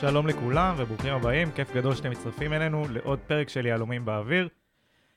[0.00, 4.48] שלום לכולם וברוכים הבאים, כיף גדול שאתם מצטרפים אלינו לעוד פרק של יהלומים באוויר.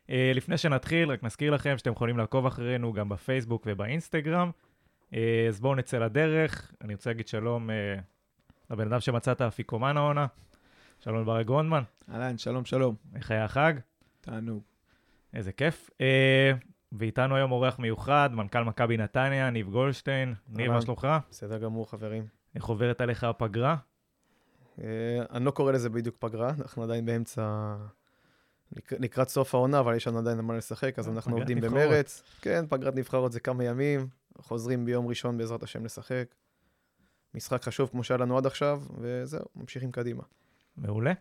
[0.07, 4.51] Uh, לפני שנתחיל, רק נזכיר לכם שאתם יכולים לעקוב אחרינו גם בפייסבוק ובאינסטגרם.
[5.11, 5.15] Uh,
[5.47, 6.73] אז בואו נצא לדרך.
[6.81, 7.73] אני רוצה להגיד שלום uh,
[8.69, 10.25] לבן אדם שמצא את האפיקומן העונה.
[10.99, 12.95] שלום לברק גרונדמן, אהלן, שלום, שלום.
[13.15, 13.73] איך היה החג?
[14.21, 14.63] תענוג.
[15.33, 15.89] איזה כיף.
[16.91, 20.33] ואיתנו היום אורח מיוחד, מנכ"ל מכבי נתניה, ניב גולדשטיין.
[20.49, 20.81] ניב, מה.
[20.81, 21.07] שלומך?
[21.29, 22.23] בסדר גמור, חברים.
[22.55, 23.75] איך עוברת עליך הפגרה?
[24.81, 24.85] אה,
[25.31, 27.75] אני לא קורא לזה בדיוק פגרה, אנחנו עדיין באמצע...
[28.75, 31.73] לק- לקראת סוף העונה, אבל יש לנו עדיין מה לשחק, אז אה, אנחנו עובדים נבחרות.
[31.73, 32.23] במרץ.
[32.41, 36.35] כן, פגרת נבחרות זה כמה ימים, חוזרים ביום ראשון בעזרת השם לשחק.
[37.33, 40.23] משחק חשוב כמו שהיה לנו עד עכשיו, וזהו, ממשיכים קדימה.
[40.77, 41.13] מעולה.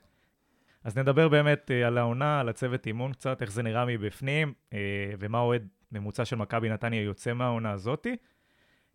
[0.85, 4.55] אז נדבר באמת אה, על העונה, על הצוות אימון קצת, איך זה נראה מבפנים,
[5.19, 8.17] ומה אוהד ממוצע של מכבי נתניה יוצא מהעונה הזאתי.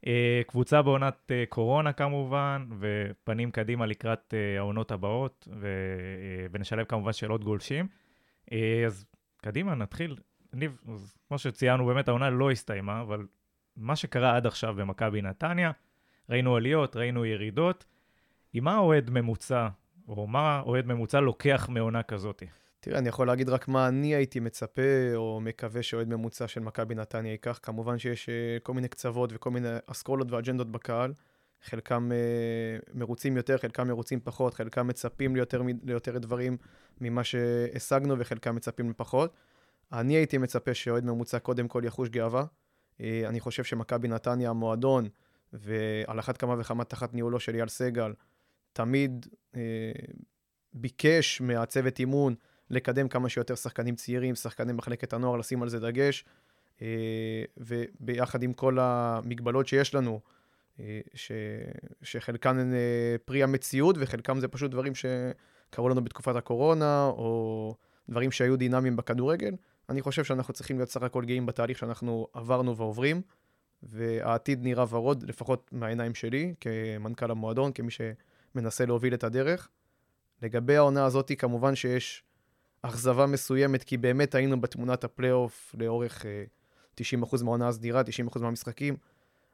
[0.06, 5.68] אה, קבוצה בעונת אה, קורונה כמובן, ופנים קדימה לקראת אה, העונות הבאות, ו,
[6.52, 7.88] ונשלב כמובן שאלות גולשים.
[8.86, 9.06] אז
[9.38, 10.16] קדימה, נתחיל.
[10.54, 13.28] ניב, אז כמו שציינו, באמת העונה לא הסתיימה, אבל
[13.76, 15.72] מה שקרה עד עכשיו במכבי נתניה,
[16.30, 17.86] ראינו עליות, ראינו ירידות.
[18.54, 19.68] עם מה אוהד ממוצע
[20.08, 22.44] או מה אוהד ממוצע לוקח מעונה כזאת?
[22.80, 24.82] תראה, אני יכול להגיד רק מה אני הייתי מצפה,
[25.16, 27.60] או מקווה שאוהד ממוצע של מכבי נתניה ייקח.
[27.64, 31.14] כמובן שיש אה, כל מיני קצוות וכל מיני אסכולות ואג'נדות בקהל.
[31.64, 36.58] חלקם אה, מרוצים יותר, חלקם מרוצים פחות, חלקם מצפים ליותר, ליותר דברים
[37.02, 39.34] ממה שהשגנו, וחלקם מצפים לפחות.
[39.92, 42.46] אני הייתי מצפה שאוהד ממוצע קודם כל יחוש גאווה.
[43.02, 45.08] אה, אני חושב שמכבי נתניה, המועדון,
[45.54, 48.14] ועל אחת כמה וכמה תחת ניהולו של אייל סגל,
[48.74, 49.92] תמיד אה,
[50.74, 52.36] ביקש מהצוות אימון
[52.70, 56.26] לקדם כמה שיותר שחקנים צעירים, שחקני מחלקת הנוער, לשים על זה דגש,
[56.82, 60.20] אה, וביחד עם כל המגבלות שיש לנו,
[60.80, 61.32] אה, ש,
[62.02, 67.76] שחלקן הן אה, פרי המציאות, וחלקם זה פשוט דברים שקרו לנו בתקופת הקורונה, או
[68.10, 69.56] דברים שהיו דינמיים בכדורגל.
[69.90, 73.22] אני חושב שאנחנו צריכים להיות סך הכל גאים בתהליך שאנחנו עברנו ועוברים,
[73.84, 79.70] והעתיד נראה ורוד, לפחות מהעיניים שלי, כמנכ"ל המועדון, כמי שמנסה להוביל את הדרך.
[80.42, 82.24] לגבי העונה הזאת, כמובן שיש
[82.82, 86.44] אכזבה מסוימת, כי באמת היינו בתמונת הפלייאוף לאורך אה,
[87.02, 88.02] 90% מהעונה הסדירה,
[88.36, 88.98] 90% מהמשחקים.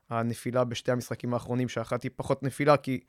[0.10, 3.00] הנפילה בשתי המשחקים האחרונים, שאחת היא פחות נפילה, כי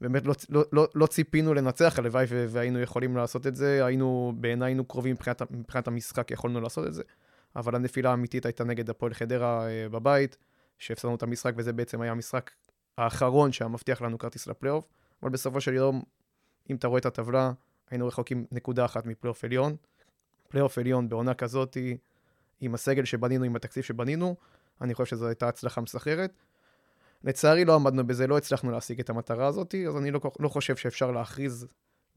[0.00, 3.86] באמת לא, לא, לא, לא ציפינו לנצח, הלוואי והיינו יכולים לעשות את זה.
[3.86, 7.02] היינו, בעיניי היינו קרובים מבחינת, מבחינת המשחק, יכולנו לעשות את זה.
[7.56, 10.36] אבל הנפילה האמיתית הייתה נגד הפועל חדרה אה, בבית,
[10.78, 12.50] שהפסדנו את המשחק, וזה בעצם היה המשחק
[12.98, 14.88] האחרון שהיה מבטיח לנו כרטיס לפלייאוף.
[15.22, 16.02] אבל בסופו של יום,
[16.70, 17.52] אם אתה רואה את הטבלה,
[17.90, 19.76] היינו רחוקים נקודה אחת מפלייאוף עליון.
[20.48, 21.76] פלייאוף עליון בעונה כזאת,
[22.60, 24.36] עם הסגל שבנינו, עם התקציב שבנינו,
[24.80, 26.32] אני חושב שזו הייתה הצלחה מסחררת.
[27.24, 30.76] לצערי לא עמדנו בזה, לא הצלחנו להשיג את המטרה הזאת, אז אני לא, לא חושב
[30.76, 31.66] שאפשר להכריז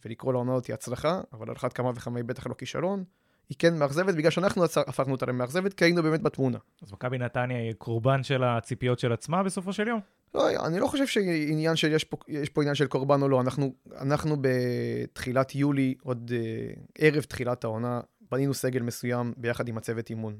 [0.05, 3.03] ולקרוא לעונה הזאת הצלחה, אבל על אחת כמה וכמה היא בטח לא כישלון.
[3.49, 6.57] היא כן מאכזבת, בגלל שאנחנו הפכנו אותה למאכזבת, כי היינו באמת בתמונה.
[6.81, 9.99] אז מכבי נתניה היא קורבן של הציפיות של עצמה בסופו של יום?
[10.33, 13.41] לא, אני לא חושב שעניין של, יש פה, יש פה עניין של קורבן או לא.
[13.41, 18.01] אנחנו, אנחנו בתחילת יולי, עוד אה, ערב תחילת העונה,
[18.31, 20.39] בנינו סגל מסוים ביחד עם הצוות אימון.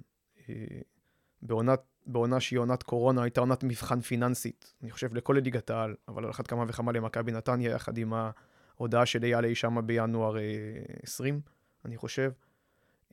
[0.50, 0.54] אה,
[1.42, 6.26] בעונת, בעונה שהיא עונת קורונה, הייתה עונת מבחן פיננסית, אני חושב לכל ליגת העל, אבל
[6.26, 10.44] על אחת כמה וכמה למכבי נתניה, יחד עם ההודעה של אייל אי שמה בינואר אה,
[11.04, 11.42] 20,
[11.86, 12.32] אני חושב.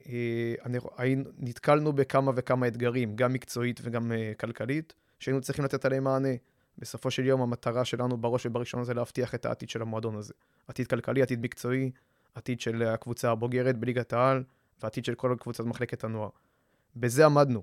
[0.09, 0.55] אה,
[0.99, 6.35] אני, נתקלנו בכמה וכמה אתגרים, גם מקצועית וגם אה, כלכלית, שהיינו צריכים לתת עליהם מענה.
[6.79, 10.35] בסופו של יום המטרה שלנו בראש ובראשונה זה להבטיח את העתיד של המועדון הזה.
[10.69, 11.91] עתיד כלכלי, עתיד מקצועי,
[12.35, 14.45] עתיד של הקבוצה הבוגרת בליגת העל,
[14.83, 16.29] ועתיד של כל קבוצת מחלקת הנוער.
[16.97, 17.63] בזה עמדנו.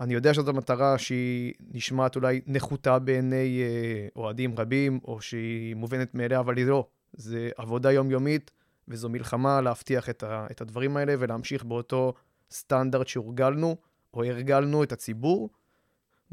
[0.00, 6.14] אני יודע שזאת המטרה שהיא נשמעת אולי נחותה בעיני אה, אוהדים רבים, או שהיא מובנת
[6.14, 6.86] מאליה, אבל היא לא.
[7.12, 8.50] זה עבודה יומיומית,
[8.88, 12.14] וזו מלחמה להבטיח את, ה, את הדברים האלה, ולהמשיך באותו
[12.50, 13.76] סטנדרט שהורגלנו,
[14.14, 15.50] או הרגלנו את הציבור,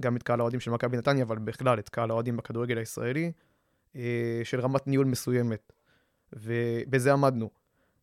[0.01, 3.31] גם את קהל האוהדים של מכבי נתניה, אבל בכלל את קהל האוהדים בכדורגל הישראלי,
[3.95, 5.73] אה, של רמת ניהול מסוימת.
[6.33, 7.49] ובזה עמדנו.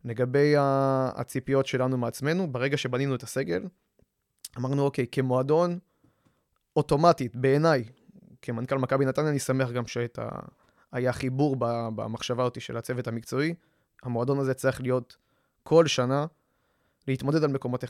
[0.04, 3.62] לגבי הציפיות שלנו מעצמנו, ברגע שבנינו את הסגל,
[4.58, 5.78] אמרנו, אוקיי, כמועדון,
[6.76, 7.84] אוטומטית, בעיניי,
[8.42, 11.56] כמנכ"ל מכבי נתניה, אני שמח גם שהיה חיבור
[11.94, 13.54] במחשבה אותי של הצוות המקצועי.
[14.02, 15.16] המועדון הזה צריך להיות
[15.62, 16.26] כל שנה
[17.08, 17.86] להתמודד על מקומות 1-6.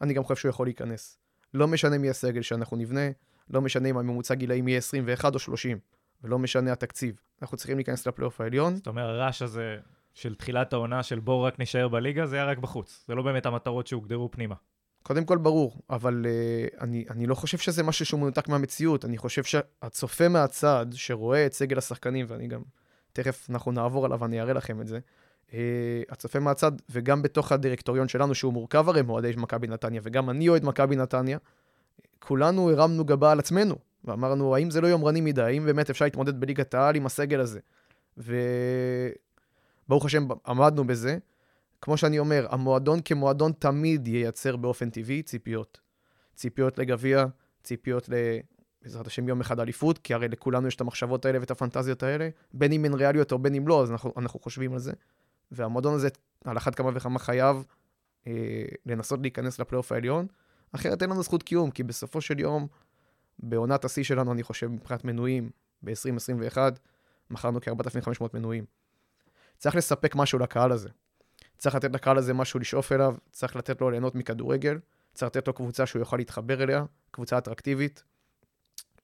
[0.00, 1.18] אני גם חושב שהוא יכול להיכנס.
[1.54, 3.10] לא משנה מי הסגל שאנחנו נבנה,
[3.50, 5.78] לא משנה אם הממוצע גילאים יהיה 21 או 30,
[6.24, 7.20] ולא משנה התקציב.
[7.42, 8.76] אנחנו צריכים להיכנס לפלייאוף העליון.
[8.76, 9.76] זאת אומרת, הרעש הזה
[10.14, 13.04] של תחילת העונה של בואו רק נישאר בליגה, זה היה רק בחוץ.
[13.08, 14.54] זה לא באמת המטרות שהוגדרו פנימה.
[15.02, 19.04] קודם כל ברור, אבל uh, אני, אני לא חושב שזה משהו שהוא מנותק מהמציאות.
[19.04, 22.62] אני חושב שהצופה מהצד, שרואה את סגל השחקנים, ואני גם
[23.12, 24.98] תכף אנחנו נעבור עליו ואני אראה לכם את זה.
[25.54, 30.48] אה, הצופה מהצד, וגם בתוך הדירקטוריון שלנו, שהוא מורכב הרי מאוהדי מכבי נתניה, וגם אני
[30.48, 31.38] אוהד מכבי נתניה,
[32.18, 33.74] כולנו הרמנו גבה על עצמנו,
[34.04, 35.42] ואמרנו, האם זה לא יומרני מדי?
[35.42, 37.60] האם באמת אפשר להתמודד בליגת העל עם הסגל הזה?
[39.86, 41.18] וברוך השם, עמדנו בזה.
[41.82, 45.80] כמו שאני אומר, המועדון כמועדון תמיד ייצר באופן טבעי ציפיות.
[46.34, 47.24] ציפיות לגביע,
[47.62, 48.14] ציפיות ל...
[48.82, 52.28] בעזרת השם יום אחד אליפות, כי הרי לכולנו יש את המחשבות האלה ואת הפנטזיות האלה,
[52.52, 54.92] בין אם הן ריאליות או בין אם לא, אז אנחנו, אנחנו חושבים על זה.
[55.52, 56.08] והמועדון הזה,
[56.44, 57.64] על אחת כמה וכמה חייב
[58.26, 60.26] אה, לנסות להיכנס לפלייאוף העליון,
[60.72, 62.66] אחרת אין לנו זכות קיום, כי בסופו של יום,
[63.38, 65.50] בעונת השיא שלנו, אני חושב, מבחינת מנויים,
[65.82, 66.58] ב-2021,
[67.30, 68.64] מכרנו כ-4,500 מנויים.
[69.58, 70.88] צריך לספק משהו לקהל הזה.
[71.58, 74.78] צריך לתת לקהל הזה משהו לשאוף אליו, צריך לתת לו ליהנות מכדורגל,
[75.14, 78.04] צריך לתת לו קבוצה שהוא יוכל להתחבר אליה, קבוצה אטרקטיבית.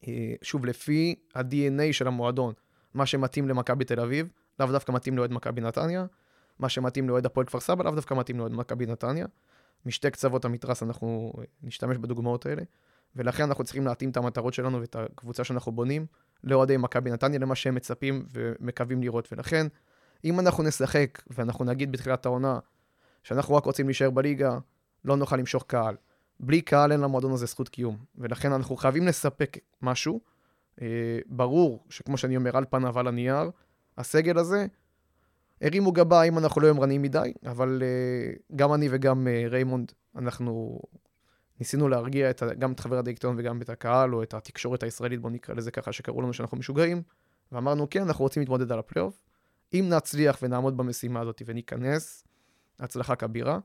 [0.09, 2.55] אה, שוב, לפי ה-DNA של המועדון,
[2.95, 4.29] מה שמתאים למכבי תל אביב,
[4.61, 6.07] לאו דווקא מתאים לאוהד מכבי נתניה,
[6.59, 9.27] מה שמתאים לאוהד הפועל כפר סבא, לאו דווקא מתאים לאוהד מכבי נתניה.
[9.87, 11.33] משתי קצוות המתרס אנחנו
[11.63, 12.63] נשתמש בדוגמאות האלה,
[13.17, 16.07] ולכן אנחנו צריכים להתאים את המטרות שלנו ואת הקבוצה שאנחנו בונים
[16.45, 19.29] לאוהדי מכבי נתניה, למה שהם מצפים ומקווים לראות.
[19.33, 19.67] ולכן,
[20.25, 22.59] אם אנחנו נשחק ואנחנו נגיד בתחילת העונה
[23.23, 24.59] שאנחנו רק רוצים להישאר בליגה,
[25.05, 25.97] לא נוכל למשוך קהל.
[26.41, 30.21] בלי קהל אין למועדון הזה זכות קיום, ולכן אנחנו חייבים לספק משהו.
[30.83, 33.51] אה, ברור שכמו שאני אומר, על פניו, על הנייר,
[33.99, 34.67] הסגל הזה
[35.61, 40.81] הרימו גבה אם אנחנו לא יומרניים מדי, אבל אה, גם אני וגם אה, ריימונד, אנחנו
[41.61, 45.31] ניסינו להרגיע את, גם את חבר הדירקטוריון וגם את הקהל, או את התקשורת הישראלית, בוא
[45.31, 47.03] נקרא לזה ככה, שקראו לנו שאנחנו משוגעים,
[47.53, 49.23] ואמרנו, כן, אנחנו רוצים להתמודד על הפלייאוף.
[49.75, 52.25] אם נצליח ונעמוד במשימה הזאת וניכנס,
[52.81, 53.59] הצלחה כבירה.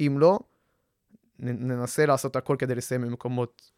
[0.00, 0.38] אם לא,
[1.38, 3.70] ננסה לעשות הכל כדי לסיים במקומות,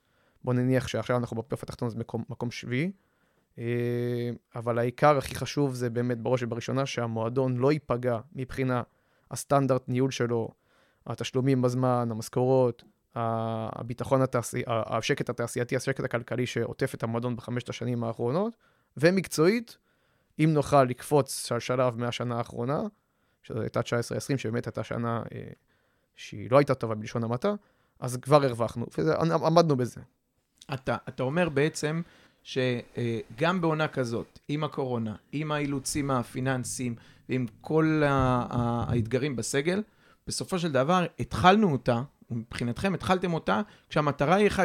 [0.44, 2.92] בוא נניח שעכשיו אנחנו בפלייאוף התחתון, אז מקום, מקום שביעי.
[3.58, 8.82] אה, אבל העיקר הכי חשוב זה באמת בראש ובראשונה שהמועדון לא ייפגע מבחינה
[9.30, 10.48] הסטנדרט ניהול שלו,
[11.06, 12.84] התשלומים בזמן, המשכורות,
[13.14, 14.62] הביטחון התעשי...
[14.66, 18.52] השקט התעשייתי, השקט הכלכלי שעוטף את המועדון בחמשת השנים האחרונות,
[18.96, 19.78] ומקצועית,
[20.38, 22.82] אם נוכל לקפוץ שלב מהשנה האחרונה,
[23.42, 23.82] שזו הייתה 19-20,
[24.36, 25.48] שבאמת הייתה שנה אה,
[26.16, 27.54] שהיא לא הייתה טובה בלשון המעטה,
[28.00, 30.00] אז כבר הרווחנו, ועמדנו בזה.
[30.74, 32.02] אתה, אתה אומר בעצם
[32.48, 36.94] שגם בעונה כזאת, עם הקורונה, עם האילוצים הפיננסיים
[37.28, 39.82] ועם כל האתגרים בסגל,
[40.26, 44.58] בסופו של דבר התחלנו אותה, מבחינתכם התחלתם אותה, כשהמטרה היא 1-6.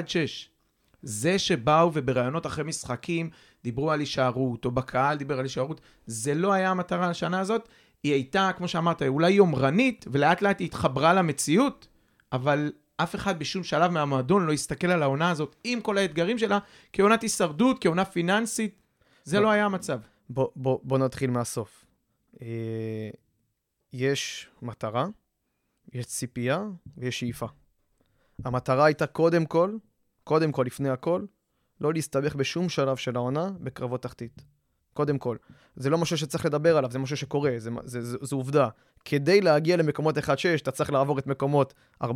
[1.01, 3.29] זה שבאו ובראיונות אחרי משחקים
[3.63, 7.69] דיברו על הישארות, או בקהל דיבר על הישארות, זה לא היה המטרה לשנה הזאת.
[8.03, 11.87] היא הייתה, כמו שאמרת, אולי יומרנית, ולאט לאט היא התחברה למציאות,
[12.31, 16.59] אבל אף אחד בשום שלב מהמועדון לא יסתכל על העונה הזאת עם כל האתגרים שלה
[16.93, 18.81] כעונת הישרדות, כעונה פיננסית.
[19.23, 19.99] זה לא היה המצב.
[20.29, 21.85] בוא, נתחיל מהסוף.
[22.41, 23.09] אה,
[23.93, 25.07] יש מטרה,
[25.93, 26.63] יש ציפייה
[26.97, 27.47] ויש שאיפה.
[28.45, 29.77] המטרה הייתה קודם כל,
[30.23, 31.25] קודם כל, לפני הכל,
[31.81, 34.52] לא להסתבך בשום שלב של העונה בקרבות תחתית.
[34.93, 35.37] קודם כל.
[35.75, 38.69] זה לא משהו שצריך לדבר עליו, זה משהו שקורה, זה, זה, זה, זו עובדה.
[39.05, 40.21] כדי להגיע למקומות 1-6,
[40.61, 41.73] אתה צריך לעבור את מקומות
[42.03, 42.07] 14-10.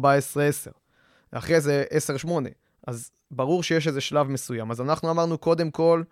[1.32, 1.84] אחרי זה
[2.26, 2.30] 10-8.
[2.88, 4.72] אז ברור שיש איזה שלב מסוים.
[4.72, 6.04] אז אנחנו אמרנו קודם כל,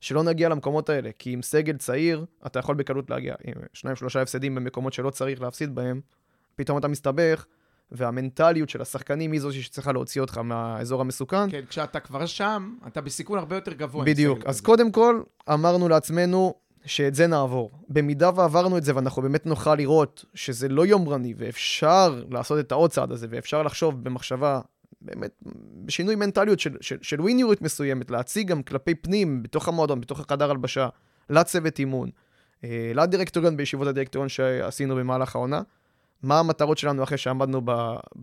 [0.00, 3.34] שלא נגיע למקומות האלה, כי עם סגל צעיר, אתה יכול בקלות להגיע.
[3.44, 6.00] עם שניים, שלושה הפסדים במקומות שלא צריך להפסיד בהם,
[6.56, 7.46] פתאום אתה מסתבך,
[7.94, 11.50] והמנטליות של השחקנים היא זו שצריכה להוציא אותך מהאזור המסוכן.
[11.50, 14.04] כן, כשאתה כבר שם, אתה בסיכון הרבה יותר גבוה.
[14.04, 14.38] בדיוק.
[14.46, 14.66] אז כזה.
[14.66, 15.20] קודם כל,
[15.52, 17.70] אמרנו לעצמנו שאת זה נעבור.
[17.88, 22.90] במידה ועברנו את זה, ואנחנו באמת נוכל לראות שזה לא יומרני, ואפשר לעשות את העוד
[22.90, 24.60] צעד הזה, ואפשר לחשוב במחשבה,
[25.00, 25.30] באמת,
[25.84, 30.50] בשינוי מנטליות של, של, של ווינריות מסוימת, להציג גם כלפי פנים, בתוך המועדון, בתוך החדר
[30.50, 30.88] הלבשה,
[31.30, 32.10] לצוות אימון,
[32.64, 35.62] אה, לדירקטוריון בישיבות הדירקטוריון שעשינו במהלך העונה.
[36.24, 37.70] מה המטרות שלנו אחרי שעמדנו ב,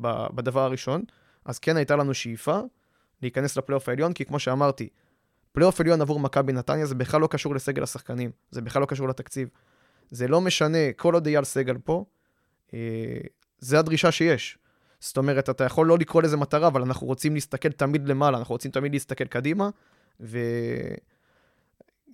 [0.02, 1.04] ב, בדבר הראשון.
[1.46, 2.60] אז כן הייתה לנו שאיפה
[3.22, 4.90] להיכנס לפלייאוף העליון, כי כמו שאמרתי,
[5.52, 9.08] פלייאוף עליון עבור מכבי נתניה זה בכלל לא קשור לסגל השחקנים, זה בכלל לא קשור
[9.08, 9.50] לתקציב.
[10.10, 12.06] זה לא משנה, כל עוד אייל סגל פה,
[12.74, 12.80] אה,
[13.60, 14.58] זה הדרישה שיש.
[15.00, 18.54] זאת אומרת, אתה יכול לא לקרוא לזה מטרה, אבל אנחנו רוצים להסתכל תמיד למעלה, אנחנו
[18.56, 19.70] רוצים תמיד להסתכל קדימה,
[20.20, 20.40] ו...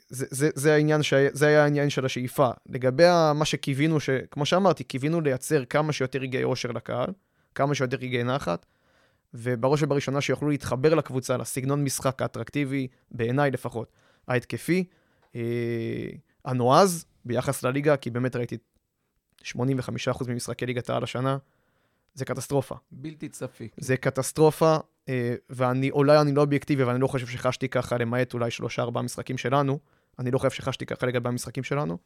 [0.09, 1.13] זה, זה, זה, העניין ש...
[1.31, 2.49] זה היה העניין של השאיפה.
[2.69, 3.03] לגבי
[3.35, 4.09] מה שקיווינו, ש...
[4.31, 7.09] כמו שאמרתי, קיווינו לייצר כמה שיותר רגעי אושר לקהל,
[7.55, 8.65] כמה שיותר רגעי נחת,
[9.33, 13.91] ובראש ובראשונה שיוכלו להתחבר לקבוצה, לסגנון משחק האטרקטיבי, בעיניי לפחות,
[14.27, 14.83] ההתקפי,
[15.35, 15.41] אה,
[16.45, 18.57] הנועז ביחס לליגה, כי באמת ראיתי
[19.43, 19.53] 85%
[20.27, 21.37] ממשחקי ליגת העל השנה,
[22.13, 22.75] זה קטסטרופה.
[22.91, 23.67] בלתי צפי.
[23.77, 24.77] זה קטסטרופה,
[25.09, 29.03] אה, ואני, אולי אני לא אובייקטיבי, אבל אני לא חושב שחשתי ככה, למעט אולי שלושה-ארבעה
[29.03, 29.79] משחקים שלנו,
[30.19, 31.97] אני לא חושב שחשתי ככה לגבי המשחקים שלנו.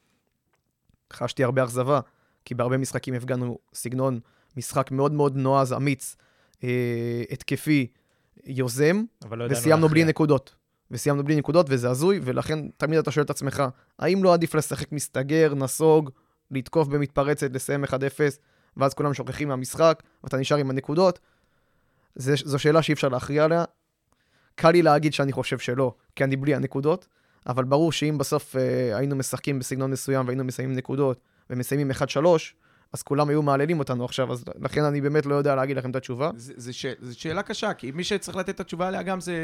[1.13, 1.99] חשתי הרבה אכזבה,
[2.45, 4.19] כי בהרבה משחקים הפגנו סגנון
[4.57, 6.15] משחק מאוד מאוד נועז, אמיץ,
[6.63, 7.87] אה, התקפי,
[8.45, 10.03] יוזם, לא וסיימנו בלי.
[10.03, 10.55] נקודות.
[10.91, 13.63] וסיימנו בלי נקודות, וזה הזוי, ולכן תמיד אתה שואל את עצמך,
[13.99, 16.09] האם לא עדיף לשחק מסתגר, נסוג,
[16.51, 17.87] לתקוף במתפרצת, לסיים 1-0,
[18.77, 21.19] ואז כולם שוכחים מהמשחק, ואתה נשאר עם הנקודות?
[22.15, 23.63] זה, זו שאלה שאי אפשר להכריע עליה.
[24.55, 27.07] קל לי להגיד שאני חושב שלא, כי אני בלי הנקודות,
[27.47, 31.19] אבל ברור שאם בסוף אה, היינו משחקים בסגנון מסוים והיינו מסיימים נקודות,
[31.49, 31.95] ומסיימים 1-3,
[32.93, 35.95] אז כולם היו מהללים אותנו עכשיו, אז לכן אני באמת לא יודע להגיד לכם את
[35.95, 36.31] התשובה.
[36.35, 36.85] זה, ש...
[37.01, 39.35] זו שאלה קשה, כי מי שצריך לתת את התשובה עליה גם זה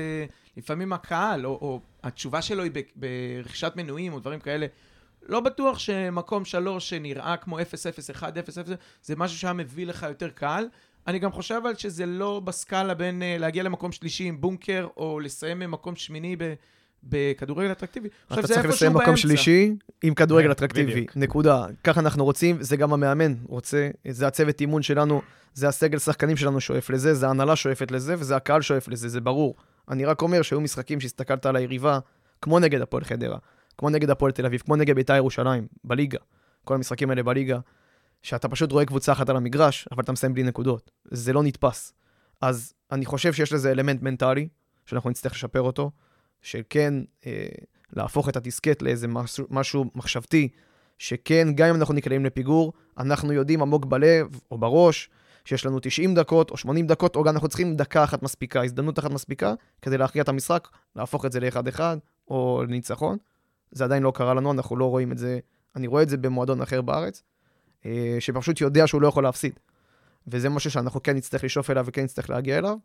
[0.57, 4.65] לפעמים הקהל, או, או התשובה שלו היא ב- ברכישת מנויים או דברים כאלה.
[5.29, 7.61] לא בטוח שמקום שלוש שנראה כמו 0-0,
[8.19, 8.57] 1-0, 0,
[9.03, 10.67] זה משהו שהיה מביא לך יותר קהל.
[11.07, 15.19] אני גם חושב אבל שזה לא בסקאלה בין uh, להגיע למקום שלישי עם בונקר, או
[15.19, 16.53] לסיים במקום שמיני ב...
[17.03, 18.09] בכדורגל אטרקטיבי.
[18.33, 19.21] אתה צריך לסיים מקום באמצע.
[19.21, 21.17] שלישי עם כדורגל אטרקטיבי, בדיוק.
[21.17, 21.65] נקודה.
[21.83, 25.21] ככה אנחנו רוצים, זה גם המאמן רוצה, זה הצוות אימון שלנו,
[25.53, 29.21] זה הסגל שחקנים שלנו שואף לזה, זה ההנהלה שואפת לזה, וזה הקהל שואף לזה, זה
[29.21, 29.55] ברור.
[29.89, 31.99] אני רק אומר שהיו משחקים שהסתכלת על היריבה,
[32.41, 33.37] כמו נגד הפועל חדרה,
[33.77, 36.19] כמו נגד הפועל תל אביב, כמו נגד בית"ר ירושלים, בליגה,
[36.63, 37.59] כל המשחקים האלה בליגה,
[38.23, 40.91] שאתה פשוט רואה קבוצה אחת על המגרש, אבל אתה מסיים בלי נקודות.
[41.11, 41.93] זה לא נתפס.
[42.41, 44.47] אז אני חושב שיש לזה אלמנט מנטלי,
[44.85, 45.91] שאנחנו נצטרך לשפר אותו,
[46.41, 46.93] שכן
[47.25, 47.47] אה,
[47.93, 50.49] להפוך את הדיסקט לאיזה משהו, משהו מחשבתי,
[50.97, 55.09] שכן, גם אם אנחנו נקלעים לפיגור, אנחנו יודעים עמוק בלב או בראש,
[55.45, 58.99] שיש לנו 90 דקות או 80 דקות, או גם אנחנו צריכים דקה אחת מספיקה, הזדמנות
[58.99, 63.17] אחת מספיקה, כדי להכריע את המשחק, להפוך את זה לאחד-אחד או לניצחון.
[63.71, 65.39] זה עדיין לא קרה לנו, אנחנו לא רואים את זה,
[65.75, 67.23] אני רואה את זה במועדון אחר בארץ,
[67.85, 69.59] אה, שפשוט יודע שהוא לא יכול להפסיד.
[70.27, 72.77] וזה משהו שאנחנו כן נצטרך לשאוף אליו וכן נצטרך להגיע אליו.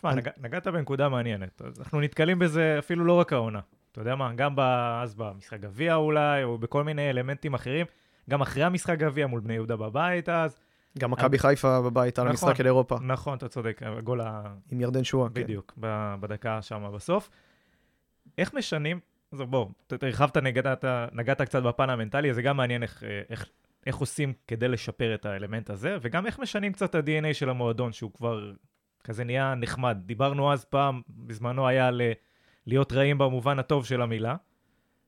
[0.00, 0.28] תשמע, אני- נג...
[0.40, 1.62] נגעת בנקודה מעניינת.
[1.62, 3.60] אז אנחנו נתקלים בזה אפילו לא רק העונה.
[3.92, 4.54] אתה יודע מה, גם.
[5.02, 7.86] אז במשחק גביע אולי, או בכל מיני אלמנטים אחרים,
[8.30, 10.58] גם אחרי המשחק גביע מול בני יהודה בבית אז.
[10.98, 12.48] גם מכבי חיפה בבית על נכון.
[12.48, 14.42] המשחק אל אירופה, נכון, אתה צודק, הגול ה...
[14.70, 15.28] עם ירדן שואה.
[15.28, 15.34] כן.
[15.34, 17.30] בדיוק, ב- בדקה שם בסוף.
[18.38, 19.00] איך משנים,
[19.32, 19.66] אז בוא,
[20.02, 23.46] הרחבת, נגעת, נגעת קצת בפן המנטלי, זה גם מעניין איך, אה, איך,
[23.86, 27.92] איך עושים כדי לשפר את האלמנט הזה, וגם איך משנים קצת את ה-DNA של המועדון,
[27.92, 28.52] שהוא כבר
[29.04, 29.98] כזה נהיה נחמד.
[30.04, 32.12] דיברנו אז פעם, בזמנו היה ל-
[32.66, 34.36] להיות רעים במובן הטוב של המילה,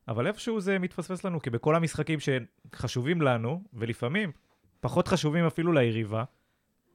[0.08, 4.32] אבל איפשהו זה מתפספס לנו, כי בכל המשחקים שחשובים לנו, ולפעמים
[4.80, 6.24] פחות חשובים אפילו ליריבה,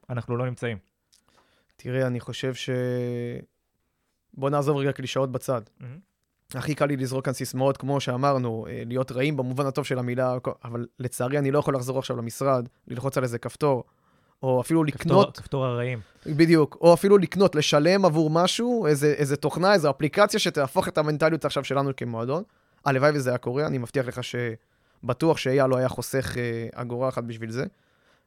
[0.10, 0.78] אנחנו לא נמצאים.
[1.76, 2.70] תראה, אני חושב ש...
[4.34, 5.62] בוא נעזוב רגע קלישאות בצד.
[5.80, 6.00] מהמם.
[6.54, 10.38] הכי קל לי לזרוק כאן סיסמאות, כמו שאמרנו, אה, להיות רעים במובן הטוב של המילה,
[10.64, 13.84] אבל לצערי אני לא יכול לחזור עכשיו למשרד, ללחוץ על איזה כפתור,
[14.44, 16.00] או אפילו לקנות, כפתור הרעים.
[16.26, 21.46] בדיוק, או אפילו לקנות, לשלם עבור משהו, איזה, איזה תוכנה, איזו אפליקציה שתהפוך את המנטליות
[21.46, 22.44] עכשיו שלנו כמועדון.
[22.86, 27.24] הלוואי וזה היה קורה, אני מבטיח לך שבטוח שאייל לא היה חוסך אה, אגורה אחת
[27.24, 27.66] בשביל זה,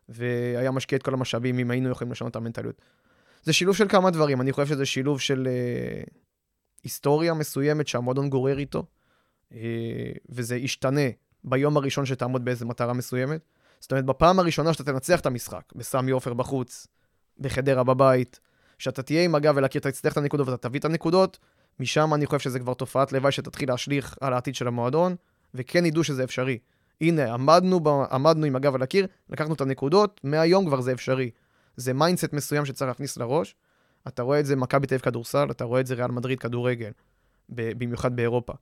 [0.09, 2.83] והיה משקיע את כל המשאבים אם היינו יכולים לשנות את המנטליות.
[3.43, 6.03] זה שילוב של כמה דברים, אני חושב שזה שילוב של אה,
[6.85, 8.85] היסטוריה מסוימת שהמועדון גורר איתו,
[9.53, 9.59] אה,
[10.29, 11.09] וזה ישתנה
[11.45, 13.41] ביום הראשון שתעמוד באיזה מטרה מסוימת.
[13.81, 16.87] זאת אומרת, בפעם הראשונה שאתה תנצח את המשחק, בסמי עופר בחוץ,
[17.39, 18.41] בחדרה בבית,
[18.79, 21.39] שאתה תהיה עם הגב לקיר, אתה תצטרך את הנקודות ואתה תביא את הנקודות,
[21.81, 25.17] משם אני חושב שזה כבר תופעת לוואי שתתחיל להשליך על העתיד של המועדון,
[25.55, 26.59] וכן ידעו שזה אפשרי.
[27.01, 31.31] הנה, עמדנו, ב, עמדנו עם הגב על הקיר, לקחנו את הנקודות, מהיום כבר זה אפשרי.
[31.77, 33.55] זה mindset מסוים שצריך להכניס לראש.
[34.09, 36.91] אתה רואה את זה מכבי תל אביב כדורסל, אתה רואה את זה ריאל מדריד כדורגל,
[37.49, 38.53] במיוחד באירופה.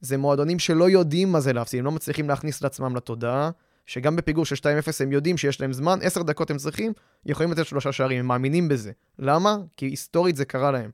[0.00, 3.50] זה מועדונים שלא יודעים מה זה להפסיד, הם לא מצליחים להכניס לעצמם לתודעה,
[3.86, 4.60] שגם בפיגור של 2-0
[5.00, 6.92] הם יודעים שיש להם זמן, 10 דקות הם צריכים,
[7.26, 8.92] יכולים לתת שלושה שערים, הם מאמינים בזה.
[9.18, 9.56] למה?
[9.76, 10.90] כי היסטורית זה קרה להם.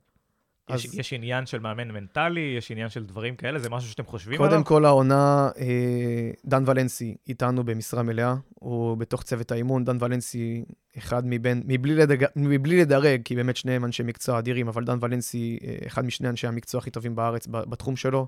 [0.71, 4.05] יש, אז- יש עניין של מאמן מנטלי, יש עניין של דברים כאלה, זה משהו שאתם
[4.05, 4.51] חושבים עליו?
[4.51, 10.65] קודם כל העונה, אה, דן ולנסי איתנו במשרה מלאה, הוא בתוך צוות האימון, דן ולנסי
[10.99, 15.59] אחד מבין, מבלי, לדג, מבלי לדרג, כי באמת שניהם אנשי מקצוע אדירים, אבל דן ולנסי
[15.65, 18.27] אה, אחד משני אנשי המקצוע הכי טובים בארץ בתחום שלו,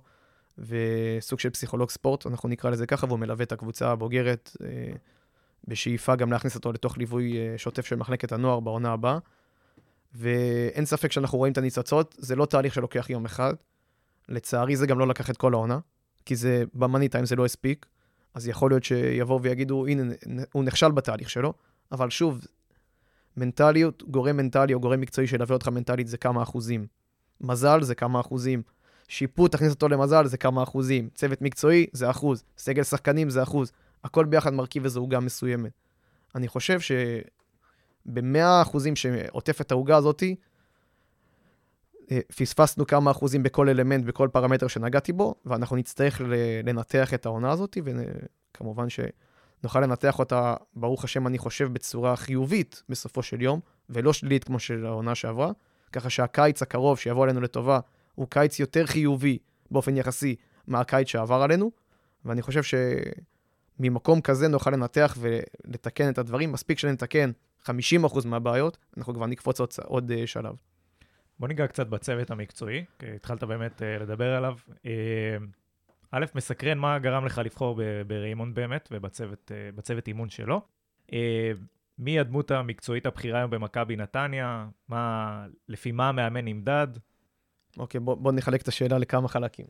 [0.59, 4.93] וסוג של פסיכולוג ספורט, אנחנו נקרא לזה ככה, והוא מלווה את הקבוצה הבוגרת, אה,
[5.69, 9.19] בשאיפה גם להכניס אותו לתוך ליווי אה, שוטף של מחלקת הנוער בעונה הבאה.
[10.15, 13.55] ואין ספק שאנחנו רואים את הניצוצות, זה לא תהליך שלוקח יום אחד.
[14.29, 15.79] לצערי זה גם לא לקח את כל העונה,
[16.25, 17.87] כי זה במאני טיים זה לא הספיק,
[18.35, 20.03] אז יכול להיות שיבואו ויגידו, הנה,
[20.53, 21.53] הוא נכשל בתהליך שלו,
[21.93, 22.41] אבל שוב,
[23.37, 26.87] מנטליות, גורם מנטלי או גורם מקצועי שילווה אותך מנטלית זה כמה אחוזים.
[27.41, 28.63] מזל זה כמה אחוזים.
[29.09, 31.09] שיפוט, תכניס אותו למזל, זה כמה אחוזים.
[31.15, 32.45] צוות מקצועי, זה אחוז.
[32.59, 33.73] סגל שחקנים, זה אחוז.
[34.05, 35.73] הכל ביחד מרכיב איזו עוגה מסוימת.
[36.35, 36.79] אני חושב
[38.07, 40.37] שבמאה אחוזים שעוטף את העוגה הזאתי,
[42.11, 46.21] אה, פספסנו כמה אחוזים בכל אלמנט, בכל פרמטר שנגעתי בו, ואנחנו נצטרך
[46.65, 53.23] לנתח את העונה הזאת, וכמובן שנוכל לנתח אותה, ברוך השם, אני חושב, בצורה חיובית בסופו
[53.23, 55.51] של יום, ולא שלילית כמו של העונה שעברה,
[55.93, 57.81] ככה שהקיץ הקרוב שיבוא עלינו לטובה,
[58.15, 59.39] הוא קיץ יותר חיובי
[59.71, 61.71] באופן יחסי מהקיץ שעבר עלינו,
[62.25, 62.79] ואני חושב
[63.79, 66.53] שממקום כזה נוכל לנתח ולתקן את הדברים.
[66.53, 67.31] מספיק שנתקן
[67.65, 67.69] 50%
[68.25, 70.55] מהבעיות, אנחנו כבר נקפוץ עוד, עוד אה, שלב.
[71.39, 74.57] בוא ניגע קצת בצוות המקצועי, כי התחלת באמת אה, לדבר עליו.
[74.71, 74.87] אה,
[76.11, 79.51] א', מסקרן מה גרם לך לבחור בריימונד באמת, ובצוות
[80.05, 80.61] uh, אימון שלו.
[81.11, 81.15] Uh,
[81.99, 84.67] מי הדמות המקצועית הבכירה היום במכבי נתניה?
[84.89, 86.89] מה, לפי מה המאמן נמדד?
[87.79, 89.67] אוקיי, בוא, בוא נחלק את השאלה לכמה חלקים.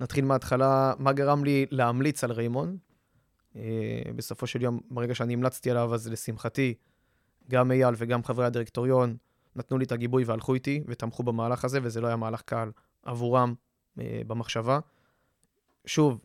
[0.00, 2.76] נתחיל מההתחלה, מה גרם לי להמליץ על ריימון?
[3.56, 6.74] אה, בסופו של יום, ברגע שאני המלצתי עליו, אז לשמחתי,
[7.48, 9.16] גם אייל וגם חברי הדירקטוריון
[9.56, 12.70] נתנו לי את הגיבוי והלכו איתי ותמכו במהלך הזה, וזה לא היה מהלך קל
[13.02, 13.54] עבורם
[13.98, 14.78] אה, במחשבה.
[15.86, 16.20] שוב,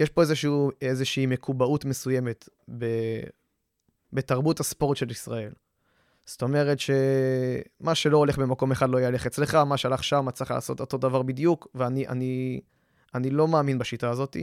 [0.00, 2.86] יש פה איזשהו, איזושהי מקובעות מסוימת ב,
[4.12, 5.52] בתרבות הספורט של ישראל.
[6.26, 10.80] זאת אומרת שמה שלא הולך במקום אחד לא ילך אצלך, מה שהלך שם צריך לעשות
[10.80, 12.60] אותו דבר בדיוק, ואני אני,
[13.14, 14.36] אני לא מאמין בשיטה הזאת.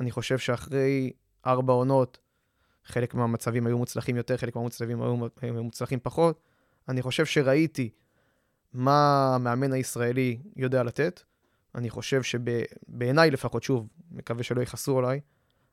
[0.00, 1.12] אני חושב שאחרי
[1.46, 2.18] ארבע עונות,
[2.84, 6.40] חלק מהמצבים היו מוצלחים יותר, חלק מהמצבים היו, היו מוצלחים פחות.
[6.88, 7.90] אני חושב שראיתי
[8.72, 11.20] מה המאמן הישראלי יודע לתת.
[11.74, 15.20] אני חושב שבעיניי לפחות, שוב, מקווה שלא יכעסו עליי,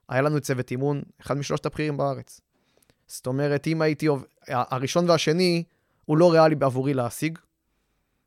[0.09, 2.41] היה לנו צוות אימון, אחד משלושת הבכירים בארץ.
[3.09, 4.07] זאת אומרת, אם הייתי...
[4.47, 5.63] הראשון והשני,
[6.05, 7.37] הוא לא ריאלי בעבורי להשיג,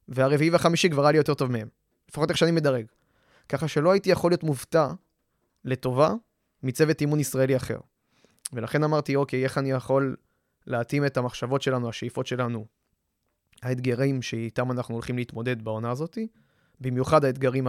[0.08, 1.68] והרביעי והחמישי כבר היה לי יותר טוב מהם.
[2.08, 2.84] לפחות איך שאני מדרג.
[3.48, 4.88] ככה שלא הייתי יכול להיות מופתע
[5.64, 6.14] לטובה
[6.62, 7.78] מצוות אימון ישראלי אחר.
[8.52, 10.16] ולכן אמרתי, אוקיי, איך אני יכול
[10.66, 12.66] להתאים את המחשבות שלנו, השאיפות שלנו,
[13.62, 16.18] האתגרים שאיתם אנחנו הולכים להתמודד בעונה הזאת,
[16.80, 17.66] במיוחד האתגרים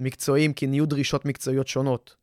[0.00, 2.16] המקצועיים, כי נהיו דרישות מקצועיות שונות,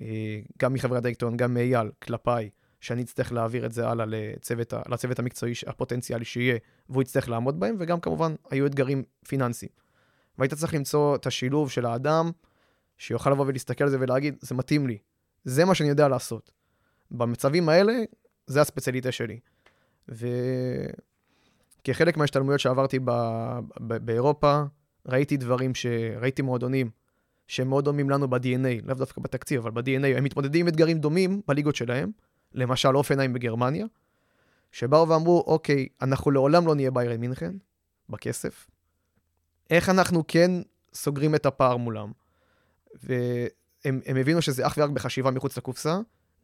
[0.00, 5.18] אה, גם מחברי הדירקטוריון, גם מאייל, כלפיי, שאני אצטרך להעביר את זה הלאה לצוות, לצוות
[5.18, 6.58] המקצועי הפוטנציאלי שיהיה,
[6.88, 9.70] והוא יצטרך לעמוד בהם, וגם כמובן היו אתגרים פיננסיים.
[10.38, 12.30] והיית צריך למצוא את השילוב של האדם,
[12.98, 14.98] שיוכל לבוא ולהסתכל על זה ולהגיד, זה מתאים לי,
[15.44, 16.50] זה מה שאני יודע לעשות.
[17.10, 17.92] במצבים האלה,
[18.46, 19.38] זה הספציאליטה שלי.
[21.82, 23.10] וכחלק מההשתלמויות שעברתי ב...
[23.80, 23.96] ב...
[23.96, 24.62] באירופה,
[25.06, 25.86] ראיתי דברים ש...
[26.20, 26.90] ראיתי מועדונים
[27.48, 31.40] שהם מאוד דומים לנו ב-DNA, לאו דווקא בתקציב, אבל ב-DNA, הם מתמודדים עם אתגרים דומים
[31.48, 32.10] בליגות שלהם,
[32.56, 33.86] למשל אופנהיים בגרמניה,
[34.72, 37.54] שבאו ואמרו, אוקיי, אנחנו לעולם לא נהיה ביירן מינכן,
[38.08, 38.66] בכסף.
[39.70, 40.50] איך אנחנו כן
[40.94, 42.12] סוגרים את הפער מולם?
[43.02, 45.98] והם הבינו שזה אך ורק בחשיבה מחוץ לקופסה,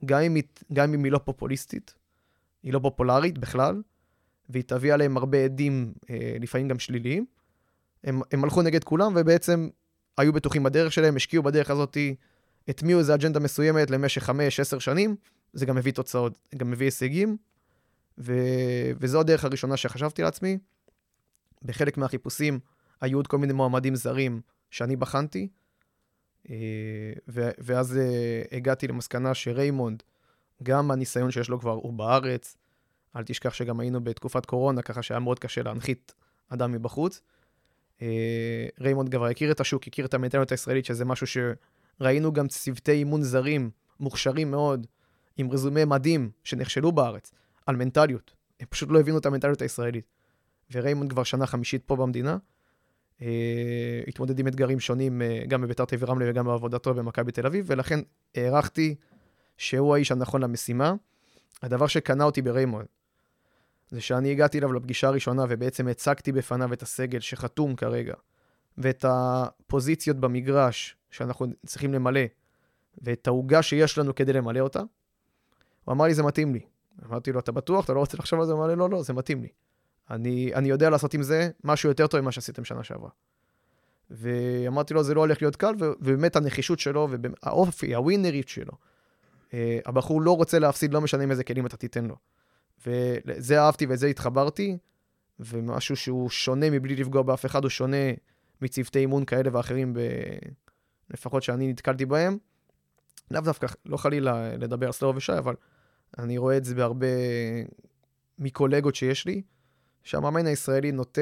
[0.04, 1.94] גם אם, היא, גם אם היא לא פופוליסטית,
[2.62, 3.82] היא לא פופולרית בכלל,
[4.48, 7.26] והיא תביא עליהם הרבה עדים, אה, לפעמים גם שליליים.
[8.04, 9.68] הם, הם הלכו נגד כולם, ובעצם
[10.18, 11.96] היו בטוחים בדרך שלהם, השקיעו בדרך הזאת,
[12.68, 15.16] הטמיעו איזו אג'נדה מסוימת למשך 5-10 שנים,
[15.52, 17.36] זה גם מביא תוצאות, גם מביא הישגים,
[18.18, 18.34] ו...
[18.96, 20.58] וזו הדרך הראשונה שחשבתי לעצמי.
[21.62, 22.60] בחלק מהחיפושים
[23.00, 25.48] היו עוד כל מיני מועמדים זרים שאני בחנתי,
[26.50, 26.56] אה,
[27.28, 27.50] ו...
[27.58, 30.02] ואז אה, הגעתי למסקנה שריימונד,
[30.62, 32.56] גם הניסיון שיש לו כבר הוא בארץ,
[33.16, 36.14] אל תשכח שגם היינו בתקופת קורונה, ככה שהיה מאוד קשה להנחית
[36.48, 37.20] אדם מבחוץ.
[38.02, 42.92] אה, ריימונד כבר הכיר את השוק, הכיר את המנטליות הישראלית, שזה משהו שראינו גם צוותי
[42.92, 44.86] אימון זרים, מוכשרים מאוד,
[45.36, 47.32] עם רזומה מדהים, שנכשלו בארץ,
[47.66, 48.32] על מנטליות.
[48.60, 50.04] הם פשוט לא הבינו את המנטליות הישראלית.
[50.72, 52.36] וריימונד כבר שנה חמישית פה במדינה.
[53.22, 57.46] אה, התמודד עם אתגרים שונים אה, גם בבית"ר תל אביב רמלה וגם בעבודתו במכבי תל
[57.46, 58.00] אביב, ולכן
[58.34, 58.94] הערכתי
[59.56, 60.94] שהוא האיש הנכון למשימה.
[61.62, 62.86] הדבר שקנה אותי בריימונד,
[63.90, 68.14] זה שאני הגעתי אליו לפגישה הראשונה ובעצם הצגתי בפניו את הסגל שחתום כרגע,
[68.78, 72.20] ואת הפוזיציות במגרש שאנחנו צריכים למלא,
[73.02, 74.82] ואת העוגה שיש לנו כדי למלא אותה.
[75.84, 76.60] הוא אמר לי, זה מתאים לי.
[77.06, 77.84] אמרתי לו, אתה בטוח?
[77.84, 78.52] אתה לא רוצה לחשוב על זה?
[78.52, 79.48] הוא אמר לי, לא, לא, זה מתאים לי.
[80.10, 83.10] אני, אני יודע לעשות עם זה משהו יותר טוב ממה שעשיתם שנה שעברה.
[84.10, 88.72] ואמרתי לו, זה לא הולך להיות קל, ובאמת הנחישות שלו, והאופי, הווינרית שלו.
[89.54, 92.16] אה, הבחור לא רוצה להפסיד, לא משנה עם איזה כלים אתה תיתן לו.
[92.86, 94.78] וזה אהבתי וזה התחברתי,
[95.40, 97.96] ומשהו שהוא שונה מבלי לפגוע באף אחד, הוא שונה
[98.62, 99.98] מצוותי אימון כאלה ואחרים, ב...
[101.10, 102.38] לפחות שאני נתקלתי בהם.
[103.30, 105.54] לאו דווקא, לא חלילה לדבר על סלאו ושי, אבל
[106.18, 107.06] אני רואה את זה בהרבה
[108.38, 109.42] מקולגות שיש לי,
[110.02, 111.20] שהמאמן הישראלי נוטה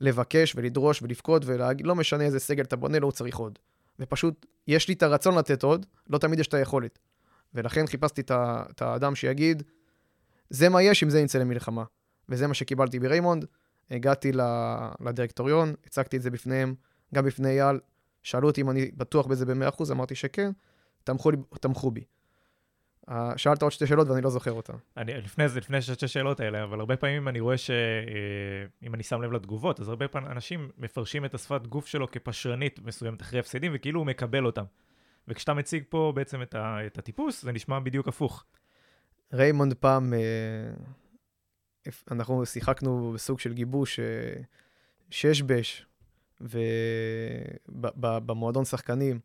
[0.00, 3.58] לבקש ולדרוש ולבכות ולהגיד, לא משנה איזה סגל אתה בונה, לא הוא צריך עוד.
[3.98, 6.98] ופשוט, יש לי את הרצון לתת עוד, לא תמיד יש את היכולת.
[7.54, 9.62] ולכן חיפשתי את האדם שיגיד,
[10.50, 11.84] זה מה יש, עם זה נצא למלחמה.
[12.28, 13.44] וזה מה שקיבלתי בריימונד.
[13.90, 14.32] הגעתי
[15.00, 16.74] לדירקטוריון, הצגתי את זה בפניהם,
[17.14, 17.80] גם בפני אייל,
[18.22, 20.50] שאלו אותי אם אני בטוח בזה ב-100%, אמרתי שכן,
[21.04, 22.04] תמכו, תמכו בי.
[23.36, 24.72] שאלת עוד שתי שאלות ואני לא זוכר אותן.
[24.96, 29.22] אני, לפני זה, לפני שתי שאלות האלה, אבל הרבה פעמים אני רואה שאם אני שם
[29.22, 33.72] לב לתגובות, אז הרבה פעמים אנשים מפרשים את השפת גוף שלו כפשרנית מסוימת אחרי הפסדים,
[33.74, 34.64] וכאילו הוא מקבל אותם.
[35.28, 38.44] וכשאתה מציג פה בעצם את, ה, את הטיפוס, זה נשמע בדיוק הפוך.
[39.32, 40.18] ריימונד פעם, אה,
[42.10, 44.42] אנחנו שיחקנו בסוג של גיבוש אה,
[45.10, 45.86] שש בש,
[48.00, 49.20] ובמועדון שחקנים,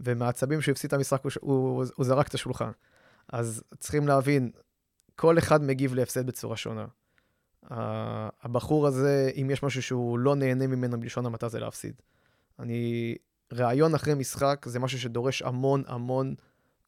[0.00, 2.70] ומעצבים שהוא הפסיד את המשחק, הוא, הוא, הוא זרק את השולחן.
[3.32, 4.50] אז צריכים להבין,
[5.16, 6.86] כל אחד מגיב להפסד בצורה שונה.
[8.42, 11.94] הבחור הזה, אם יש משהו שהוא לא נהנה ממנו בלשון המעטה, זה להפסיד.
[12.58, 13.14] אני...
[13.52, 16.34] ראיון אחרי משחק זה משהו שדורש המון המון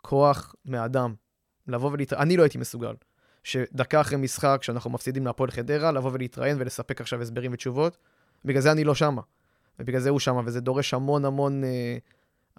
[0.02, 1.14] כוח מאדם.
[1.66, 2.94] לבוא ולהתראיין, אני לא הייתי מסוגל.
[3.44, 7.98] שדקה אחרי משחק, כשאנחנו מפסידים להפועל חדרה, לבוא ולהתראיין ולספק עכשיו הסברים ותשובות.
[8.44, 9.22] בגלל זה אני לא שמה.
[9.78, 11.96] ובגלל זה הוא שמה, וזה דורש המון המון, אה,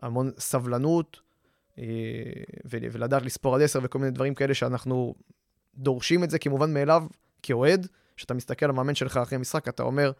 [0.02, 1.22] המון סבלנות,
[2.66, 5.16] ולדעת לספור עד עשר וכל מיני דברים כאלה שאנחנו
[5.76, 7.04] דורשים את זה כמובן מאליו,
[7.44, 10.12] כאוהד, כשאתה מסתכל על המאמן שלך אחרי משחק, אתה אומר,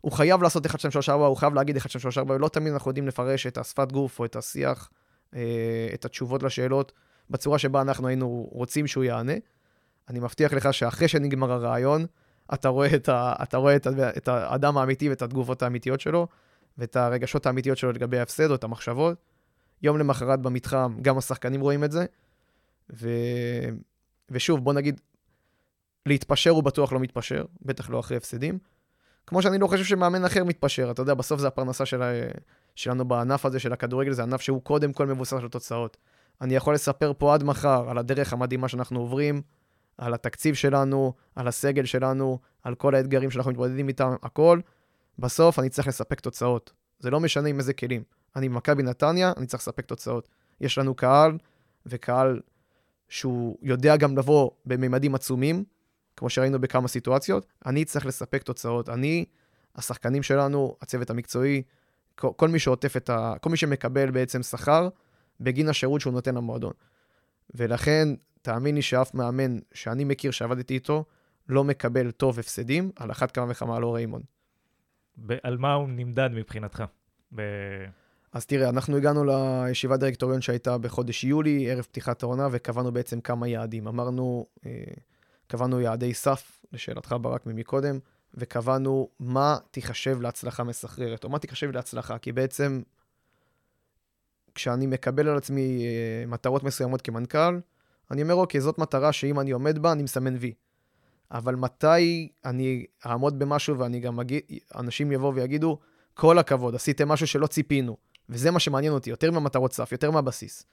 [0.00, 2.48] הוא חייב לעשות 1, 2, 3, 4, הוא חייב להגיד 1, 2, 3, 4, ולא
[2.48, 4.90] תמיד אנחנו יודעים לפרש את השפת גוף או את השיח,
[5.34, 6.92] אה, את התשובות לשאלות,
[7.30, 9.32] בצורה שבה אנחנו היינו רוצים שהוא יענה.
[10.08, 12.06] אני מבטיח לך שאחרי שנגמר הרעיון,
[12.54, 16.26] אתה רואה, את, ה, אתה רואה את, ה, את האדם האמיתי ואת התגובות האמיתיות שלו,
[16.78, 19.18] ואת הרגשות האמיתיות שלו לגבי ההפסד או את המחשבות.
[19.82, 22.06] יום למחרת במתחם, גם השחקנים רואים את זה.
[22.92, 23.08] ו...
[24.30, 25.00] ושוב, בוא נגיד,
[26.06, 28.58] להתפשר הוא בטוח לא מתפשר, בטח לא אחרי הפסדים.
[29.26, 32.02] כמו שאני לא חושב שמאמן אחר מתפשר, אתה יודע, בסוף זה הפרנסה של,
[32.74, 35.96] שלנו בענף הזה של הכדורגל, זה ענף שהוא קודם כל מבוסס על תוצאות.
[36.40, 39.42] אני יכול לספר פה עד מחר על הדרך המדהימה שאנחנו עוברים,
[39.98, 44.60] על התקציב שלנו, על הסגל שלנו, על כל האתגרים שאנחנו מתמודדים איתם, הכל.
[45.18, 46.72] בסוף אני צריך לספק תוצאות.
[46.98, 48.02] זה לא משנה עם איזה כלים.
[48.36, 50.28] אני במכבי נתניה, אני צריך לספק תוצאות.
[50.60, 51.38] יש לנו קהל,
[51.86, 52.40] וקהל
[53.08, 55.64] שהוא יודע גם לבוא בממדים עצומים,
[56.16, 58.88] כמו שראינו בכמה סיטואציות, אני צריך לספק תוצאות.
[58.88, 59.24] אני,
[59.74, 61.62] השחקנים שלנו, הצוות המקצועי,
[62.14, 63.34] כל, כל מי שעוטף את ה...
[63.40, 64.88] כל מי שמקבל בעצם שכר
[65.40, 66.72] בגין השירות שהוא נותן למועדון.
[67.54, 68.08] ולכן,
[68.42, 71.04] תאמין לי שאף מאמן שאני מכיר, שעבדתי איתו,
[71.48, 74.22] לא מקבל טוב הפסדים, על אחת כמה וכמה לא ריימון.
[75.42, 76.84] על מה הוא נמדד מבחינתך?
[77.34, 77.42] ב...
[78.36, 83.48] אז תראה, אנחנו הגענו לישיבת דירקטוריון שהייתה בחודש יולי, ערב פתיחת העונה, וקבענו בעצם כמה
[83.48, 83.88] יעדים.
[83.88, 84.84] אמרנו, אה,
[85.46, 87.98] קבענו יעדי סף, לשאלתך ברק ממקודם,
[88.34, 92.82] וקבענו מה תיחשב להצלחה מסחררת, או מה תיחשב להצלחה, כי בעצם
[94.54, 97.60] כשאני מקבל על עצמי אה, מטרות מסוימות כמנכ"ל,
[98.10, 100.52] אני אומר, אוקיי, זאת מטרה שאם אני עומד בה, אני מסמן וי.
[101.30, 104.42] אבל מתי אני אעמוד במשהו ואני גם אגיד,
[104.74, 105.78] אנשים יבואו ויגידו,
[106.14, 108.05] כל הכבוד, עשיתם משהו שלא ציפינו.
[108.28, 110.66] וזה מה שמעניין אותי, יותר מהמטרות סף, יותר מהבסיס.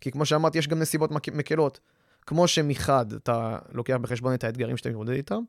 [0.00, 1.80] כי כמו שאמרתי, יש גם נסיבות מקלות.
[2.26, 5.40] כמו שמחד, אתה לוקח בחשבון את האתגרים שאתה מתמודד איתם,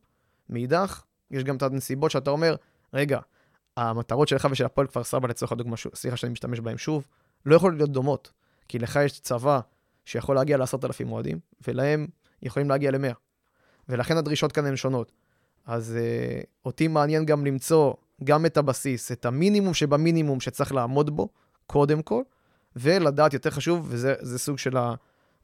[0.50, 2.56] מאידך, יש גם את הנסיבות שאתה אומר,
[2.94, 3.20] רגע,
[3.78, 7.08] המטרות שלך ושל הפועל כפר סבא, לצורך הדוגמה, סליחה שאני משתמש בהם שוב,
[7.46, 8.32] לא יכולות להיות דומות.
[8.68, 9.60] כי לך יש צבא
[10.06, 12.08] שיכול להגיע לעשרת אלפים אוהדים, ולהם
[12.42, 13.12] יכולים להגיע למאה.
[13.90, 15.12] ולכן הדרישות כאן הן שונות.
[15.66, 21.30] אז uh, אותי מעניין גם למצוא גם את הבסיס, את המינימום שבמינימום שצריך לעמוד בו,
[21.68, 22.24] קודם כל,
[22.76, 24.94] ולדעת, יותר חשוב, וזה סוג של ה...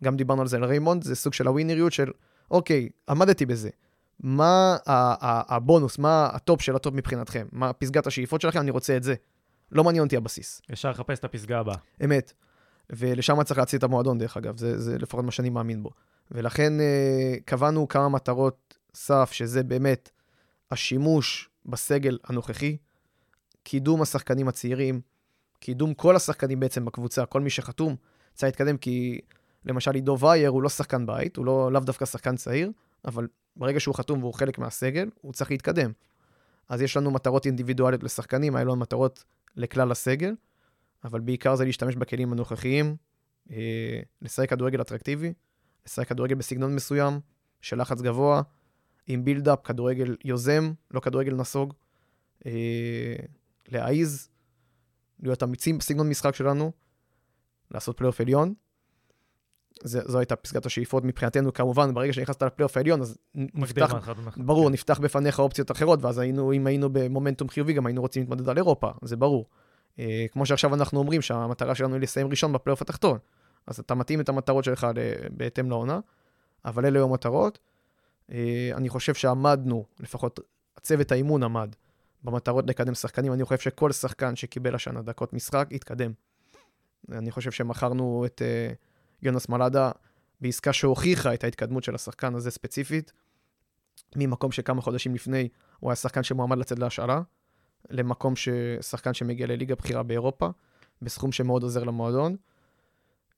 [0.03, 2.11] גם דיברנו על זה על ריימונד, זה סוג של הווינריות של,
[2.51, 3.69] אוקיי, עמדתי בזה.
[4.19, 7.47] מה הבונוס, מה הטופ של הטופ מבחינתכם?
[7.51, 8.59] מה פסגת השאיפות שלכם?
[8.59, 9.15] אני רוצה את זה.
[9.71, 10.61] לא מעניין אותי הבסיס.
[10.69, 11.75] ישר לחפש את הפסגה הבאה.
[12.05, 12.33] אמת.
[12.89, 15.89] ולשם צריך להציל את המועדון, דרך אגב, זה, זה לפחות מה שאני מאמין בו.
[16.31, 20.09] ולכן אה, קבענו כמה מטרות סף, שזה באמת
[20.71, 22.77] השימוש בסגל הנוכחי,
[23.63, 25.01] קידום השחקנים הצעירים,
[25.61, 27.95] קידום כל השחקנים בעצם בקבוצה, כל מי שחתום,
[28.33, 29.21] צריך להתקדם, כי
[29.65, 32.71] למשל עידו וייר הוא לא שחקן בית, הוא לא, לאו דווקא שחקן צעיר,
[33.05, 35.91] אבל ברגע שהוא חתום והוא חלק מהסגל, הוא צריך להתקדם.
[36.69, 39.23] אז יש לנו מטרות אינדיבידואליות לשחקנים, היה לנו מטרות
[39.55, 40.35] לכלל הסגל,
[41.03, 42.95] אבל בעיקר זה להשתמש בכלים הנוכחיים,
[43.51, 45.33] אה, לשחק כדורגל אטרקטיבי,
[45.85, 47.19] לשחק כדורגל בסגנון מסוים,
[47.61, 48.41] של לחץ גבוה,
[49.07, 51.73] עם build-up, כדורגל יוזם, לא כדורגל נסוג,
[52.45, 53.15] אה,
[53.67, 54.30] להעיז,
[55.21, 56.71] להיות אמיצים בסגנון משחק שלנו,
[57.71, 58.53] לעשות פלייאוף עליון.
[59.83, 63.93] זה, זו הייתה פסגת השאיפות מבחינתנו, כמובן, ברגע שנכנסת לפלייאוף העליון, אז נפתח,
[64.37, 64.73] ברור, כן.
[64.73, 68.57] נפתח בפניך אופציות אחרות, ואז היינו, אם היינו במומנטום חיובי, גם היינו רוצים להתמודד על
[68.57, 69.45] אירופה, זה ברור.
[69.99, 73.17] אה, כמו שעכשיו אנחנו אומרים שהמטרה שלנו היא לסיים ראשון בפלייאוף התחתון.
[73.67, 74.87] אז אתה מתאים את המטרות שלך
[75.31, 75.99] בהתאם לעונה,
[76.65, 77.59] אבל אלה היו המטרות.
[78.31, 80.39] אה, אני חושב שעמדנו, לפחות
[80.77, 81.75] הצוות האימון עמד
[82.23, 83.33] במטרות לקדם שחקנים.
[83.33, 86.11] אני חושב שכל שחקן שקיבל השנה דקות משחק, התקדם.
[87.11, 88.75] אני חושב שמכרנו את uh,
[89.21, 89.91] יונס מלאדה
[90.41, 93.11] בעסקה שהוכיחה את ההתקדמות של השחקן הזה ספציפית,
[94.15, 95.47] ממקום שכמה חודשים לפני
[95.79, 97.21] הוא היה שחקן שמועמד לצאת להשאלה,
[97.89, 100.49] למקום ששחקן שמגיע לליגה בכירה באירופה,
[101.01, 102.35] בסכום שמאוד עוזר למועדון.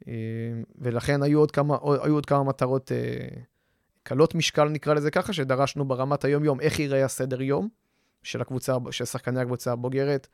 [0.08, 0.14] אה,
[0.76, 3.28] ולכן היו עוד כמה, היו עוד כמה מטרות אה,
[4.04, 7.70] קלות משקל, נקרא לזה ככה, שדרשנו ברמת היום-יום, איך ייראה הסדר יום
[8.24, 10.28] של הקבוצה, של שחקני הקבוצה הבוגרת,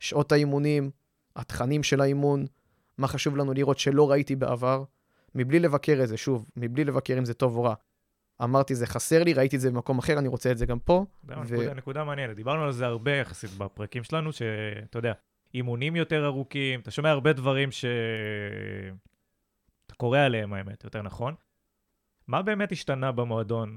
[0.00, 0.90] שעות האימונים,
[1.36, 2.46] התכנים של האימון,
[2.98, 4.84] מה חשוב לנו לראות שלא ראיתי בעבר,
[5.34, 7.74] מבלי לבקר את זה, שוב, מבלי לבקר אם זה טוב או רע.
[8.42, 11.04] אמרתי, זה חסר לי, ראיתי את זה במקום אחר, אני רוצה את זה גם פה.
[11.24, 11.32] ו...
[11.34, 15.12] נקודה, נקודה מעניינת, דיברנו על זה הרבה יחסית בפרקים שלנו, שאתה יודע,
[15.54, 17.84] אימונים יותר ארוכים, אתה שומע הרבה דברים ש...
[19.86, 21.34] אתה קורא עליהם, האמת, יותר נכון.
[22.26, 23.76] מה באמת השתנה במועדון,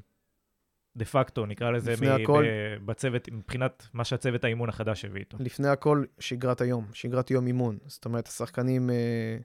[0.98, 5.38] דה פקטו, נקרא לזה, מ- הכל, ב- בצוות, מבחינת מה שהצוות האימון החדש הביא איתו?
[5.40, 7.78] לפני הכל, שגרת היום, שגרת יום אימון.
[7.86, 9.38] זאת אומרת, השחקנים אה,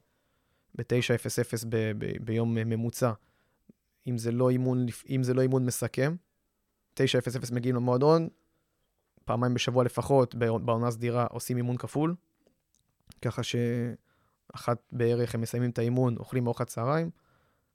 [0.75, 3.13] ב-9.00 ב- ב- ביום ממוצע.
[4.07, 6.15] אם זה לא אימון, אם זה לא אימון מסכם.
[7.01, 7.01] 9-0-0
[7.53, 8.29] מגיעים למועדון,
[9.25, 12.15] פעמיים בשבוע לפחות, בעונה סדירה עושים אימון כפול,
[13.23, 17.11] ככה שאחת בערך הם מסיימים את האימון, אוכלים ארוחת צהריים,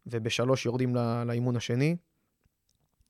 [0.07, 1.95] ובשלוש יורדים לא, לאימון השני.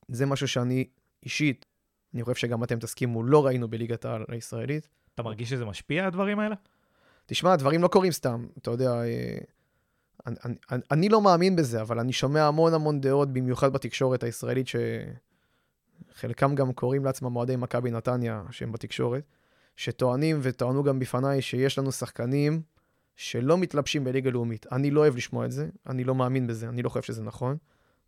[0.08, 0.88] זה משהו שאני
[1.24, 1.66] אישית,
[2.14, 4.88] אני חושב שגם אתם תסכימו, לא ראינו בליגת העל הישראלית.
[5.14, 6.54] אתה מרגיש שזה משפיע, הדברים האלה?
[7.26, 8.46] תשמע, הדברים לא קורים סתם.
[8.58, 9.38] אתה יודע, אה,
[10.26, 14.66] אני, אני, אני לא מאמין בזה, אבל אני שומע המון המון דעות, במיוחד בתקשורת הישראלית,
[16.14, 19.22] שחלקם גם קוראים לעצמם אוהדי מכבי נתניה, שהם בתקשורת,
[19.76, 22.62] שטוענים וטוענו גם בפניי שיש לנו שחקנים
[23.16, 24.66] שלא מתלבשים בליגה לאומית.
[24.72, 27.56] אני לא אוהב לשמוע את זה, אני לא מאמין בזה, אני לא חושב שזה נכון.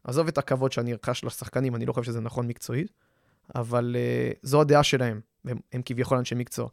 [0.05, 2.93] עזוב את הכבוד שאני ארכש לשחקנים, אני לא חושב שזה נכון מקצועית,
[3.55, 6.69] אבל uh, זו הדעה שלהם, והם הם כביכול אנשי מקצוע.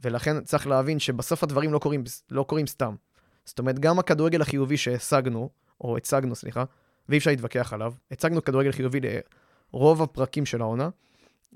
[0.00, 2.94] ולכן צריך להבין שבסוף הדברים לא קורים, לא קורים סתם.
[3.44, 6.64] זאת אומרת, גם הכדורגל החיובי שהשגנו, או הצגנו, סליחה,
[7.08, 9.00] ואי אפשר להתווכח עליו, הצגנו כדורגל חיובי
[9.72, 10.88] לרוב הפרקים של העונה,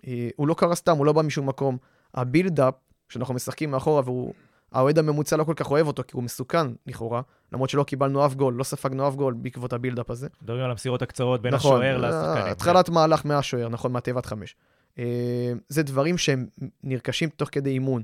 [0.06, 1.78] אה, הוא לא קרה סתם, הוא לא בא משום מקום.
[2.14, 2.74] ה build-up,
[3.08, 4.34] שאנחנו משחקים מאחורה, והוא...
[4.72, 8.34] האוהד הממוצע לא כל כך אוהב אותו, כי הוא מסוכן, לכאורה, למרות שלא קיבלנו אף
[8.34, 10.28] גול, לא ספגנו אף גול בעקבות ה build-up הזה.
[10.42, 12.52] מדברים על המסירות הקצרות בין נכון, השוער לשחקנים.
[12.52, 14.56] התחלת מהלך מהשוער, נכון, מהתיבת חמש.
[14.98, 16.46] אה, זה דברים שהם
[16.84, 18.02] נרכשים תוך כדי אימון.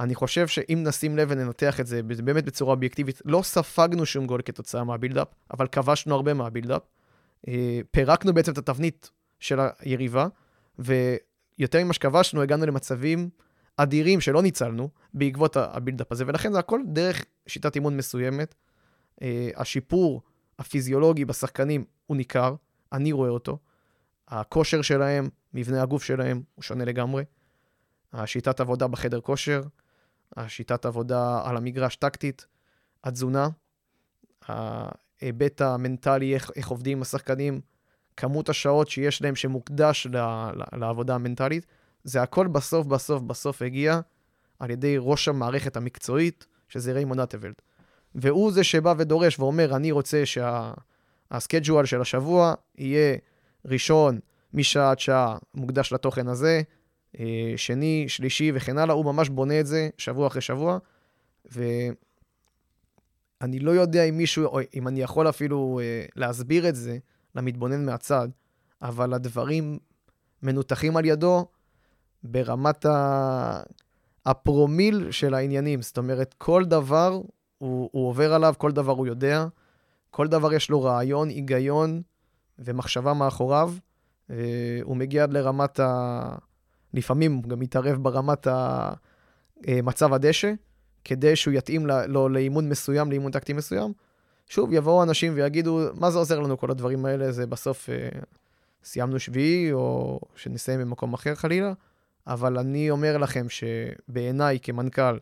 [0.00, 4.40] אני חושב שאם נשים לב וננתח את זה באמת בצורה אובייקטיבית, לא ספגנו שום גול
[4.44, 6.82] כתוצאה מה build-up, אבל כבשנו הרבה מה build-up.
[7.48, 9.10] אה, פירקנו בעצם את התבנית
[9.40, 10.26] של היריבה,
[10.78, 13.28] ויותר ממה שכבשנו, הגענו למצבים
[13.82, 18.54] אדירים שלא ניצלנו בעקבות הבילדאפ הזה, ולכן זה הכל דרך שיטת אימון מסוימת.
[19.22, 20.22] אה, השיפור
[20.58, 22.54] הפיזיולוגי בשחקנים הוא ניכר,
[22.92, 23.58] אני רואה אותו.
[24.28, 27.24] הכושר שלהם, מבנה הגוף שלהם, הוא שונה לגמרי.
[28.12, 29.62] השיטת עבודה בחדר כושר,
[30.36, 32.46] השיטת עבודה על המגרש טקטית,
[33.04, 33.48] התזונה,
[34.48, 37.60] ההיבט המנטלי, איך, איך עובדים עם השחקנים,
[38.16, 41.66] כמות השעות שיש להם שמוקדש ל, ל, לעבודה המנטלית,
[42.04, 44.00] זה הכל בסוף, בסוף, בסוף הגיע
[44.58, 47.54] על ידי ראש המערכת המקצועית, שזה ריימון אטוולד.
[48.14, 53.16] והוא זה שבא ודורש ואומר, אני רוצה שהסקייג'ואל שה, של השבוע יהיה
[53.64, 54.18] ראשון
[54.54, 56.62] משעה עד שעה מוקדש לתוכן הזה,
[57.20, 60.78] אה, שני, שלישי וכן הלאה, הוא ממש בונה את זה שבוע אחרי שבוע,
[61.44, 61.98] ואני
[63.58, 66.98] לא יודע אם מישהו, או אם אני יכול אפילו אה, להסביר את זה
[67.34, 68.28] למתבונן מהצד,
[68.82, 69.78] אבל הדברים
[70.42, 71.46] מנותחים על ידו
[72.22, 73.62] ברמת ה...
[74.26, 75.82] הפרומיל של העניינים.
[75.82, 77.20] זאת אומרת, כל דבר
[77.58, 79.46] הוא, הוא עובר עליו, כל דבר הוא יודע,
[80.10, 82.02] כל דבר יש לו רעיון, היגיון
[82.58, 83.72] ומחשבה מאחוריו.
[84.30, 84.36] אה,
[84.82, 86.36] הוא מגיע עד לרמת ה...
[86.94, 88.90] לפעמים הוא גם מתערב ברמת ה...
[89.68, 90.52] אה, מצב הדשא,
[91.04, 93.92] כדי שהוא יתאים לו לאימון מסוים, לאימון טקטי מסוים.
[94.46, 97.32] שוב, יבואו אנשים ויגידו, מה זה עוזר לנו כל הדברים האלה?
[97.32, 98.08] זה בסוף אה,
[98.84, 101.72] סיימנו שביעי, או שנסיים במקום אחר חלילה.
[102.26, 105.18] אבל אני אומר לכם שבעיניי כמנכ"ל,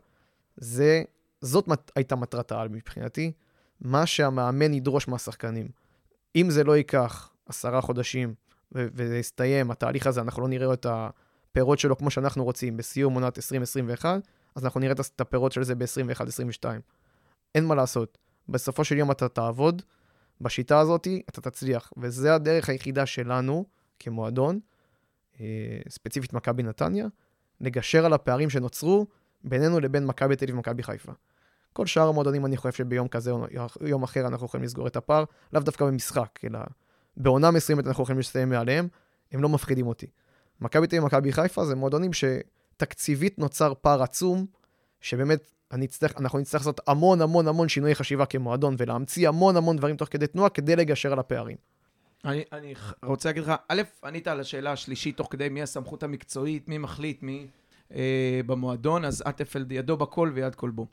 [0.57, 1.03] זה,
[1.41, 3.31] זאת מת, הייתה מטרת העל מבחינתי,
[3.81, 5.67] מה שהמאמן ידרוש מהשחקנים.
[6.35, 8.33] אם זה לא ייקח עשרה חודשים
[8.71, 10.85] וזה יסתיים, התהליך הזה, אנחנו לא נראה את.
[11.51, 14.21] הפירות שלו כמו שאנחנו רוצים בסיום עונת 2021,
[14.55, 16.63] אז אנחנו נראה את הפירות של זה ב-21-22.
[17.55, 18.17] אין מה לעשות.
[18.49, 19.81] בסופו של יום אתה תעבוד,
[20.41, 21.93] בשיטה הזאת אתה תצליח.
[21.97, 23.65] וזה הדרך היחידה שלנו
[23.99, 24.59] כמועדון,
[25.89, 27.07] ספציפית מכבי נתניה,
[27.61, 29.07] לגשר על הפערים שנוצרו
[29.43, 31.11] בינינו לבין מכבי תל אביב ומכבי חיפה.
[31.73, 33.45] כל שאר המועדונים, אני חושב שביום כזה או
[33.81, 35.23] יום אחר אנחנו יכולים לסגור את הפער,
[35.53, 36.59] לאו דווקא במשחק, אלא
[37.17, 38.87] בעונה מסוימת אנחנו יכולים לסיים מעליהם,
[39.31, 40.07] הם לא מפחידים אותי.
[40.61, 44.45] מכבי תל אביב ומכבי חיפה זה מועדונים שתקציבית נוצר פער עצום,
[45.01, 49.77] שבאמת אני אצטרך, אנחנו נצטרך לעשות המון המון המון שינויי חשיבה כמועדון, ולהמציא המון המון
[49.77, 51.57] דברים תוך כדי תנועה כדי לגשר על הפערים.
[52.25, 56.69] אני, אני רוצה להגיד לך, א', ענית על השאלה השלישית תוך כדי מי הסמכות המקצועית,
[56.69, 57.47] מי מחליט, מי
[57.95, 60.87] אה, במועדון, אז עטפלד ידו בכל ויד כל בו.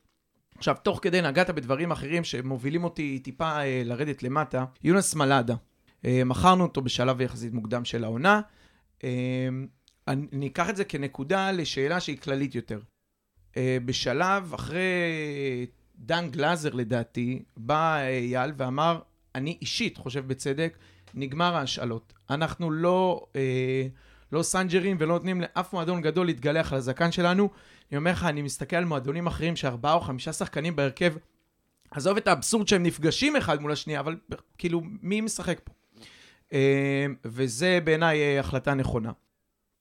[0.59, 4.65] עכשיו, תוך כדי נגעת בדברים אחרים שמובילים אותי טיפה אה, לרדת למטה.
[4.85, 5.55] יונס מלאדה,
[6.05, 8.41] אה, מכרנו אותו בשלב יחסית מוקדם של העונה.
[9.05, 9.49] אה,
[10.09, 12.81] אני אני אקח את זה כנקודה לשאלה שהיא כללית יותר.
[13.57, 19.01] אה, בשלב אחרי דן גלאזר לדעתי, בא אה, אייל ואמר,
[19.35, 20.79] אני אישית חושב בצדק,
[21.17, 22.13] נגמר ההשאלות.
[22.31, 23.87] אנחנו לא, אה,
[24.33, 27.51] לא סנג'רים ולא נותנים לאף מועדון גדול להתגלח על הזקן שלנו.
[27.91, 31.15] אני אומר לך, אני מסתכל על מועדונים אחרים שארבעה או חמישה שחקנים בהרכב.
[31.91, 34.17] עזוב את האבסורד שהם נפגשים אחד מול השנייה, אבל
[34.59, 35.73] כאילו, מי משחק פה?
[36.53, 39.13] אה, וזה בעיניי אה, החלטה נכונה.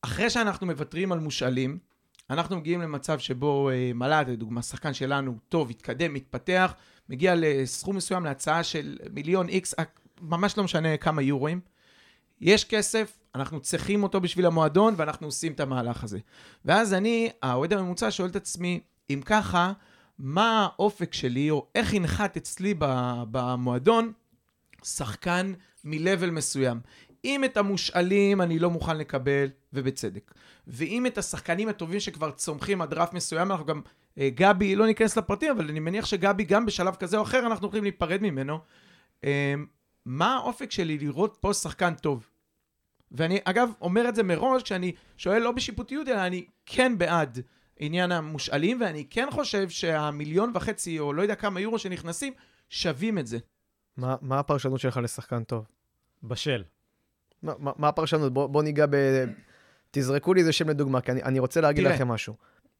[0.01, 1.77] אחרי שאנחנו מוותרים על מושאלים,
[2.29, 6.73] אנחנו מגיעים למצב שבו אה, מל"ד, לדוגמה, שחקן שלנו טוב, התקדם, מתפתח,
[7.09, 9.75] מגיע לסכום מסוים להצעה של מיליון איקס,
[10.21, 11.59] ממש לא משנה כמה יורואים.
[12.41, 16.19] יש כסף, אנחנו צריכים אותו בשביל המועדון, ואנחנו עושים את המהלך הזה.
[16.65, 19.73] ואז אני, האוהד הממוצע, שואל את עצמי, אם ככה,
[20.19, 22.73] מה האופק שלי, או איך ינחת אצלי
[23.31, 24.11] במועדון
[24.83, 26.79] שחקן מ-level מסוים.
[27.25, 30.33] אם את המושאלים אני לא מוכן לקבל, ובצדק.
[30.67, 33.81] ואם את השחקנים הטובים שכבר צומחים עד רף מסוים, אנחנו גם...
[34.17, 37.67] אה, גבי, לא ניכנס לפרטים, אבל אני מניח שגבי גם בשלב כזה או אחר, אנחנו
[37.67, 38.59] יכולים להיפרד ממנו.
[40.05, 42.29] מה האופק שלי לראות פה שחקן טוב?
[43.11, 47.39] ואני, אגב, אומר את זה מראש, כשאני שואל לא בשיפוטיות, אלא אני כן בעד
[47.79, 52.33] עניין המושאלים, ואני כן חושב שהמיליון וחצי, או לא יודע כמה יורו שנכנסים,
[52.69, 53.37] שווים את זה.
[53.97, 55.65] מה, מה הפרשנות שלך לשחקן טוב?
[56.23, 56.63] בשל.
[57.43, 58.33] מה, מה, מה הפרשנות?
[58.33, 58.95] בוא, בוא ניגע ב...
[59.91, 61.95] תזרקו לי איזה שם לדוגמה, כי אני, אני רוצה להגיד תראה.
[61.95, 62.35] לכם משהו.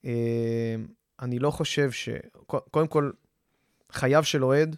[0.06, 0.76] אה,
[1.22, 2.10] אני לא חושב ש...
[2.46, 3.12] קודם כל,
[3.92, 4.76] חייו של אוהד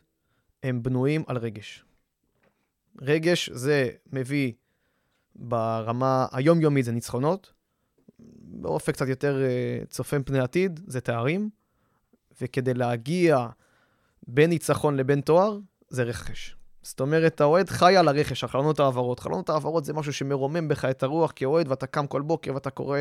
[0.63, 1.83] הם בנויים על רגש.
[3.01, 4.51] רגש זה מביא
[5.35, 7.53] ברמה היומיומית זה ניצחונות,
[8.39, 11.49] באופק קצת יותר אה, צופן פני עתיד זה תארים,
[12.41, 13.47] וכדי להגיע
[14.27, 16.55] בין ניצחון לבין תואר, זה רכש.
[16.81, 19.19] זאת אומרת, האוהד חי על הרכש, על חלונות העברות.
[19.19, 22.99] חלונות העברות זה משהו שמרומם בך את הרוח כאוהד, ואתה קם כל בוקר ואתה קורא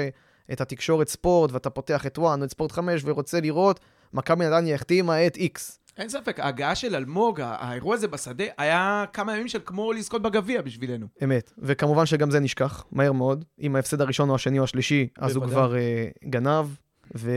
[0.52, 3.80] את התקשורת ספורט, ואתה פותח את וואן את ספורט 5 ורוצה לראות
[4.12, 5.80] מכבי נתניה החתימה את איקס.
[5.96, 10.62] אין ספק, ההגעה של אלמוג, האירוע הזה בשדה, היה כמה ימים של כמו לזכות בגביע
[10.62, 11.06] בשבילנו.
[11.24, 11.52] אמת.
[11.58, 13.44] וכמובן שגם זה נשכח, מהר מאוד.
[13.60, 15.46] אם ההפסד הראשון או השני או השלישי, אז הוא.
[15.46, 16.66] כבר אה, גנב,
[17.14, 17.30] ו...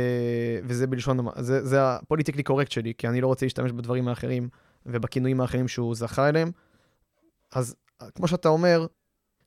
[0.63, 4.49] וזה בלשון, זה, זה הפוליטיקלי קורקט שלי, כי אני לא רוצה להשתמש בדברים האחרים
[4.85, 6.51] ובכינויים האחרים שהוא זכה אליהם.
[7.53, 7.75] אז
[8.15, 8.87] כמו שאתה אומר,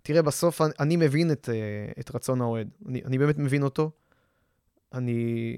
[0.02, 2.68] תראה, בסוף אני, אני מבין את, אה, את רצון האוהד.
[2.88, 3.90] אני, אני באמת מבין אותו.
[4.94, 5.56] אני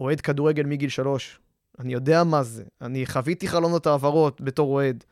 [0.00, 1.40] אוהד כדורגל מגיל שלוש.
[1.78, 2.64] אני יודע מה זה.
[2.80, 5.04] אני חוויתי חלונות העברות בתור אוהד.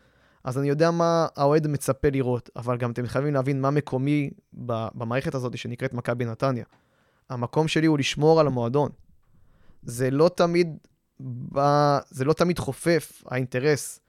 [0.44, 5.34] אז אני יודע מה האוהד מצפה לראות, אבל גם אתם חייבים להבין מה מקומי במערכת
[5.34, 6.64] הזאת שנקראת מכבי נתניה.
[7.30, 8.90] המקום שלי הוא לשמור על המועדון.
[9.82, 10.76] זה לא תמיד,
[11.52, 11.60] ב...
[12.10, 14.00] זה לא תמיד חופף האינטרס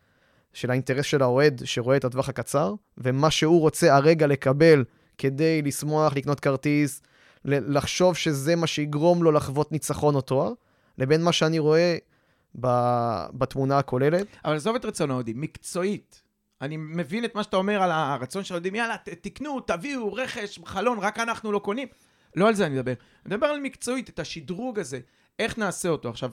[0.54, 4.84] של האינטרס של האוהד שרואה את הטווח הקצר, ומה שהוא רוצה הרגע לקבל
[5.18, 7.02] כדי לשמוח, לקנות כרטיס,
[7.46, 10.54] לחשוב שזה מה שיגרום לו לחוות ניצחון או תואר,
[10.98, 11.98] לבין מה שאני רואה
[12.56, 14.28] בתמונה הכוללת.
[14.46, 16.22] אבל עזוב את רצון האוהדים, מקצועית.
[16.62, 21.00] אני מבין את מה שאתה אומר על הרצון של האוהדים, יאללה, תקנו, תביאו, רכש, חלון,
[21.00, 21.88] רק אנחנו לא קונים.
[22.36, 22.94] לא על זה אני מדבר.
[23.26, 25.00] אני מדבר על מקצועית, את השדרוג הזה,
[25.40, 26.10] איך נעשה אותו.
[26.10, 26.32] עכשיו,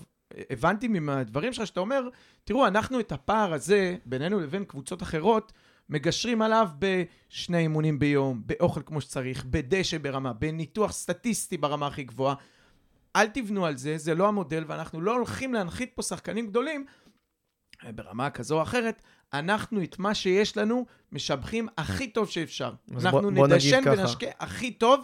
[0.50, 2.09] הבנתי מהדברים שלך שאתה אומר,
[2.44, 5.53] תראו, אנחנו את הפער הזה, בינינו לבין קבוצות אחרות,
[5.88, 12.35] מגשרים עליו בשני אימונים ביום, באוכל כמו שצריך, בדשא ברמה, בניתוח סטטיסטי ברמה הכי גבוהה.
[13.16, 16.85] אל תבנו על זה, זה לא המודל, ואנחנו לא הולכים להנחית פה שחקנים גדולים
[17.94, 19.02] ברמה כזו או אחרת.
[19.33, 22.73] אנחנו את מה שיש לנו משבחים הכי טוב שאפשר.
[22.92, 23.83] אנחנו בוא- בוא נדשן.
[23.87, 25.00] ונשקה הכי טוב,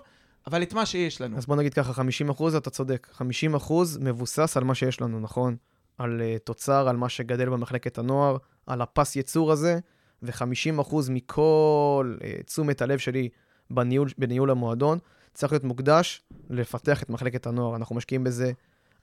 [0.47, 1.37] אבל את מה שיש לנו.
[1.37, 3.07] אז בוא נגיד ככה, 50 אחוז, אתה צודק.
[3.13, 5.57] 50 אחוז מבוסס על מה שיש לנו, נכון?
[5.99, 8.37] על uh, תוצר, על מה שגדל במחלקת הנוער,
[8.67, 9.79] על הפס ייצור הזה,
[10.23, 13.29] ו-50 אחוז מכל uh, תשומת הלב שלי
[13.71, 14.99] בניהול, בניהול המועדון,
[15.35, 17.77] צריך להיות מוקדש לפתח את מחלקת הנוער.
[17.77, 18.53] אנחנו משקיעים בזה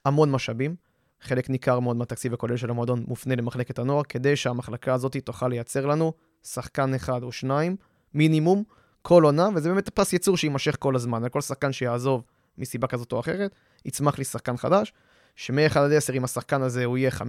[0.04, 0.74] המון משאבים.
[1.20, 5.86] חלק ניכר מאוד מהתקציב הכולל של המועדון מופנה למחלקת הנוער, כדי שהמחלקה הזאת תוכל לייצר
[5.86, 6.12] לנו
[6.42, 7.76] שחקן אחד או שניים,
[8.14, 8.64] מינימום,
[9.02, 11.22] כל עונה, וזה באמת פס ייצור שיימשך כל הזמן.
[11.22, 12.24] על כל שחקן שיעזוב
[12.58, 13.54] מסיבה כזאת או אחרת,
[13.84, 14.92] יצמח לי שחקן חדש,
[15.36, 17.22] שמ-1 עד 10, אם השחקן הזה הוא יהיה 5-6,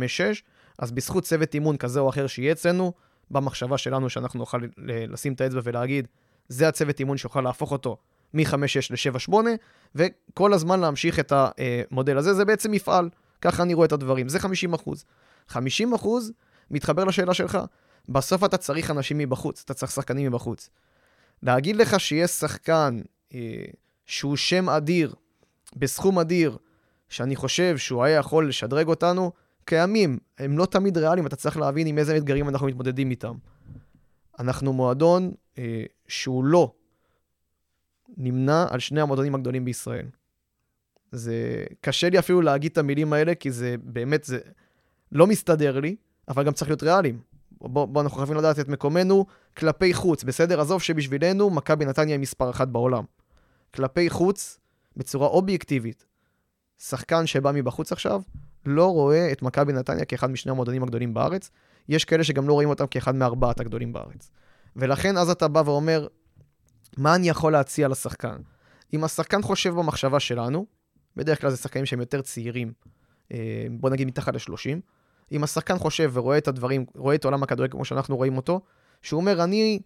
[0.80, 2.93] אז בזכות צוות אימון כזה או אחר שיהיה אצלנו,
[3.32, 6.08] במחשבה שלנו שאנחנו נוכל לשים את האצבע ולהגיד,
[6.47, 7.97] זה הצוות אימון שיוכל להפוך אותו
[8.34, 8.51] מ-5-6
[8.89, 9.34] ל-7-8,
[9.95, 13.09] וכל הזמן להמשיך את המודל הזה, זה בעצם מפעל.
[13.41, 15.05] ככה אני רואה את הדברים, זה 50 אחוז.
[15.47, 16.32] 50 אחוז
[16.71, 17.57] מתחבר לשאלה שלך.
[18.09, 20.69] בסוף אתה צריך אנשים מבחוץ, אתה צריך שחקנים מבחוץ.
[21.43, 23.01] להגיד לך שיש שחקן
[23.34, 23.39] אה,
[24.05, 25.13] שהוא שם אדיר,
[25.75, 26.57] בסכום אדיר,
[27.09, 29.32] שאני חושב שהוא היה יכול לשדרג אותנו,
[29.65, 30.19] קיימים.
[30.38, 33.36] הם לא תמיד ריאליים, אתה צריך להבין עם איזה אתגרים אנחנו מתמודדים איתם.
[34.39, 36.71] אנחנו מועדון אה, שהוא לא
[38.18, 40.05] נמנה על שני המועדונים הגדולים בישראל.
[41.12, 44.39] זה קשה לי אפילו להגיד את המילים האלה, כי זה באמת, זה
[45.12, 45.95] לא מסתדר לי,
[46.28, 47.20] אבל גם צריך להיות ריאליים.
[47.62, 49.26] בוא, בוא אנחנו חייבים לדעת את מקומנו
[49.57, 50.62] כלפי חוץ, בסדר?
[50.62, 53.03] עזוב שבשבילנו מכבי נתניה היא מספר אחת בעולם.
[53.74, 54.60] כלפי חוץ,
[54.97, 56.05] בצורה אובייקטיבית,
[56.80, 58.22] שחקן שבא מבחוץ עכשיו,
[58.66, 61.51] לא רואה את מכבי נתניה כאחד משני המועדונים הגדולים בארץ.
[61.89, 64.32] יש כאלה שגם לא רואים אותם כאחד מארבעת הגדולים בארץ.
[64.76, 66.07] ולכן אז אתה בא ואומר,
[67.00, 68.38] מה אני יכול להציע לשחקן?
[68.93, 70.66] אם השחקן חושב במחשבה שלנו,
[71.16, 72.74] בדרך כלל זה שחקנים שהם יותר צעירים,
[73.32, 74.80] אה, בוא נגיד מתחת ל-30,
[75.32, 78.62] אם השחקן חושב ורואה את הדברים, רואה את עולם הכדורגל כמו שאנחנו רואים אותו,
[79.02, 79.80] שהוא אומר, אני,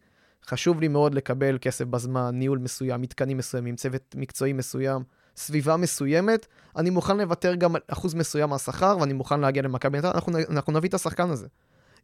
[0.46, 5.04] חשוב לי מאוד לקבל כסף בזמן, ניהול מסוים, מתקנים מסוימים, צוות מקצועי מסוים,
[5.36, 6.46] סביבה מסוימת,
[6.76, 10.74] אני מוכן לוותר גם על אחוז מסוים מהשכר, ואני מוכן להגיע למכבי נתניה, אנחנו, אנחנו
[10.74, 11.48] נביא את השחקן הזה.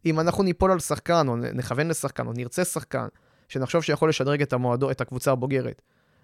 [0.05, 3.07] אם אנחנו ניפול על שחקן, או נכוון לשחקן, או נרצה שחקן,
[3.49, 5.81] שנחשוב שיכול לשדרג את המועדו, את הקבוצה הבוגרת,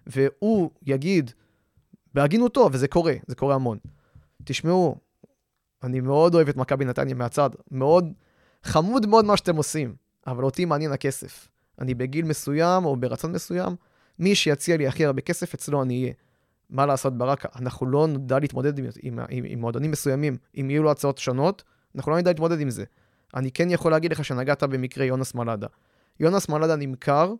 [0.07, 1.31] והוא יגיד,
[2.13, 3.77] בהגינותו, וזה קורה, זה קורה המון.
[4.43, 4.95] תשמעו,
[5.83, 8.13] אני מאוד אוהב את מכבי נתניה מהצד, מאוד
[8.63, 9.95] חמוד מאוד מה שאתם עושים,
[10.27, 11.47] אבל אותי מעניין הכסף.
[11.79, 13.75] אני בגיל מסוים או ברצון מסוים,
[14.19, 16.13] מי שיציע לי הכי הרבה כסף, אצלו אני אהיה.
[16.69, 20.83] מה לעשות ברק, אנחנו לא נדע להתמודד עם, עם, עם, עם מועדונים מסוימים, אם יהיו
[20.83, 21.63] לו הצעות שונות,
[21.95, 22.83] אנחנו לא נדע להתמודד עם זה.
[23.35, 25.67] אני כן יכול להגיד לך שנגעת במקרה יונס מלאדה.
[26.19, 27.33] יונס מלאדה נמכר,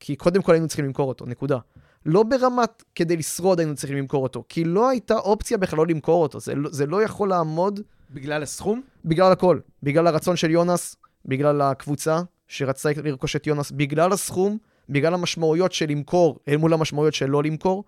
[0.00, 1.58] כי קודם כל היינו צריכים למכור אותו, נקודה.
[2.06, 6.22] לא ברמת כדי לשרוד היינו צריכים למכור אותו, כי לא הייתה אופציה בכלל לא למכור
[6.22, 7.80] אותו, זה, לא, זה לא יכול לעמוד...
[8.10, 8.82] בגלל הסכום?
[9.04, 9.58] בגלל הכל.
[9.82, 10.96] בגלל הרצון של יונס,
[11.26, 17.14] בגלל הקבוצה שרצה לרכוש את יונס, בגלל הסכום, בגלל המשמעויות של למכור אל מול המשמעויות
[17.14, 17.84] של לא למכור,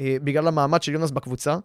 [0.00, 1.58] אה, בגלל המעמד של יונס בקבוצה.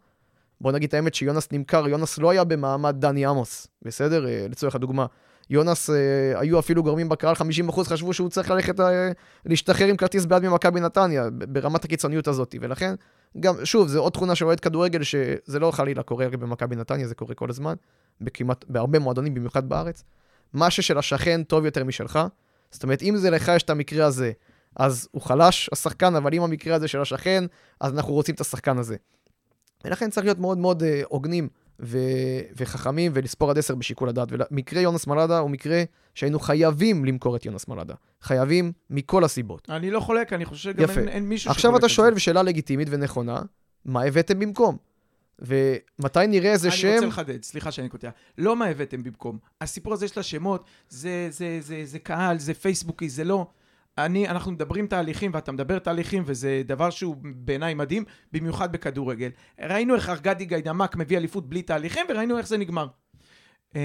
[0.61, 4.27] בוא נגיד את האמת שיונס נמכר, יונס לא היה במעמד דני עמוס, בסדר?
[4.27, 5.05] אה, לצורך הדוגמה.
[5.49, 9.11] יונס, אה, היו אפילו גורמים בקהל, 50% חשבו שהוא צריך ללכת אה,
[9.45, 12.55] להשתחרר עם כרטיס בעד ממכבי נתניה, ברמת הקיצוניות הזאת.
[12.61, 12.95] ולכן,
[13.39, 17.07] גם, שוב, זו עוד תכונה של אוהד כדורגל, שזה לא חלילה קורה רק במכבי נתניה,
[17.07, 17.73] זה קורה כל הזמן,
[18.21, 20.03] בכמעט, בהרבה מועדונים, במיוחד בארץ.
[20.53, 22.19] מה ששל השכן טוב יותר משלך.
[22.71, 24.31] זאת אומרת, אם זה לך יש את המקרה הזה,
[24.75, 27.43] אז הוא חלש, השחקן, אבל אם המקרה הזה של השכן,
[27.79, 28.95] אז אנחנו רוצים את השחקן הזה.
[29.85, 31.49] ולכן צריך להיות מאוד מאוד אה, הוגנים
[31.79, 34.27] ו- וחכמים ולספור עד עשר בשיקול הדעת.
[34.31, 35.83] ומקרה יונס מלאדה הוא מקרה
[36.15, 37.93] שהיינו חייבים למכור את יונס מלאדה.
[38.21, 39.69] חייבים מכל הסיבות.
[39.69, 42.87] אני לא חולק, אני חושב שגם אין, אין מישהו שחולק עכשיו אתה שואל, ושאלה לגיטימית
[42.91, 43.41] ונכונה,
[43.85, 44.77] מה הבאתם במקום?
[45.39, 46.87] ומתי נראה איזה אני שם...
[46.87, 48.09] אני רוצה לחדד, סליחה שאני קוטע.
[48.37, 49.37] לא מה הבאתם במקום.
[49.61, 53.47] הסיפור הזה של השמות, זה, זה, זה, זה, זה קהל, זה פייסבוקי, זה לא...
[53.97, 59.29] אני, אנחנו מדברים תהליכים, ואתה מדבר תהליכים, וזה דבר שהוא בעיניי מדהים, במיוחד בכדורגל.
[59.59, 62.87] ראינו איך ארגדי גיידמק מביא אליפות בלי תהליכים, וראינו איך זה נגמר.
[63.75, 63.79] אמ,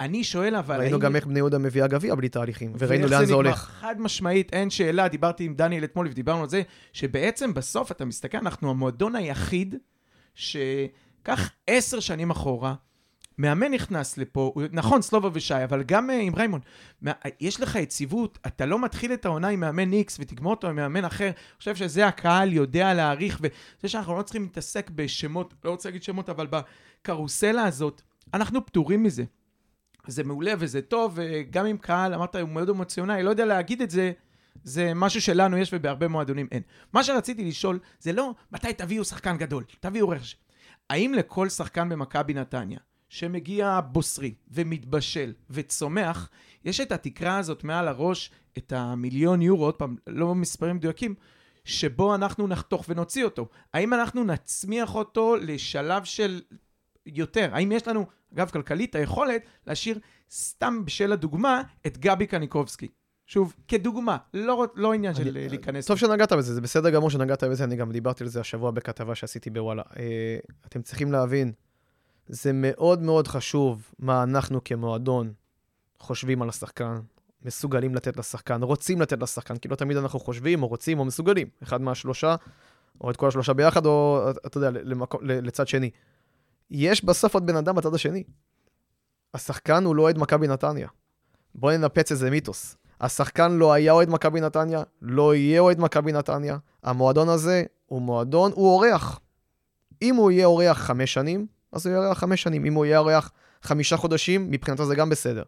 [0.00, 0.80] אני שואל אבל...
[0.80, 3.58] ראינו גם איך בני יהודה מביאה גביע בלי תהליכים, וראינו לאן זה הולך.
[3.58, 8.38] חד משמעית, אין שאלה, דיברתי עם דניאל אתמול ודיברנו על זה, שבעצם בסוף, אתה מסתכל,
[8.38, 9.74] אנחנו המועדון היחיד,
[10.34, 12.74] שקח עשר שנים אחורה,
[13.38, 16.60] מאמן נכנס לפה, נכון, סלובה ושי, אבל גם uh, עם ריימון.
[17.40, 21.04] יש לך יציבות, אתה לא מתחיל את העונה עם מאמן X ותגמור אותו עם מאמן
[21.04, 21.24] אחר.
[21.24, 26.02] אני חושב שזה הקהל יודע להעריך, וזה שאנחנו לא צריכים להתעסק בשמות, לא רוצה להגיד
[26.02, 28.02] שמות, אבל בקרוסלה הזאת,
[28.34, 29.24] אנחנו פטורים מזה.
[30.06, 33.90] זה מעולה וזה טוב, וגם אם קהל, אמרת, הוא מאוד אמוציונלי, לא יודע להגיד את
[33.90, 34.12] זה,
[34.64, 36.62] זה משהו שלנו יש ובהרבה מועדונים אין.
[36.92, 40.36] מה שרציתי לשאול, זה לא מתי תביאו שחקן גדול, תביאו רכש.
[40.90, 42.78] האם לכל שחקן במכבי נתניה
[43.08, 46.30] שמגיע בוסרי ומתבשל וצומח,
[46.64, 51.14] יש את התקרה הזאת מעל הראש, את המיליון יורו, עוד פעם, לא מספרים מדויקים,
[51.64, 53.48] שבו אנחנו נחתוך ונוציא אותו.
[53.74, 56.40] האם אנחנו נצמיח אותו לשלב של
[57.06, 57.48] יותר?
[57.52, 59.98] האם יש לנו, אגב, כלכלית, היכולת להשאיר,
[60.30, 62.88] סתם בשל הדוגמה, את גבי קניקובסקי?
[63.26, 65.86] שוב, כדוגמה, לא, לא עניין של אני, להיכנס.
[65.86, 69.14] טוב שנגעת בזה, זה בסדר גמור שנגעת בזה, אני גם דיברתי על זה השבוע בכתבה
[69.14, 69.82] שעשיתי בוואלה.
[69.98, 71.52] אה, אתם צריכים להבין,
[72.28, 75.32] זה מאוד מאוד חשוב מה אנחנו כמועדון
[75.98, 77.00] חושבים על השחקן,
[77.44, 81.48] מסוגלים לתת לשחקן, רוצים לתת לשחקן, כי לא תמיד אנחנו חושבים או רוצים או מסוגלים.
[81.62, 82.36] אחד מהשלושה,
[83.00, 85.90] או את כל השלושה ביחד, או אתה יודע, למקום, לצד שני.
[86.70, 88.24] יש בסוף עוד בן אדם בצד השני.
[89.34, 90.88] השחקן הוא לא אוהד מכבי נתניה.
[91.54, 92.76] בואו ננפץ איזה מיתוס.
[93.00, 96.58] השחקן לא היה אוהד מכבי נתניה, לא יהיה אוהד מכבי נתניה.
[96.82, 99.20] המועדון הזה הוא מועדון, הוא אורח.
[100.02, 102.64] אם הוא יהיה אורח חמש שנים, אז הוא יהיה אורח חמש שנים.
[102.64, 103.30] אם הוא יהיה אורח
[103.62, 105.42] חמישה חודשים, מבחינתו זה גם בסדר.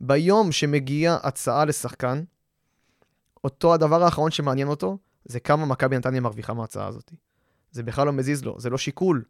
[0.00, 2.22] ביום שמגיעה הצעה לשחקן,
[3.44, 7.12] אותו הדבר האחרון שמעניין אותו, זה כמה מכבי נתניה מרוויחה מההצעה הזאת.
[7.70, 9.24] זה בכלל לא מזיז לו, זה לא שיקול.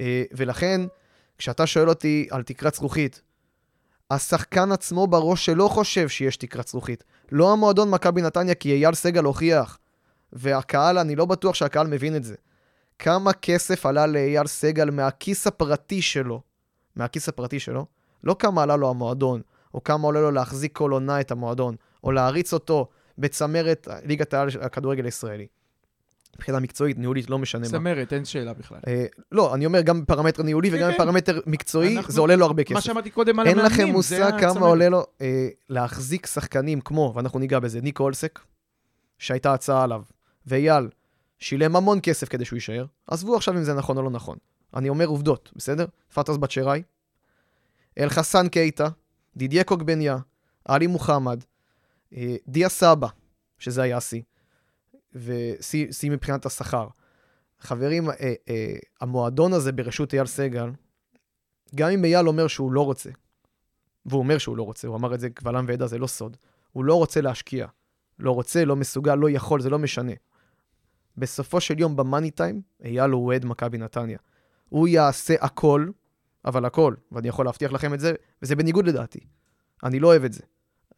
[0.00, 0.80] אה, ולכן,
[1.38, 3.22] כשאתה שואל אותי על תקרת זכוכית,
[4.10, 7.04] השחקן עצמו בראש שלו חושב שיש תקרת זכוכית.
[7.32, 9.78] לא המועדון מכבי נתניה, כי אייל סגל הוכיח.
[10.32, 12.34] והקהל, אני לא בטוח שהקהל מבין את זה.
[12.98, 16.40] כמה כסף עלה לאייל סגל מהכיס הפרטי שלו,
[16.96, 17.86] מהכיס הפרטי שלו,
[18.24, 19.40] לא כמה עלה לו המועדון,
[19.74, 22.88] או כמה עולה לו להחזיק כל עונה את המועדון, או להריץ אותו
[23.18, 25.46] בצמרת ליגת העל הכדורגל הישראלי.
[26.36, 27.68] מבחינה מקצועית, ניהולית, לא משנה מה.
[27.68, 28.78] צמרת, אין שאלה בכלל.
[28.86, 30.94] אה, לא, אני אומר, גם בפרמטר ניהולי כן, וגם כן.
[30.94, 32.80] בפרמטר מקצועי, אנחנו- זה עולה לו הרבה מה כסף.
[32.86, 34.62] שאמרתי קודם על אין המאמנים, לכם זה מושג כמה הצמרת.
[34.62, 38.38] עולה לו אה, להחזיק שחקנים כמו, ואנחנו ניגע בזה, ניקו אולסק,
[39.18, 40.02] שהייתה הצעה עליו,
[40.46, 40.88] ואייל
[41.38, 42.86] שילם המון כסף כדי שהוא יישאר.
[43.06, 44.38] עזבו עכשיו אם זה נכון או לא נכון.
[44.74, 45.86] אני אומר עובדות, בסדר?
[46.14, 46.82] פטרס בת שיראי,
[47.98, 48.88] אלחסן קייטה,
[49.36, 50.16] דידיה קוגבניה,
[50.64, 51.44] עלי מוחמד,
[52.16, 53.08] אה, דיה סבא,
[53.58, 54.22] שזה היה שיא,
[55.14, 56.88] ושיא שיא מבחינת השכר.
[57.60, 60.70] חברים, אה, אה, המועדון הזה בראשות אייל סגל,
[61.74, 63.10] גם אם אייל אומר שהוא לא רוצה,
[64.06, 66.36] והוא אומר שהוא לא רוצה, הוא אמר את זה קבל עם ועדה, זה לא סוד.
[66.72, 67.66] הוא לא רוצה להשקיע.
[68.18, 70.12] לא רוצה, לא מסוגל, לא יכול, זה לא משנה.
[71.18, 74.18] בסופו של יום, במאני טיים, אייל הוא אוהד מכבי נתניה.
[74.68, 75.88] הוא יעשה הכל,
[76.44, 78.12] אבל הכל, ואני יכול להבטיח לכם את זה,
[78.42, 79.20] וזה בניגוד לדעתי.
[79.84, 80.42] אני לא אוהב את זה.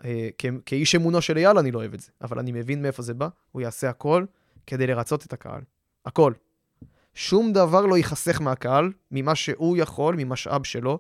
[0.04, 3.02] אה, כ- כאיש אמונו של אייל אני לא אוהב את זה, אבל אני מבין מאיפה
[3.02, 4.24] זה בא, הוא יעשה הכל
[4.66, 5.60] כדי לרצות את הקהל.
[6.06, 6.32] הכל.
[7.14, 10.98] שום דבר לא ייחסך מהקהל, ממה שהוא יכול, ממשאב שלו,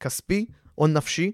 [0.00, 0.46] כספי
[0.78, 1.32] או נפשי,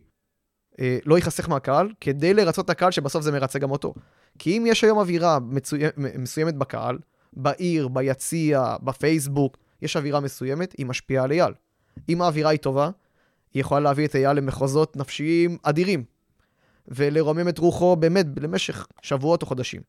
[0.81, 3.95] אה, לא ייחסך מהקהל, כדי לרצות את הקהל שבסוף זה מרצה גם אותו.
[4.39, 5.81] כי אם יש היום אווירה מצוי...
[5.97, 6.99] מסוימת בקהל,
[7.33, 11.53] בעיר, ביציע, בפייסבוק, יש אווירה מסוימת, היא משפיעה על אייל.
[12.09, 12.91] אם האווירה היא טובה,
[13.55, 16.05] היא יכולה להביא את אייל למחוזות נפשיים אדירים,
[16.89, 19.83] ולרומם את רוחו באמת למשך שבועות או חודשים.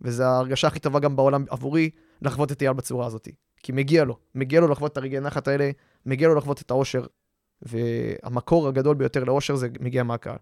[0.00, 1.90] וזו ההרגשה הכי טובה גם בעולם עבורי,
[2.22, 3.28] לחוות את אייל בצורה הזאת.
[3.62, 5.70] כי מגיע לו, מגיע לו לחוות את הרגעי נחת האלה,
[6.06, 7.06] מגיע לו לחוות את האושר,
[7.62, 10.36] והמקור הגדול ביותר לאושר זה מגיע מהקהל.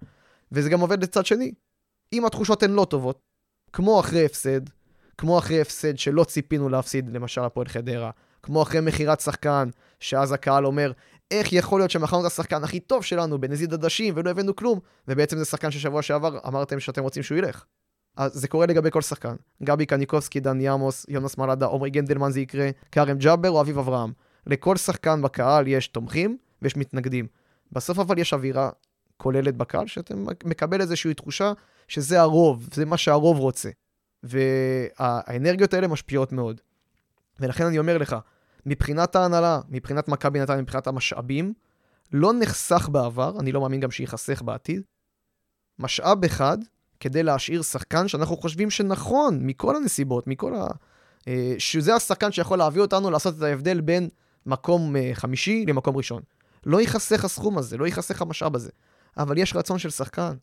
[0.53, 1.53] וזה גם עובד לצד שני.
[2.13, 3.21] אם התחושות הן לא טובות,
[3.73, 4.61] כמו אחרי הפסד,
[5.19, 8.11] כמו אחרי הפסד שלא ציפינו להפסיד, למשל הפועל חדרה,
[8.43, 9.69] כמו אחרי מכירת שחקן,
[10.01, 10.93] שאז הקהל אומר,
[11.31, 15.39] איך יכול להיות שמכרנו את השחקן הכי טוב שלנו בנזיד עדשים ולא הבאנו כלום, ובעצם
[15.39, 17.65] זה שחקן ששבוע שעבר אמרתם שאתם רוצים שהוא ילך.
[18.17, 19.35] אז זה קורה לגבי כל שחקן.
[19.63, 24.13] גבי קניקובסקי, דני עמוס, יונס מלאדה, עמרי גנדלמן זה יקרה, כרם ג'אבר או אביב אברהם.
[24.47, 27.27] לכל שחקן בקהל יש תומכים ויש מתנגדים.
[27.73, 28.71] בסוף אבל יש אווירה
[29.17, 31.53] כוללת בקהל, שאתה מקבל איזושהי תחושה
[31.89, 33.71] שזה הרוב, זה מה שהרוב רוצה.
[34.25, 36.61] והאנרגיות האלה משפיעות מאוד.
[37.41, 38.17] ולכן אני אומר לך,
[38.67, 41.53] מבחינת ההנהלה, מבחינת מכבי נתניה, מבחינת המשאבים,
[42.13, 44.83] לא נחסך בעבר, אני לא מאמין גם שייחסך בעתיד,
[45.79, 46.59] משאב אחד
[47.01, 50.67] כדי להשאיר שחקן שאנחנו חושבים שנכון, מכל הנסיבות, מכל ה...
[51.29, 54.09] אה, שזה השחקן שיכול להביא אותנו לעשות את ההבדל בין
[54.47, 56.23] מקום אה, חמישי למקום ראשון.
[56.67, 58.71] לא ייחסך הסכום הזה, לא ייחסך המשאב הזה.
[59.17, 60.35] אבל יש רצון של שחקן.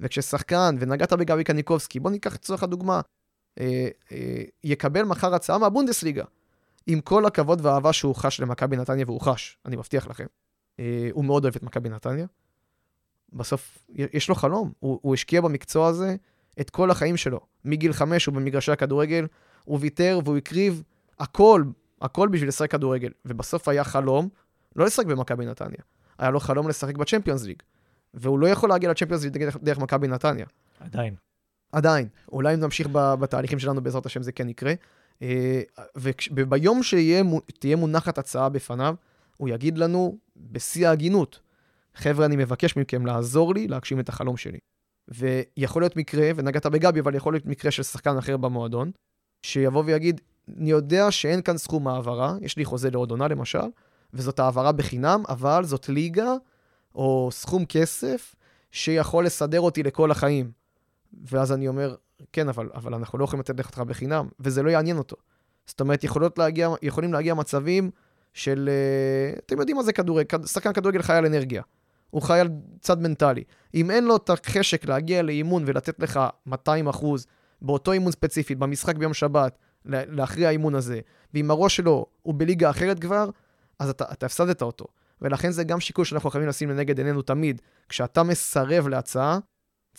[0.00, 3.00] וכששחקן, ונגעת בגבי קניקובסקי, בוא ניקח לצורך הדוגמה,
[4.64, 6.24] יקבל מחר הצעה מהבונדסליגה.
[6.86, 10.26] עם כל הכבוד והאהבה שהוא חש למכבי נתניה, והוא חש, אני מבטיח לכם.
[10.80, 12.26] אה, הוא מאוד אוהב את מכבי נתניה.
[13.32, 14.72] בסוף, יש לו חלום.
[14.78, 16.16] הוא, הוא השקיע במקצוע הזה
[16.60, 17.40] את כל החיים שלו.
[17.64, 19.26] מגיל חמש הוא במגרשי הכדורגל,
[19.64, 20.82] הוא ויתר והוא הקריב
[21.18, 21.64] הכל,
[22.00, 23.10] הכל בשביל לשחק כדורגל.
[23.24, 24.28] ובסוף היה חלום
[24.76, 25.80] לא לשחק במכבי נתניה.
[26.18, 27.62] היה לו חלום לשחק בצ'מפיונס ליג.
[28.14, 30.46] והוא לא יכול להגיע לצ'מפיונס ליג דרך, דרך מכבי נתניה.
[30.80, 31.14] עדיין.
[31.72, 32.08] עדיין.
[32.32, 34.72] אולי אם נמשיך בתהליכים שלנו, בעזרת השם זה כן יקרה.
[35.22, 35.62] אה,
[36.30, 38.94] וביום שתהיה מונחת הצעה בפניו,
[39.36, 41.40] הוא יגיד לנו בשיא ההגינות,
[41.94, 44.58] חבר'ה, אני מבקש מכם לעזור לי להגשים את החלום שלי.
[45.08, 48.90] ויכול להיות מקרה, ונגעת בגבי, אבל יכול להיות מקרה של שחקן אחר במועדון,
[49.42, 50.20] שיבוא ויגיד,
[50.58, 53.68] אני יודע שאין כאן סכום העברה, יש לי חוזה לעוד עונה למשל,
[54.12, 56.34] וזאת העברה בחינם, אבל זאת ליגה
[56.94, 58.34] או סכום כסף
[58.70, 60.50] שיכול לסדר אותי לכל החיים.
[61.12, 61.94] ואז אני אומר,
[62.32, 65.16] כן, אבל, אבל אנחנו לא יכולים לתת לך בחינם, וזה לא יעניין אותו.
[65.66, 66.04] זאת אומרת,
[66.38, 67.90] להגיע, יכולים להגיע מצבים
[68.32, 71.62] של, אה, אתם יודעים מה זה כדורגל, שחקן כדורגל חי על אנרגיה.
[72.10, 72.48] הוא חי על
[72.80, 73.44] צד מנטלי.
[73.74, 77.26] אם אין לו את החשק להגיע לאימון ולתת לך 200 אחוז
[77.62, 81.00] באותו אימון ספציפי, במשחק ביום שבת, לאחרי האימון הזה,
[81.34, 83.30] ואם הראש שלו הוא בליגה אחרת כבר,
[83.78, 84.84] אז אתה, אתה הפסדת אותו.
[85.22, 87.62] ולכן זה גם שיקול שאנחנו חייבים לשים לנגד עינינו תמיד.
[87.88, 89.38] כשאתה מסרב להצעה,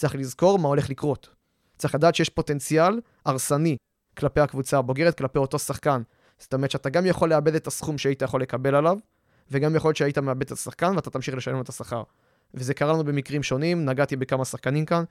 [0.02, 1.30] צריך לזכור מה הולך לקרות.
[1.78, 3.78] צריך לדעת שיש פוטנציאל הרסני
[4.18, 6.02] כלפי הקבוצה הבוגרת, כלפי אותו שחקן.
[6.39, 8.97] זאת אומרת שאתה גם יכול לאבד את הסכום שהיית יכול לקבל עליו,
[9.52, 12.04] וגם יכול להיות שהיית מאבד את השחקן ואתה תמשיך לשלם את השכר.
[12.54, 15.04] וזה קרה לנו במקרים שונים, נגעתי בכמה שחקנים כאן.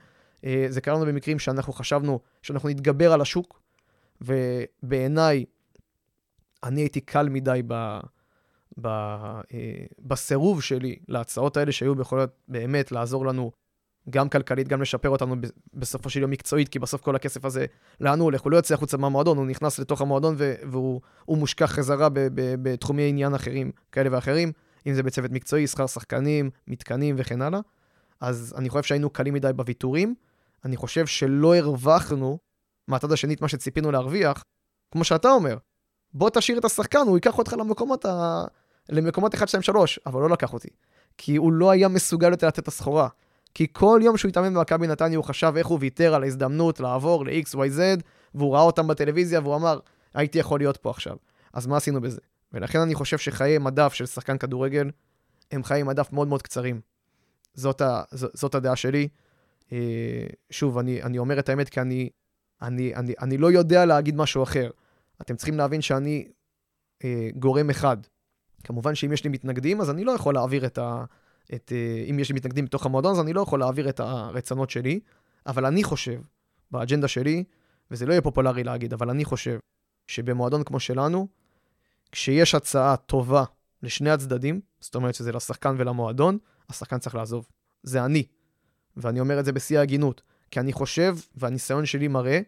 [0.45, 3.61] אה, זה קרה לנו במקרים שאנחנו חשבנו שאנחנו נתגבר על השוק,
[4.21, 5.45] ובעיניי,
[6.63, 7.99] אני הייתי קל מדי ב,
[8.81, 9.41] ב, אה,
[9.99, 13.51] בסירוב שלי להצעות האלה שהיו יכולות באמת לעזור לנו
[14.09, 15.35] גם כלכלית, גם לשפר אותנו
[15.73, 17.65] בסופו של יום מקצועית, כי בסוף כל הכסף הזה,
[18.01, 18.41] לאן הוא הולך?
[18.41, 20.35] הוא לא יוצא החוצה מהמועדון, הוא נכנס לתוך המועדון
[20.71, 21.01] והוא
[21.37, 24.51] מושקע חזרה בתחומי עניין אחרים, כאלה ואחרים,
[24.87, 27.59] אם זה בצוות מקצועי, שכר שחקנים, מתקנים וכן הלאה.
[28.21, 30.15] אז אני חושב שהיינו קלים מדי בוויתורים.
[30.65, 32.37] אני חושב שלא הרווחנו
[32.87, 34.43] מהצד השני את מה שציפינו להרוויח,
[34.91, 35.57] כמו שאתה אומר.
[36.13, 38.43] בוא תשאיר את השחקן, הוא ייקח אותך למקומות, ה...
[38.89, 40.69] למקומות 1, 2, 3, אבל לא לקח אותי.
[41.17, 43.07] כי הוא לא היה מסוגל יותר לתת את הסחורה.
[43.53, 47.25] כי כל יום שהוא התאמן במכבי נתניה הוא חשב איך הוא ויתר על ההזדמנות לעבור
[47.25, 48.01] ל-XYZ,
[48.35, 49.79] והוא ראה אותם בטלוויזיה והוא אמר,
[50.13, 51.17] הייתי יכול להיות פה עכשיו.
[51.53, 52.21] אז מה עשינו בזה?
[52.53, 54.91] ולכן אני חושב שחיי מדף של שחקן כדורגל
[55.51, 56.81] הם חיי מדף מאוד מאוד קצרים.
[57.53, 59.07] זאת, ה, ז, זאת הדעה שלי.
[59.71, 62.09] אה, שוב, אני, אני אומר את האמת כי אני,
[62.61, 64.69] אני, אני, אני לא יודע להגיד משהו אחר.
[65.21, 66.27] אתם צריכים להבין שאני
[67.03, 67.97] אה, גורם אחד.
[68.63, 71.03] כמובן שאם יש לי מתנגדים, אז אני לא יכול להעביר את ה...
[71.55, 74.69] את, אה, אם יש לי מתנגדים בתוך המועדון, אז אני לא יכול להעביר את הרצונות
[74.69, 74.99] שלי,
[75.47, 76.21] אבל אני חושב,
[76.71, 77.43] באג'נדה שלי,
[77.91, 79.59] וזה לא יהיה פופולרי להגיד, אבל אני חושב
[80.07, 81.27] שבמועדון כמו שלנו,
[82.11, 83.43] כשיש הצעה טובה
[83.83, 86.37] לשני הצדדים, זאת אומרת שזה לשחקן ולמועדון,
[86.69, 87.47] השחקן צריך לעזוב.
[87.83, 88.25] זה אני.
[88.97, 90.21] ואני אומר את זה בשיא ההגינות,
[90.51, 92.39] כי אני חושב, והניסיון שלי מראה,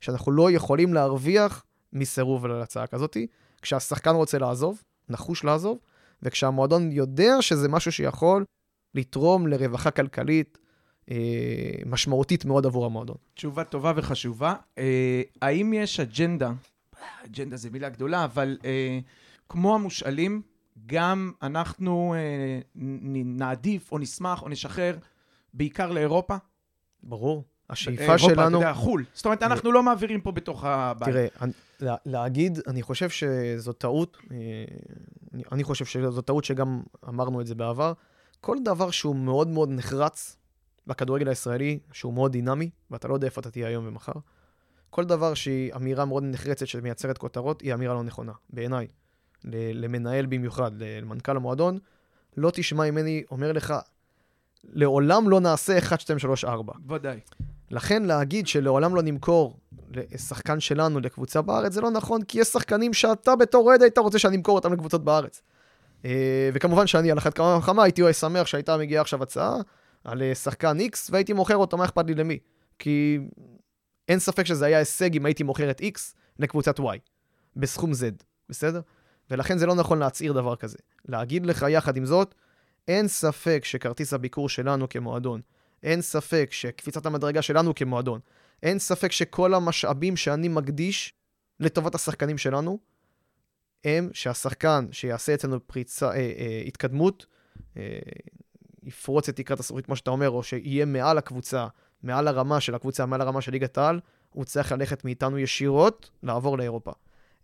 [0.00, 3.16] שאנחנו לא יכולים להרוויח מסירוב על הצעה כזאת.
[3.62, 5.78] כשהשחקן רוצה לעזוב, נחוש לעזוב,
[6.22, 8.44] וכשהמועדון יודע שזה משהו שיכול
[8.94, 10.58] לתרום לרווחה כלכלית
[11.10, 11.16] אה,
[11.86, 13.16] משמעותית מאוד עבור המועדון.
[13.34, 14.54] תשובה טובה וחשובה.
[14.78, 16.52] אה, האם יש אג'נדה,
[17.24, 18.98] אג'נדה זה מילה גדולה, אבל אה,
[19.48, 20.42] כמו המושאלים,
[20.86, 22.60] גם אנחנו אה,
[23.24, 24.96] נעדיף או נשמח או נשחרר
[25.54, 26.36] בעיקר לאירופה?
[27.02, 27.44] ברור.
[27.70, 28.40] השאיפה אירופה, שלנו...
[28.40, 29.04] אירופה, אתה יודע, חו"ל.
[29.14, 31.08] זאת אומרת, אנחנו לא מעבירים פה בתוך הבית.
[31.08, 34.36] תראה, אני, לה, להגיד, אני חושב שזו טעות, אה,
[35.34, 37.92] אני, אני חושב שזו טעות שגם אמרנו את זה בעבר.
[38.40, 40.36] כל דבר שהוא מאוד מאוד נחרץ
[40.86, 44.12] בכדורגל הישראלי, שהוא מאוד דינמי, ואתה לא יודע איפה אתה תהיה היום ומחר,
[44.90, 48.86] כל דבר שהיא אמירה מאוד נחרצת שמייצרת כותרות, היא אמירה לא נכונה, בעיניי.
[49.44, 51.78] למנהל במיוחד, למנכ"ל המועדון,
[52.36, 53.74] לא תשמע ממני אומר לך,
[54.64, 56.72] לעולם לא נעשה 1, 2, 3, 4.
[56.88, 57.20] ודאי.
[57.70, 59.58] לכן להגיד שלעולם לא נמכור
[59.90, 64.18] לשחקן שלנו לקבוצה בארץ, זה לא נכון, כי יש שחקנים שאתה בתור אוהד היית רוצה
[64.18, 65.42] שאני אמכור אותם לקבוצות בארץ.
[66.04, 69.56] אה, וכמובן שאני על אחת כמה וכמה הייתי שמח שהייתה מגיעה עכשיו הצעה
[70.04, 72.38] על אה, שחקן X והייתי מוכר אותו, מה אכפת לי למי?
[72.78, 73.18] כי
[74.08, 75.98] אין ספק שזה היה הישג אם הייתי מוכר את X
[76.38, 76.82] לקבוצת Y,
[77.56, 78.80] בסכום Z, בסדר?
[79.30, 80.78] ולכן זה לא נכון להצהיר דבר כזה.
[81.08, 82.34] להגיד לך יחד עם זאת,
[82.88, 85.40] אין ספק שכרטיס הביקור שלנו כמועדון,
[85.82, 88.20] אין ספק שקפיצת המדרגה שלנו כמועדון,
[88.62, 91.14] אין ספק שכל המשאבים שאני מקדיש
[91.60, 92.78] לטובת השחקנים שלנו,
[93.84, 97.26] הם שהשחקן שיעשה אצלנו פריצה, אה, אה, התקדמות,
[97.76, 97.98] אה,
[98.82, 101.66] יפרוץ את תקרת הזכוכית, כמו שאתה אומר, או שיהיה מעל הקבוצה,
[102.02, 104.00] מעל הרמה של הקבוצה, מעל הרמה של ליגת העל,
[104.30, 106.92] הוא צריך ללכת מאיתנו ישירות, לעבור לאירופה.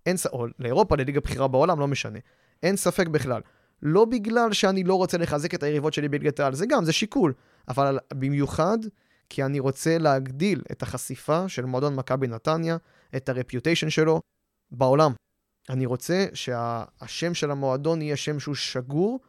[0.06, 2.18] אין, או לאירופה, לליגה בכירה בעולם, לא משנה.
[2.62, 3.40] אין ספק בכלל.
[3.82, 7.32] לא בגלל שאני לא רוצה לחזק את היריבות שלי בליגת העל, זה גם, זה שיקול.
[7.68, 8.78] אבל במיוחד
[9.28, 12.76] כי אני רוצה להגדיל את החשיפה של מועדון מכבי נתניה,
[13.16, 14.20] את הרפיוטיישן שלו
[14.70, 15.12] בעולם.
[15.68, 19.20] אני רוצה שהשם של המועדון יהיה שם שהוא שגור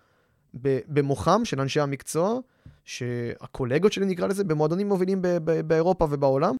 [0.87, 2.39] במוחם של אנשי המקצוע,
[2.85, 5.21] שהקולגות שלי נקרא לזה, במועדונים מובילים
[5.67, 6.55] באירופה ובעולם.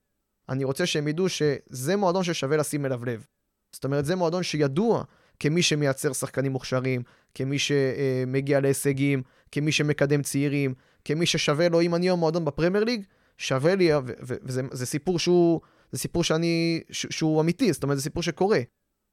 [0.50, 3.26] אני רוצה שהם ידעו שזה מועדון ששווה לשים אליו לב.
[3.72, 5.04] זאת אומרת, זה מועדון שידוע
[5.40, 7.04] כמי שמייצר שחקנים מוכשרים,
[7.36, 9.22] כמי שמגיע להישגים,
[9.52, 10.74] כמי שמקדם צעירים,
[11.06, 13.04] כמי ששווה לו, אם אני היום מועדון בפרמייר ליג,
[13.38, 13.90] שווה לי,
[14.22, 15.62] וזה זה סיפור שהוא,
[15.92, 18.60] זה סיפור שאני, שהוא אמיתי, זאת אומרת, זה סיפור שקורה.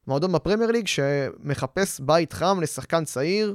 [0.06, 3.54] מועדון בפרמייר ליג שמחפש בית חם לשחקן צעיר,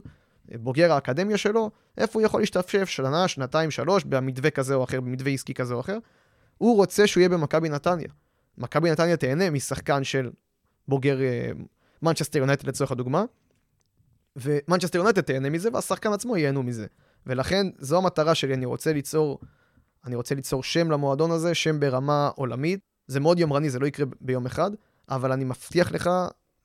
[0.56, 5.32] בוגר האקדמיה שלו, איפה הוא יכול להשתפשף שנה, שנתיים, שלוש, במתווה כזה או אחר, במתווה
[5.32, 5.98] עסקי כזה או אחר.
[6.58, 8.08] הוא רוצה שהוא יהיה במכבי נתניה.
[8.58, 10.32] מכבי נתניה תהנה משחקן של
[10.88, 11.18] בוגר
[12.02, 13.26] מנצ'סטר יונייטד לצורך הדוגמה,
[14.36, 16.88] ומנצ'סטר יונייטד תהנה מזה, והשחקן עצמו ייהנו מזה.
[17.28, 19.40] ולכן זו המטרה שלי, אני רוצה ליצור,
[20.10, 22.80] אני רוצה ליצור שם למועדון הזה, שם ברמה עולמית.
[23.08, 24.72] זה מאוד יומרני, זה לא יקרה ביום אחד,
[25.10, 26.10] אבל אני מבטיח לך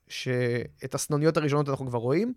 [0.07, 2.33] שאת הסנוניות הראשונות אנחנו כבר רואים.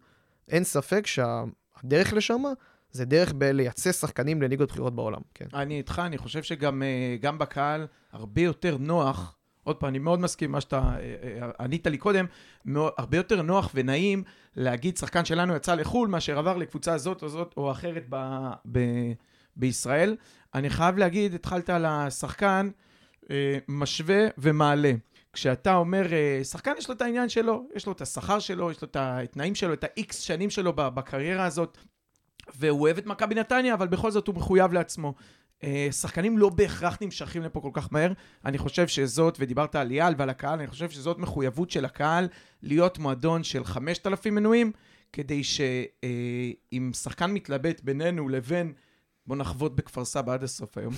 [0.48, 2.42] אין ספק שהדרך לשם
[2.90, 5.46] זה דרך בלייצא שחקנים לליגות בכירות בעולם, כן.
[5.54, 10.48] אני איתך, אני חושב שגם אה, בקהל הרבה יותר נוח, עוד פעם, אני מאוד מסכים
[10.48, 12.26] עם מה שאתה אה, אה, ענית לי קודם,
[12.98, 14.22] הרבה יותר נוח ונעים
[14.56, 18.16] להגיד שחקן שלנו יצא לחו"ל מאשר עבר לקבוצה זאת או זאת או אחרת ב,
[18.72, 18.78] ב,
[19.58, 20.16] בישראל.
[20.54, 22.70] אני חייב להגיד, התחלת על השחקן,
[23.30, 24.92] אה, משווה ומעלה.
[25.32, 28.82] כשאתה אומר, אה, שחקן יש לו את העניין שלו, יש לו את השכר שלו, יש
[28.82, 31.78] לו את התנאים שלו, את ה-X שנים שלו בקריירה הזאת,
[32.56, 35.14] והוא אוהב את מכבי נתניה, אבל בכל זאת הוא מחויב לעצמו.
[35.64, 38.12] אה, שחקנים לא בהכרח נמשכים לפה כל כך מהר.
[38.44, 42.28] אני חושב שזאת, ודיברת על ליאל ועל הקהל, אני חושב שזאת מחויבות של הקהל
[42.62, 44.72] להיות מועדון של 5,000 מנויים,
[45.12, 48.72] כדי שאם שחקן מתלבט בינינו לבין,
[49.28, 50.94] בוא נחבוט בכפר סבא עד הסוף היום,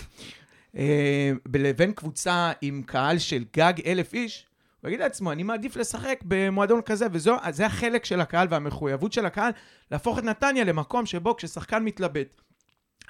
[0.77, 4.47] אה, לבין קבוצה עם קהל של גג אלף איש,
[4.81, 7.31] הוא יגיד לעצמו, אני מעדיף לשחק במועדון כזה, וזה
[7.67, 9.53] החלק של הקהל והמחויבות של הקהל,
[9.91, 12.41] להפוך את נתניה למקום שבו כששחקן מתלבט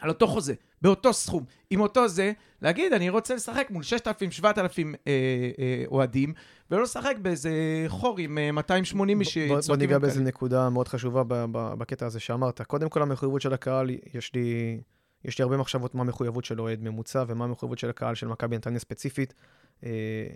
[0.00, 4.44] על אותו חוזה, באותו סכום, עם אותו זה, להגיד, אני רוצה לשחק מול 6,000-7,000
[5.06, 5.12] אה,
[5.58, 6.32] אה, אוהדים,
[6.70, 7.50] ולא לשחק באיזה
[7.88, 9.98] חור עם אה, 280 איש בוא- בוא ניגע.
[9.98, 12.60] באיזה נקודה מאוד חשובה בקטע הזה שאמרת.
[12.62, 14.80] קודם כל, המחויבות של הקהל, יש לי,
[15.24, 18.56] יש לי הרבה מחשבות מה המחויבות של אוהד ממוצע ומה המחויבות של הקהל של מכבי
[18.56, 19.34] נתניה ספציפית,
[19.84, 20.26] אה,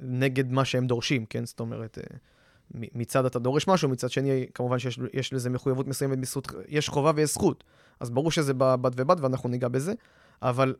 [0.00, 1.46] נגד מה שהם דורשים, כן?
[1.46, 2.16] זאת אומרת, אה,
[2.70, 7.12] מצד אתה דורש משהו, מצד שני, כמובן שיש יש לזה מחויבות מסוימת בזכות, יש חובה
[7.14, 7.64] ויש זכות.
[8.00, 9.92] אז ברור שזה בד ובד, ואנחנו ניגע בזה,
[10.42, 10.74] אבל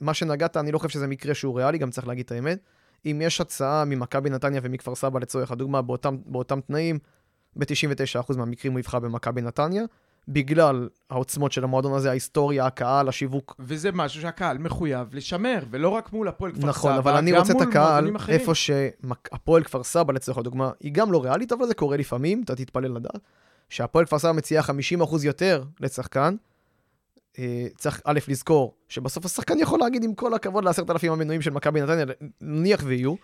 [0.00, 2.58] מה שנגעת, אני לא חושב שזה מקרה שהוא ריאלי, גם צריך להגיד את האמת.
[3.06, 6.98] אם יש הצעה ממכבי נתניה ומכפר סבא לצורך הדוגמה באותם, באותם תנאים,
[7.56, 9.84] ב-99% מהמקרים הוא יבחר במכבי נתניה,
[10.28, 13.54] בגלל העוצמות של המועדון הזה, ההיסטוריה, הקהל, השיווק.
[13.58, 17.52] וזה משהו שהקהל מחויב לשמר, ולא רק מול הפועל כפר סבא, נכון, אבל אני רוצה
[17.52, 18.10] את הקהל.
[18.28, 22.56] איפה שהפועל כפר סבא, לצורך הדוגמה, היא גם לא ריאלית, אבל זה קורה לפעמים, אתה
[22.56, 23.18] תתפלל לדעת,
[23.68, 24.70] שהפועל כפר סבא מציעה 50%
[25.24, 26.34] יותר לשחקן,
[27.38, 31.50] אה, צריך א', לזכור שבסוף השחקן יכול להגיד עם כל הכבוד לעשרת אלפים המנויים של
[31.50, 32.04] מכבי נתניה,
[32.40, 33.14] נניח ויהיו,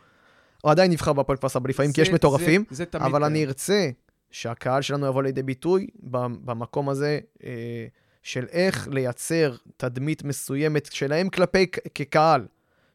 [0.62, 3.24] הוא עדיין יבחר בהפועל כפר סבא לפעמים, כי יש זה- מטורפים, זה, זה אבל קיים.
[3.24, 3.90] אני ארצה
[4.30, 5.86] שהקהל שלנו יבוא לידי ביטוי
[6.44, 7.86] במקום הזה אה,
[8.22, 12.46] של איך לייצר תדמית מסוימת שלהם כלפי כקהל,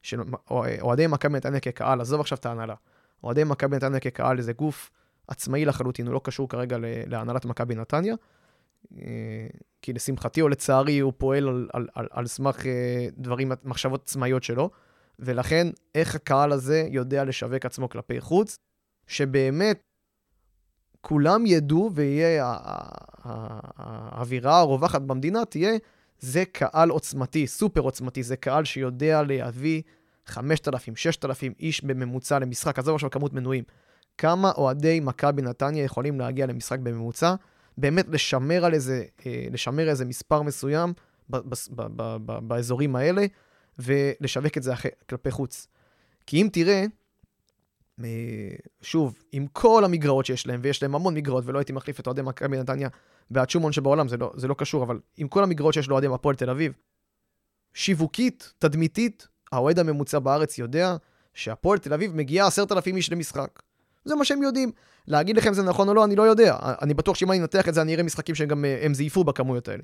[0.01, 0.19] של
[0.49, 2.75] אוה- אוהדי מכבי נתניה כקהל, עזוב עכשיו את ההנהלה.
[3.23, 4.91] אוהדי מכבי נתניה כקהל זה גוף
[5.27, 6.77] עצמאי לחלוטין, הוא לא קשור כרגע
[7.07, 8.15] להנהלת מכבי נתניה.
[8.97, 9.47] אה,
[9.81, 14.43] כי לשמחתי או לצערי הוא פועל על, על, על, על סמך אה, דברים, מחשבות עצמאיות
[14.43, 14.69] שלו,
[15.19, 18.57] ולכן איך הקהל הזה יודע לשווק עצמו כלפי חוץ,
[19.07, 19.81] שבאמת
[21.01, 22.55] כולם ידעו ויהיה,
[23.23, 25.71] האווירה הרווחת במדינה תהיה,
[26.19, 29.81] זה קהל עוצמתי, סופר עוצמתי, זה קהל שיודע להביא
[30.25, 33.63] 5,000, 6,000 איש בממוצע למשחק, עזוב עכשיו כמות מנויים.
[34.17, 37.35] כמה אוהדי מכבי נתניה יכולים להגיע למשחק בממוצע,
[37.77, 40.93] באמת לשמר על איזה, אה, לשמר איזה מספר מסוים
[41.29, 41.37] ב-
[41.75, 41.87] ב-
[42.25, 43.25] ב- באזורים האלה,
[43.79, 45.67] ולשווק את זה אחרי, כלפי חוץ.
[46.25, 46.85] כי אם תראה, אה,
[48.81, 52.21] שוב, עם כל המגרעות שיש להם, ויש להם המון מגרעות, ולא הייתי מחליף את אוהדי
[52.21, 52.89] מכבי נתניה
[53.29, 56.07] בעד שום הון שבעולם, זה לא, זה לא קשור, אבל עם כל המגרעות שיש לאוהדי
[56.07, 56.73] הפועל תל אביב,
[57.73, 60.95] שיווקית, תדמיתית, האוהד הממוצע בארץ יודע
[61.33, 63.61] שהפועל תל אביב מגיעה עשרת אלפים איש למשחק.
[64.05, 64.71] זה מה שהם יודעים.
[65.07, 66.57] להגיד לכם זה נכון או לא, אני לא יודע.
[66.81, 69.67] אני בטוח שאם אני אנתח את זה, אני אראה משחקים שהם גם, אה, זייפו בכמויות
[69.67, 69.83] האלה.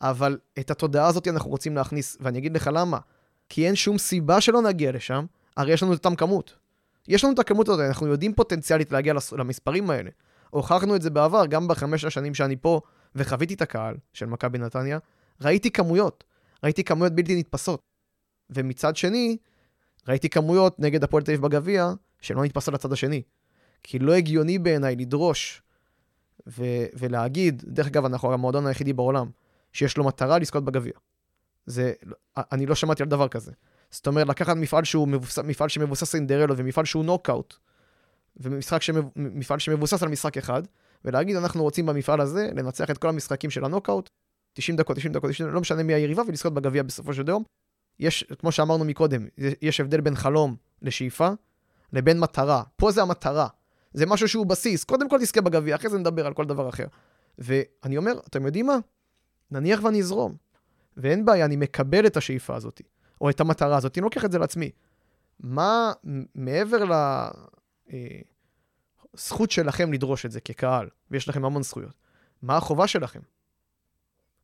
[0.00, 2.98] אבל את התודעה הזאת אנחנו רוצים להכניס, ואני אגיד לך למה.
[3.48, 6.54] כי אין שום סיבה שלא נגיע לשם, הרי יש לנו את אותם כמות.
[7.08, 10.10] יש לנו את הכמות הזאת, אנחנו יודעים פוטנציאלית להגיע למספרים האלה.
[10.50, 12.80] הוכחנו את זה בעבר, גם בחמש השנים שאני פה,
[13.14, 14.98] וחוויתי את הקהל של מכבי נתניה,
[15.40, 16.24] ראיתי כמויות.
[16.64, 17.80] ראיתי כמויות בלתי נתפסות.
[18.50, 19.36] ומצד שני,
[20.08, 23.22] ראיתי כמויות נגד הפועל תל אביב בגביע, שלא נתפסות לצד השני.
[23.82, 25.62] כי לא הגיוני בעיניי לדרוש
[26.46, 29.30] ו- ולהגיד, דרך אגב, אנחנו המועדון היחידי בעולם,
[29.72, 30.92] שיש לו מטרה לזכות בגביע.
[31.66, 31.92] זה,
[32.36, 33.52] אני לא שמעתי על דבר כזה.
[33.90, 37.54] זאת אומרת, לקחת מפעל שהוא מבוסס, מפעל שמבוסס סינדרלות ומפעל שהוא נוקאוט,
[38.36, 39.04] ומפעל שמב,
[39.58, 40.62] שמבוסס על משחק אחד,
[41.04, 44.10] ולהגיד, אנחנו רוצים במפעל הזה לנצח את כל המשחקים של הנוקאוט,
[44.52, 47.42] 90 דקות, 90 דקות, 90 דקות, לא משנה מי היריבה, ולזכות בגביע בסופו של יום.
[48.00, 49.26] יש, כמו שאמרנו מקודם,
[49.62, 51.28] יש הבדל בין חלום לשאיפה
[51.92, 52.62] לבין מטרה.
[52.76, 53.48] פה זה המטרה.
[53.92, 54.84] זה משהו שהוא בסיס.
[54.84, 56.86] קודם כל תזכה בגביע, אחרי זה נדבר על כל דבר אחר.
[57.38, 58.78] ואני אומר, אתם יודעים מה?
[59.50, 60.34] נניח ואני אזרום.
[60.96, 62.82] ואין בעיה, אני מקבל את השאיפה הזאת,
[63.20, 64.70] או את המטרה הזאת, אני לוקח את זה לעצמי.
[65.40, 65.92] מה
[66.34, 66.84] מעבר
[69.14, 71.94] לזכות שלכם לדרוש את זה כקהל, ויש לכם המון זכויות,
[72.42, 73.20] מה החובה שלכם?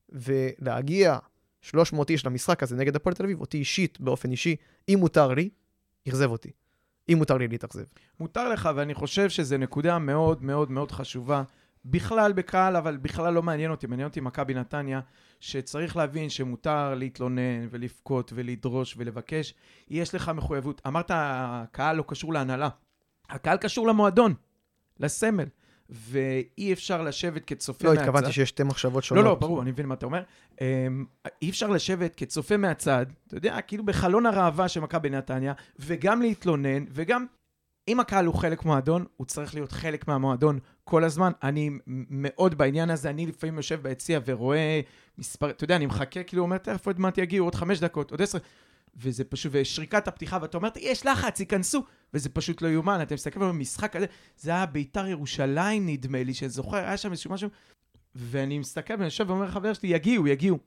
[0.08, 1.18] ולהגיע
[1.60, 4.56] 300 איש למשחק הזה נגד הפועל תל אביב, אותי אישית, באופן אישי,
[4.88, 5.50] אם מותר לי,
[6.08, 6.50] אכזב אותי.
[7.12, 7.84] אם מותר לי להתאכזב.
[8.20, 11.42] מותר לך, ואני חושב שזו נקודה מאוד מאוד מאוד חשובה.
[11.84, 15.00] בכלל בקהל, אבל בכלל לא מעניין אותי, מעניין אותי מכבי נתניה,
[15.40, 19.54] שצריך להבין שמותר להתלונן ולבכות ולדרוש ולבקש.
[19.88, 20.82] יש לך מחויבות.
[20.86, 22.68] אמרת, הקהל לא קשור להנהלה.
[23.30, 24.34] הקהל קשור למועדון,
[25.00, 25.46] לסמל.
[25.90, 28.02] ואי אפשר לשבת כצופה לא, מהצד.
[28.02, 29.24] התכוונתי שיש שתי מחשבות שונות.
[29.24, 30.22] לא, לא, ברור, אני מבין מה אתה אומר.
[30.60, 31.04] אמ,
[31.42, 36.84] אי אפשר לשבת כצופה מהצד, אתה יודע, כאילו בחלון הראווה של מכבי נתניה, וגם להתלונן,
[36.90, 37.26] וגם,
[37.88, 41.32] אם הקהל הוא חלק מועדון, הוא צריך להיות חלק מהמועדון כל הזמן.
[41.42, 44.80] אני מאוד בעניין הזה, אני לפעמים יושב ביציע ורואה
[45.18, 48.22] מספר, אתה יודע, אני מחכה, כאילו, אומר, תכף עוד מעט יגיעו, עוד חמש דקות, עוד
[48.22, 48.38] עשר.
[48.96, 53.40] וזה פשוט, ושריקת הפתיחה, ואתה אומר, יש לחץ, ייכנסו, וזה פשוט לא יאומן, אתה מסתכל
[53.40, 54.06] במשחק הזה,
[54.38, 57.48] זה היה ביתר ירושלים, נדמה לי, שזוכר, היה שם איזשהו משהו,
[58.14, 60.58] ואני מסתכל ואני יושב ואומר לחבר שלי, יגיעו, יגיעו.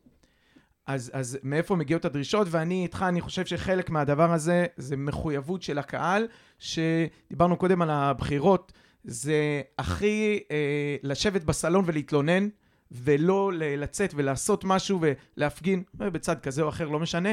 [0.87, 5.77] אז, אז מאיפה מגיעות הדרישות, ואני איתך, אני חושב שחלק מהדבר הזה, זה מחויבות של
[5.77, 6.27] הקהל,
[6.59, 8.73] שדיברנו קודם על הבחירות,
[9.07, 12.47] זה הכי אה, לשבת בסלון ולהתלונן,
[12.91, 14.99] ולא לצאת ולעשות משהו
[15.37, 17.29] ולהפגין, אה, בצד כזה או אחר, לא משנה.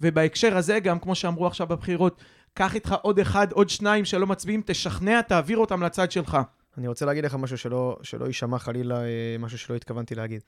[0.00, 2.22] ובהקשר הזה, גם כמו שאמרו עכשיו בבחירות,
[2.54, 6.38] קח איתך עוד אחד, עוד שניים שלא מצביעים, תשכנע, תעביר אותם לצד שלך.
[6.78, 10.40] אני רוצה להגיד לך משהו שלא, שלא יישמע חלילה אה, משהו שלא התכוונתי להגיד.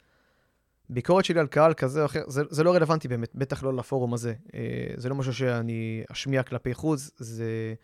[0.91, 4.15] ביקורת שלי על קהל כזה או אחר, זה, זה לא רלוונטי באמת, בטח לא לפורום
[4.15, 4.35] הזה.
[4.55, 4.61] אה,
[4.97, 7.75] זה לא משהו שאני אשמיע כלפי חוץ, זה...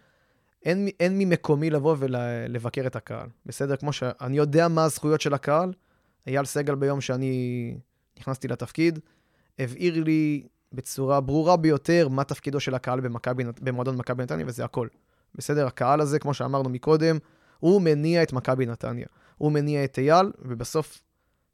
[0.64, 3.76] אין, אין ממקומי לבוא ולבקר את הקהל, בסדר?
[3.76, 5.72] כמו שאני יודע מה הזכויות של הקהל,
[6.26, 7.74] אייל סגל ביום שאני
[8.18, 8.98] נכנסתי לתפקיד,
[9.58, 14.88] הבהיר לי בצורה ברורה ביותר מה תפקידו של הקהל במכבי, במועדון מכבי נתניה, וזה הכל.
[15.34, 15.66] בסדר?
[15.66, 17.18] הקהל הזה, כמו שאמרנו מקודם,
[17.58, 19.06] הוא מניע את מכבי נתניה.
[19.38, 21.00] הוא מניע את אייל, ובסוף,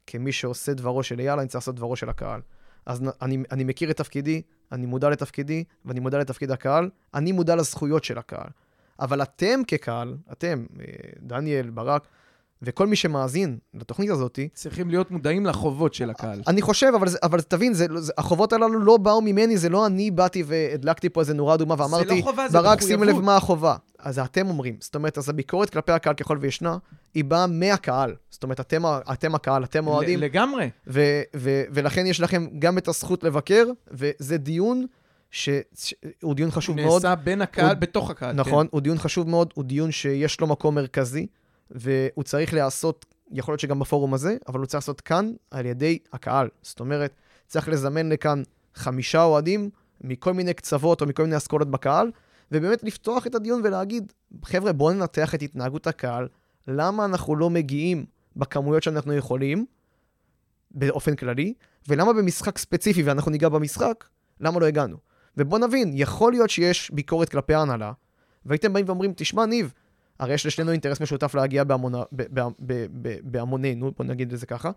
[0.07, 2.41] כמי שעושה דברו של אייל, אני צריך לעשות דברו של הקהל.
[2.87, 4.43] אז אני, אני מכיר את תפקידי,
[4.73, 8.49] אני מודע לתפקידי, ואני מודע לתפקיד הקהל, אני מודע לזכויות של הקהל.
[9.01, 10.85] אבל אתם כקהל, אתם, אה,
[11.21, 12.07] דניאל, ברק,
[12.63, 14.39] וכל מי שמאזין לתוכנית הזאת...
[14.55, 16.43] צריכים להיות מודעים לחובות של הקהל.
[16.47, 20.11] אני חושב, אבל, אבל תבין, זה, זה, החובות הללו לא באו ממני, זה לא אני
[20.11, 23.77] באתי והדלקתי פה איזה נורה אדומה ואמרתי, זה לא חובה, ברק, שים לב מה החובה.
[23.99, 24.77] אז אתם אומרים.
[24.81, 26.77] זאת אומרת, אז הביקורת כלפי הקהל, ככל וישנה,
[27.15, 28.15] היא באה מהקהל.
[28.31, 28.83] זאת אומרת, אתם,
[29.13, 30.21] אתם הקהל, אתם אוהדים.
[30.21, 30.71] לגמרי.
[30.87, 34.87] ו- ו- ולכן יש לכם גם את הזכות לבקר, וזה דיון
[35.31, 37.07] שהוא דיון חשוב נעשה מאוד.
[37.07, 38.33] נעשה בין הקהל, הוא, בתוך הקהל.
[38.33, 38.71] נכון, כן.
[38.73, 41.27] הוא דיון חשוב מאוד, הוא דיון שיש לו מקום מרכזי.
[41.71, 45.99] והוא צריך להיעשות, יכול להיות שגם בפורום הזה, אבל הוא צריך לעשות כאן על ידי
[46.13, 46.49] הקהל.
[46.63, 47.15] זאת אומרת,
[47.47, 48.43] צריך לזמן לכאן
[48.75, 49.71] חמישה אוהדים
[50.01, 52.11] מכל מיני קצוות או מכל מיני אסכולות בקהל,
[52.53, 54.13] ובאמת לפתוח את הדיון ולהגיד,
[54.45, 56.29] חבר'ה, בואו ננתח את התנהגות הקהל,
[56.69, 58.07] למה אנחנו לא מגיעים
[58.37, 59.67] בכמויות שאנחנו יכולים,
[60.71, 61.55] באופן כללי,
[61.89, 64.05] ולמה במשחק ספציפי, ואנחנו ניגע במשחק,
[64.41, 64.97] למה לא הגענו.
[65.37, 67.93] ובואו נבין, יכול להיות שיש ביקורת כלפי ההנהלה,
[68.47, 69.73] והייתם באים ואומרים, תשמע, ניב,
[70.19, 72.03] הרי יש לשנינו אינטרס משותף להגיע בהמונה,
[73.23, 74.71] בהמוננו, בוא נגיד את זה ככה.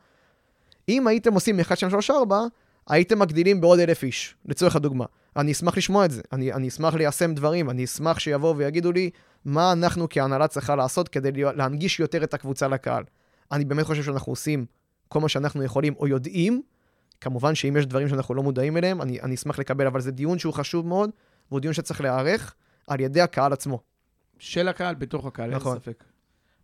[0.89, 2.41] אם הייתם עושים 1, 2, 3, 4,
[2.89, 5.05] הייתם מגדילים בעוד אלף איש, לצורך הדוגמה.
[5.35, 9.09] אני אשמח לשמוע את זה, אני, אני אשמח ליישם דברים, אני אשמח שיבואו ויגידו לי
[9.45, 13.03] מה אנחנו כהנהלה צריכה לעשות כדי להנגיש יותר את הקבוצה לקהל.
[13.51, 14.65] אני באמת חושב שאנחנו עושים
[15.07, 16.61] כל מה שאנחנו יכולים או יודעים.
[17.21, 20.39] כמובן שאם יש דברים שאנחנו לא מודעים אליהם, אני, אני אשמח לקבל, אבל זה דיון
[20.39, 21.09] שהוא חשוב מאוד,
[21.49, 22.55] והוא דיון שצריך להיערך
[22.87, 23.79] על ידי הקהל עצמו.
[24.39, 25.73] של הקהל, בתוך הקהל, נכון.
[25.73, 26.03] אין ספק.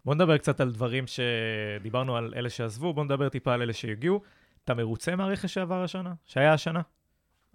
[0.06, 4.22] בוא נדבר קצת על דברים שדיברנו על אלה שעזבו, בוא נדבר טיפה על אלה שהגיעו.
[4.64, 6.14] אתה מרוצה מהרכש שעבר השנה?
[6.26, 6.82] שהיה השנה?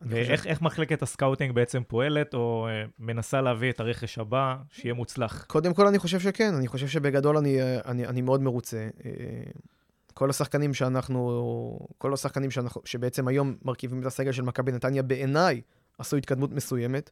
[0.03, 0.65] ואיך חושב...
[0.65, 5.45] מחלקת הסקאוטינג בעצם פועלת, או אה, מנסה להביא את הרכש הבא, שיהיה מוצלח?
[5.45, 6.55] קודם כל, אני חושב שכן.
[6.55, 8.89] אני חושב שבגדול אני, אה, אני, אני מאוד מרוצה.
[9.05, 9.11] אה,
[10.21, 15.61] כל השחקנים שאנחנו, כל השחקנים שאנחנו, שבעצם היום מרכיבים את הסגל של מכבי נתניה, בעיניי
[15.99, 17.11] עשו התקדמות מסוימת.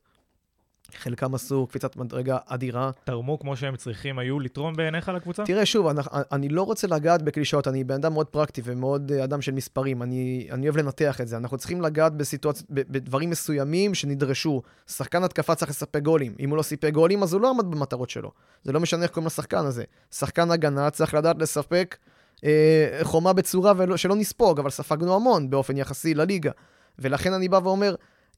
[0.95, 2.91] חלקם עשו קפיצת מדרגה אדירה.
[3.05, 5.45] תרמו כמו שהם צריכים היו לתרום בעיניך לקבוצה?
[5.45, 6.01] תראה, שוב, אני,
[6.33, 10.03] אני לא רוצה לגעת בקלישאות, אני בן אדם מאוד פרקטי ומאוד אה, אדם של מספרים,
[10.03, 11.37] אני, אני אוהב לנתח את זה.
[11.37, 12.63] אנחנו צריכים לגעת בסיטואצ...
[12.71, 14.63] בדברים מסוימים שנדרשו.
[14.87, 16.35] שחקן התקפה צריך לספק גולים.
[16.41, 18.31] אם הוא לא סיפק גולים, אז הוא לא עמד במטרות שלו.
[18.65, 19.85] זה לא משנה איך קוראים לשחקן הזה.
[20.11, 21.97] שחקן הגנה צריך לדעת לספק
[22.45, 26.51] אה, חומה בצורה ולא, שלא נספוג, אבל ספגנו המון באופן יחסי לליגה.
[26.99, 27.95] ולכן אני בא ואומר,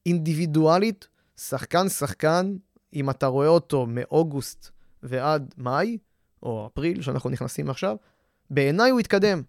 [0.06, 2.56] אינדיבידואלית, שחקן-שחקן,
[2.94, 4.70] אם אתה רואה אותו מאוגוסט
[5.02, 5.98] ועד מאי,
[6.42, 7.96] או אפריל, שאנחנו נכנסים עכשיו,
[8.50, 9.42] בעיניי הוא התקדם.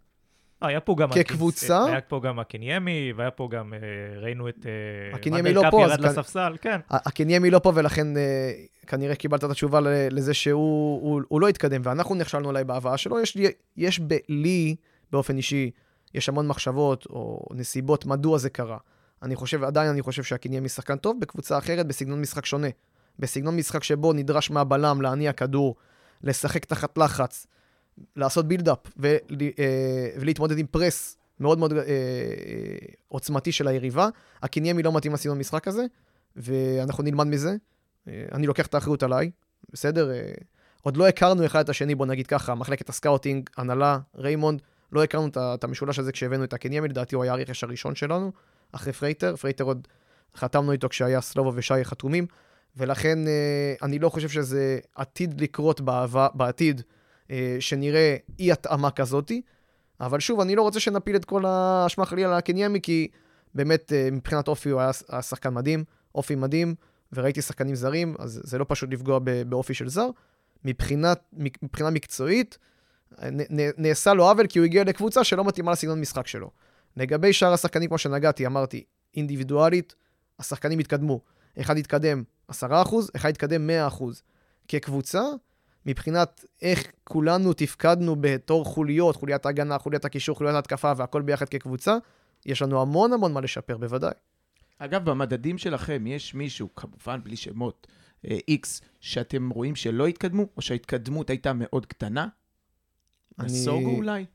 [0.63, 1.09] אה, היה פה גם...
[1.11, 1.85] כקבוצה...
[1.85, 3.79] היה פה גם הקניימי, והיה פה גם, אה,
[4.21, 4.65] ראינו את...
[5.13, 5.91] הקניימי לא פה, אז...
[5.91, 6.79] ירד לספסל, כן.
[6.89, 8.07] הקניימי לא פה, ולכן
[8.87, 9.79] כנראה קיבלת את התשובה
[10.11, 13.19] לזה שהוא הוא, הוא לא התקדם, ואנחנו נכשלנו עליי בהבאה שלו.
[13.19, 13.37] יש,
[13.77, 14.75] יש לי,
[15.11, 15.71] באופן אישי,
[16.13, 18.77] יש המון מחשבות או נסיבות מדוע זה קרה.
[19.23, 22.67] אני חושב, עדיין אני חושב שהקניימי שחקן טוב, בקבוצה אחרת, בסגנון משחק שונה.
[23.19, 25.75] בסגנון משחק שבו נדרש מהבלם להניע כדור,
[26.23, 27.47] לשחק תחת לחץ,
[28.15, 29.17] לעשות בילדאפ ול,
[29.59, 31.85] אה, ולהתמודד עם פרס מאוד מאוד אה, אה,
[33.07, 34.09] עוצמתי של היריבה.
[34.43, 35.85] הקיניימי לא מתאים לסגנון משחק הזה,
[36.35, 37.55] ואנחנו נלמד מזה.
[38.07, 39.31] אני לוקח את האחריות עליי,
[39.73, 40.11] בסדר?
[40.81, 44.61] עוד לא הכרנו אחד את השני, בוא נגיד ככה, מחלקת הסקאוטינג, הנהלה, ריימונד,
[44.91, 48.31] לא הכרנו את המשולש הזה כשהבאנו את אקיניימי, לדעתי הוא היה הרכש הראשון שלנו,
[48.71, 49.35] אחרי פרייטר.
[49.35, 49.87] פרייטר עוד
[50.35, 52.25] חתמנו איתו כשהיה סלובו ושי חתומים,
[52.77, 53.19] ולכן
[53.81, 56.81] אני לא חושב שזה עתיד לקרות בעבר, בעתיד,
[57.59, 59.41] שנראה אי התאמה כזאתי.
[60.01, 63.07] אבל שוב, אני לא רוצה שנפיל את כל האשמה חלילה על אקיניימי, כי
[63.55, 65.83] באמת, אה, מבחינת אופי הוא היה, שחקן מדהים,
[66.15, 66.75] אופי מדהים,
[67.13, 69.19] וראיתי שחקנים זרים, אז זה לא פשוט לפגוע
[69.49, 70.09] באופי של זר.
[70.65, 71.23] מבחינת,
[71.61, 72.57] מבחינה מקצועית,
[73.21, 76.51] נ, נעשה לו עוול כי הוא הגיע לקבוצה שלא מתאימה לסגנון משחק שלו.
[76.97, 78.83] לגבי שאר השחקנים, כמו שנגעתי, אמרתי,
[79.15, 79.95] אינדיבידואלית,
[80.39, 81.21] השחקנים התקדמו.
[81.59, 82.55] אחד התקדם 10%,
[83.15, 84.03] אחד התקדם 100%.
[84.67, 85.21] כקבוצה,
[85.85, 91.97] מבחינת איך כולנו תפקדנו בתור חוליות, חוליית ההגנה, חוליית הקישור, חוליית ההתקפה והכל ביחד כקבוצה,
[92.45, 94.11] יש לנו המון המון מה לשפר, בוודאי.
[94.79, 97.87] אגב, במדדים שלכם יש מישהו, כמובן בלי שמות,
[98.25, 102.27] אה, X, שאתם רואים שלא התקדמו, או שההתקדמות הייתה מאוד קטנה?
[103.39, 104.25] אני- נסוגו אולי?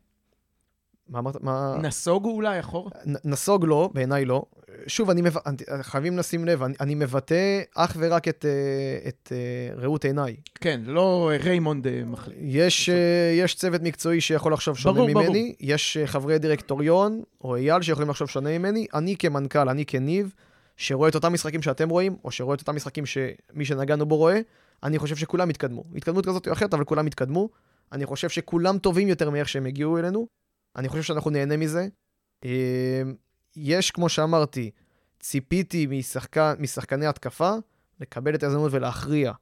[1.09, 1.42] מה אמרת?
[1.42, 1.76] מה...
[1.82, 2.90] נסוגו אולי אחורה?
[3.24, 4.42] נסוג לא, בעיניי לא.
[4.86, 5.36] שוב, אני מב...
[5.80, 10.36] חייבים לשים לב, אני, אני מבטא אך ורק את, אה, את אה, ראות עיניי.
[10.54, 12.38] כן, לא אה, ריימונד מחליט.
[12.40, 15.24] יש, אה, יש צוות מקצועי שיכול לחשוב שונה ברור, ברור.
[15.24, 18.86] ממני, יש אה, חברי דירקטוריון, או אייל, שיכולים לחשוב שונה ממני.
[18.94, 20.34] אני כמנכ"ל, אני כניב,
[20.76, 24.40] שרואה את אותם משחקים שאתם רואים, או שרואה את אותם משחקים שמי שנגענו בו רואה,
[24.82, 25.82] אני חושב שכולם התקדמו.
[25.96, 27.48] התקדמות כזאת או אחרת, אבל כולם התקדמו.
[27.92, 30.26] אני חושב שכולם טובים יותר מאיך שהם הגיעו אלינו.
[30.77, 31.89] אני חושב שאנחנו נהנה מזה.
[32.45, 33.03] אה,
[33.57, 34.70] יש, כמו שאמרתי,
[35.20, 37.53] ציפיתי משחקן, משחקני התקפה
[38.01, 39.33] לקבל את ההזדמנות ולהכריע.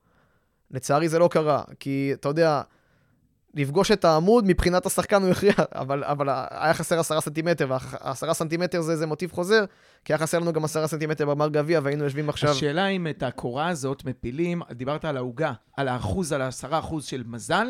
[0.70, 2.62] לצערי זה לא קרה, כי אתה יודע,
[3.54, 8.80] לפגוש את העמוד, מבחינת השחקן הוא הכריע, אבל, אבל היה חסר עשרה סנטימטר, והעשרה סנטימטר
[8.80, 9.64] זה, זה מוטיב חוזר,
[10.04, 12.50] כי היה חסר לנו גם עשרה סנטימטר בגמר גביע, והיינו יושבים עכשיו...
[12.50, 17.22] השאלה אם את הקורה הזאת מפילים, דיברת על העוגה, על האחוז, על העשרה אחוז של
[17.26, 17.66] מזל,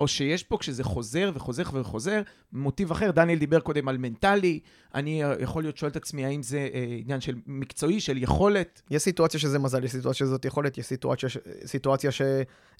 [0.00, 2.22] או שיש פה, כשזה חוזר וחוזר וחוזר,
[2.52, 3.10] מוטיב אחר.
[3.10, 4.60] דניאל דיבר קודם על מנטלי,
[4.94, 8.82] אני אה, יכול להיות שואל את עצמי האם זה אה, עניין של מקצועי, של יכולת.
[8.90, 11.28] יש סיטואציה שזה מזל, יש סיטואציה שזאת יכולת, יש סיטואציה.
[11.66, 12.22] סיטואציה ש...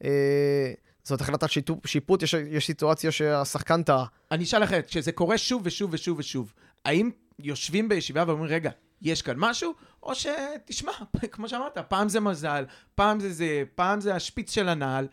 [0.05, 0.73] אה,
[1.05, 4.05] זאת החלטת שיתופ, שיפוט, יש, יש סיטואציה שהשחקן טעה.
[4.31, 6.53] אני אשאל אחרת, כשזה קורה שוב ושוב ושוב ושוב,
[6.85, 8.71] האם יושבים בישיבה ואומרים, רגע,
[9.03, 9.75] יש כאן משהו?
[10.03, 10.93] או שתשמע,
[11.33, 12.65] כמו שאמרת, פעם זה מזל,
[12.95, 15.09] פעם זה זה, פעם זה השפיץ של הנעל.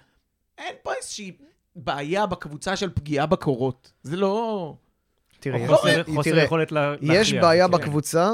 [0.58, 1.32] אין פה איזושהי
[1.76, 3.92] בעיה בקבוצה של פגיעה בקורות.
[4.04, 4.76] זה לא...
[5.40, 7.22] תראה, או יש- חוסר אה, חוסר תראה, יכולת לה- להכריע.
[7.22, 7.72] יש בעיה כן.
[7.74, 8.30] בקבוצה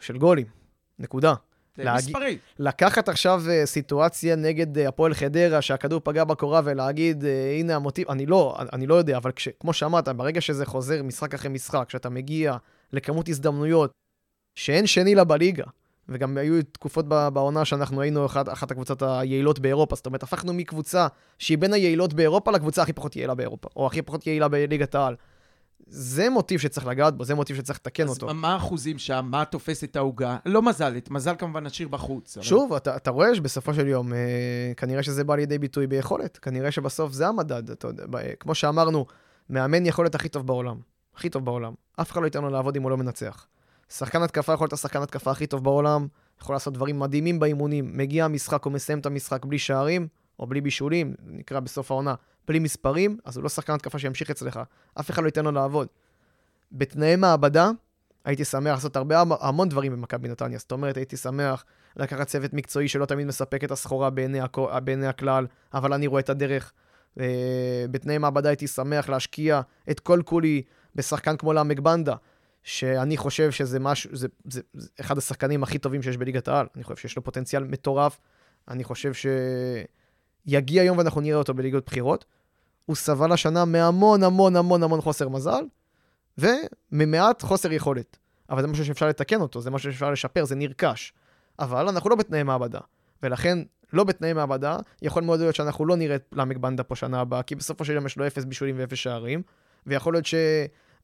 [0.00, 0.46] של גולים,
[0.98, 1.34] נקודה.
[1.76, 2.38] זה להגיד- מספרי.
[2.58, 8.10] לקחת עכשיו אה, סיטואציה נגד אה, הפועל חדרה, שהכדור פגע בקורה, ולהגיד, אה, הנה המוטיב,
[8.10, 11.84] אני לא, אני לא יודע, אבל כש, כמו שאמרת, ברגע שזה חוזר משחק אחרי משחק,
[11.88, 12.56] כשאתה מגיע
[12.92, 13.90] לכמות הזדמנויות
[14.54, 15.64] שאין שני לה בליגה,
[16.08, 21.06] וגם היו תקופות בעונה שאנחנו היינו אחת, אחת הקבוצות היעילות באירופה, זאת אומרת, הפכנו מקבוצה
[21.38, 25.14] שהיא בין היעילות באירופה לקבוצה הכי פחות יעילה באירופה, או הכי פחות יעילה בליגת העל.
[25.86, 28.34] זה מוטיב שצריך לגעת בו, זה מוטיב שצריך לתקן אז אותו.
[28.34, 29.28] מה האחוזים שם?
[29.30, 30.36] מה תופס את העוגה?
[30.46, 32.36] לא מזל, את מזל כמובן נשאיר בחוץ.
[32.36, 34.18] אבל- שוב, אתה, אתה רואה שבסופו של יום, אה,
[34.76, 36.36] כנראה שזה בא לידי ביטוי ביכולת.
[36.38, 37.70] כנראה שבסוף זה המדד.
[37.70, 39.06] אתה יודע, ב- כמו שאמרנו,
[39.50, 40.76] מאמן יכול להיות הכי טוב בעולם.
[41.16, 41.72] הכי טוב בעולם.
[42.00, 43.46] אף אחד לא ייתן לו לעבוד אם הוא לא מנצח.
[43.88, 46.06] שחקן התקפה יכול להיות השחקן התקפה הכי טוב בעולם,
[46.40, 47.96] יכול לעשות דברים מדהימים באימונים.
[47.96, 50.08] מגיע המשחק או מסיים את המשחק בלי שערים,
[50.38, 52.14] או בלי בישולים, נקרא בסוף העונה,
[52.48, 54.60] בלי מספרים, אז הוא לא שחקן התקפה שימשיך אצלך.
[55.00, 55.88] אף אחד לא ייתן לו לעבוד.
[56.72, 57.70] בתנאי מעבדה,
[58.24, 60.58] הייתי שמח לעשות הרבה, המון דברים במכבי נתניה.
[60.58, 61.64] זאת אומרת, הייתי שמח
[61.96, 64.58] לקחת צוות מקצועי שלא תמיד מספק את הסחורה בעיני, הכ...
[64.84, 66.72] בעיני הכלל, אבל אני רואה את הדרך.
[67.20, 69.60] אה, בתנאי מעבדה הייתי שמח להשקיע
[69.90, 70.62] את כל כולי
[70.94, 72.14] בשחקן כמו לעמק בנדה,
[72.64, 76.66] שאני חושב שזה משהו, זה, זה, זה אחד השחקנים הכי טובים שיש בליגת העל.
[76.76, 78.20] אני חושב שיש לו פוטנציאל מטורף.
[78.68, 79.12] אני חושב
[80.46, 82.24] שיגיע יום ואנחנו נראה אותו בליגות בחירות.
[82.86, 85.64] הוא סבל השנה מהמון המון המון המון חוסר מזל,
[86.38, 88.18] וממעט חוסר יכולת.
[88.50, 91.12] אבל זה משהו שאפשר לתקן אותו, זה משהו שאפשר לשפר, זה נרכש.
[91.58, 92.80] אבל אנחנו לא בתנאי מעבדה.
[93.22, 93.58] ולכן,
[93.92, 97.42] לא בתנאי מעבדה, יכול מאוד להיות שאנחנו לא נראה את למק בנדה פה שנה הבאה,
[97.42, 99.42] כי בסופו של יום יש לו אפס בישולים ואפס שערים,
[99.86, 100.26] ויכול להיות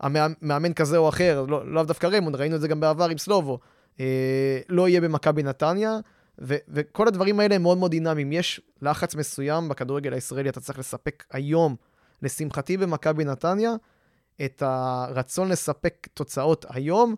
[0.03, 3.59] שהמאמן כזה או אחר, לא, לאו דווקא ריימונד, ראינו את זה גם בעבר עם סלובו,
[4.01, 5.99] אה, לא יהיה במכבי נתניה,
[6.41, 8.33] ו- וכל הדברים האלה הם מאוד מאוד דינמיים.
[8.33, 11.77] יש לחץ מסוים בכדורגל הישראלי, אתה צריך לספק היום,
[12.23, 13.73] לשמחתי במכבי נתניה,
[14.45, 17.15] את הרצון לספק תוצאות היום,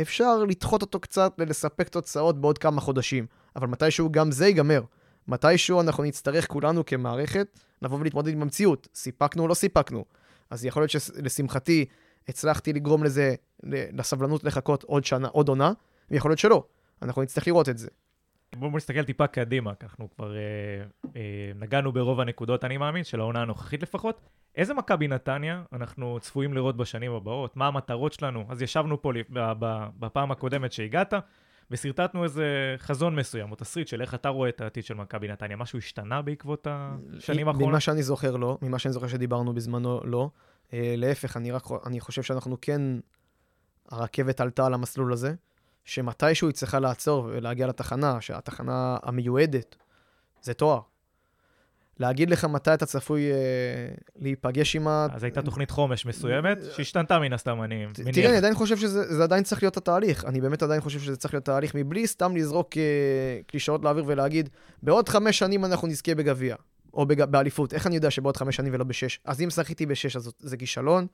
[0.00, 3.26] אפשר לדחות אותו קצת ולספק תוצאות בעוד כמה חודשים.
[3.56, 4.82] אבל מתישהו גם זה ייגמר.
[5.28, 7.46] מתישהו אנחנו נצטרך כולנו כמערכת
[7.82, 8.88] לבוא ולהתמודד עם המציאות.
[8.94, 10.04] סיפקנו או לא סיפקנו.
[10.50, 11.84] אז יכול להיות שלשמחתי
[12.28, 15.72] הצלחתי לגרום לזה, לסבלנות לחכות עוד שנה, עוד עונה,
[16.10, 16.64] ויכול להיות שלא.
[17.02, 17.88] אנחנו נצטרך לראות את זה.
[18.56, 20.40] בואו נסתכל טיפה קדימה, אנחנו כבר אה,
[21.16, 21.20] אה,
[21.54, 24.20] נגענו ברוב הנקודות, אני מאמין, של העונה הנוכחית לפחות.
[24.54, 27.56] איזה מכבי נתניה אנחנו צפויים לראות בשנים הבאות?
[27.56, 28.44] מה המטרות שלנו?
[28.48, 29.12] אז ישבנו פה
[29.98, 31.14] בפעם הקודמת שהגעת,
[31.70, 35.56] ושרטטנו איזה חזון מסוים, או תסריט של איך אתה רואה את העתיד של מכבי נתניה.
[35.56, 37.70] משהו השתנה בעקבות השנים האחרונות?
[37.70, 38.58] ממה שאני זוכר, לא.
[38.62, 40.30] ממה שאני זוכר שדיברנו בזמנו, לא.
[40.72, 42.82] אה, להפך, אני, רק, אני חושב שאנחנו כן,
[43.90, 45.34] הרכבת עלתה על המסלול הזה.
[45.86, 49.76] שמתישהו היא צריכה לעצור ולהגיע לתחנה, שהתחנה המיועדת
[50.42, 50.80] זה תואר.
[52.00, 53.36] להגיד לך מתי אתה צפוי אה,
[54.16, 55.06] להיפגש עם ה...
[55.12, 58.14] אז הייתה תוכנית חומש מסוימת, שהשתנתה מן הסתם, אני מניח.
[58.14, 60.24] תראה, אני עדיין חושב שזה עדיין צריך להיות התהליך.
[60.24, 62.82] אני באמת עדיין חושב שזה צריך להיות תהליך, מבלי סתם לזרוק אה,
[63.46, 64.48] קלישאות לאוויר ולהגיד,
[64.82, 66.56] בעוד חמש שנים אנחנו נזכה בגביע,
[66.96, 67.24] או בג...
[67.24, 67.74] באליפות.
[67.74, 69.20] איך אני יודע שבעוד חמש שנים ולא בשש?
[69.24, 71.06] אז אם שחיתי בשש, אז זה כישלון,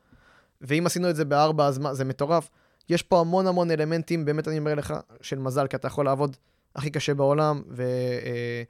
[0.61, 2.51] ואם עשינו את זה בארבע, אז מה, זה מטורף.
[2.89, 6.37] יש פה המון המון אלמנטים, באמת אני אומר לך, של מזל, כי אתה יכול לעבוד
[6.77, 8.67] הכי קשה בעולם, ולהיות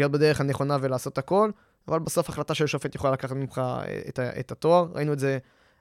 [0.00, 1.50] אה, בדרך הנכונה ולעשות הכל,
[1.88, 4.86] אבל בסוף החלטה של שופט יכולה לקחת ממך אה, את, את התואר.
[4.94, 5.38] ראינו את זה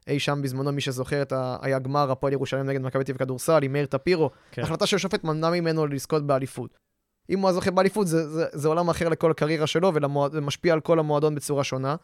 [0.08, 1.58] אי שם בזמנו, מי שזוכר, את ה...
[1.62, 4.30] היה גמר הפועל ירושלים נגד מכבי טבע כדורסל עם מאיר טפירו.
[4.52, 4.62] כן.
[4.62, 6.78] החלטה של שופט מנעה ממנו לזכות באליפות.
[7.30, 10.80] אם הוא זוכה באליפות, זה, זה, זה עולם אחר לכל הקריירה שלו, וזה משפיע על
[10.80, 11.96] כל המועדון בצורה שונה.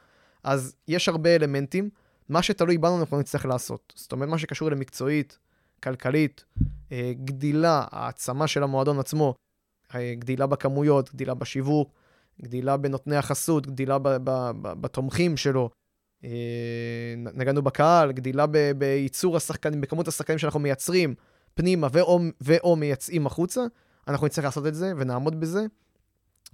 [0.44, 1.90] אז יש הרבה אלמנטים.
[2.30, 3.94] מה שתלוי בנו אנחנו נצטרך לעשות.
[3.96, 5.38] זאת אומרת, מה שקשור למקצועית,
[5.84, 6.46] כלכלית,
[6.92, 9.36] אה, גדילה, העצמה של המועדון עצמו,
[9.96, 11.94] אה, גדילה בכמויות, גדילה בשיווק,
[12.42, 13.98] גדילה בנותני החסות, גדילה
[14.62, 15.70] בתומכים שלו.
[16.24, 16.30] אה,
[17.18, 18.46] נגענו בקהל, גדילה
[18.78, 21.16] בייצור השחקנים, בכמות השחקנים שאנחנו מייצרים
[21.54, 23.62] פנימה ואו, ואו מייצאים החוצה,
[24.10, 25.66] אנחנו נצטרך לעשות את זה ונעמוד בזה,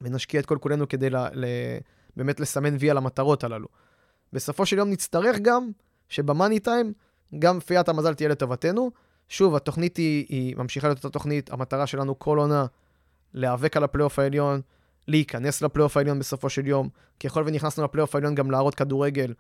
[0.02, 1.46] ונשקיע את כל כולנו כדי ל, ל,
[2.18, 3.68] באמת לסמן וי על המטרות הללו.
[4.34, 5.70] בסופו של יום נצטרך גם
[6.10, 6.94] שבמאני טיים,
[7.40, 8.92] גם פיית המזל תהיה לטובתנו,
[9.30, 12.66] שוב, התוכנית היא, היא ממשיכה להיות אותה תוכנית, המטרה שלנו כל עונה
[13.34, 14.62] להיאבק על הפלייאוף העליון,
[15.08, 16.90] להיכנס לפלייאוף העליון בסופו של יום.
[17.20, 19.34] ככל ונכנסנו לפלייאוף העליון, גם להראות כדורגל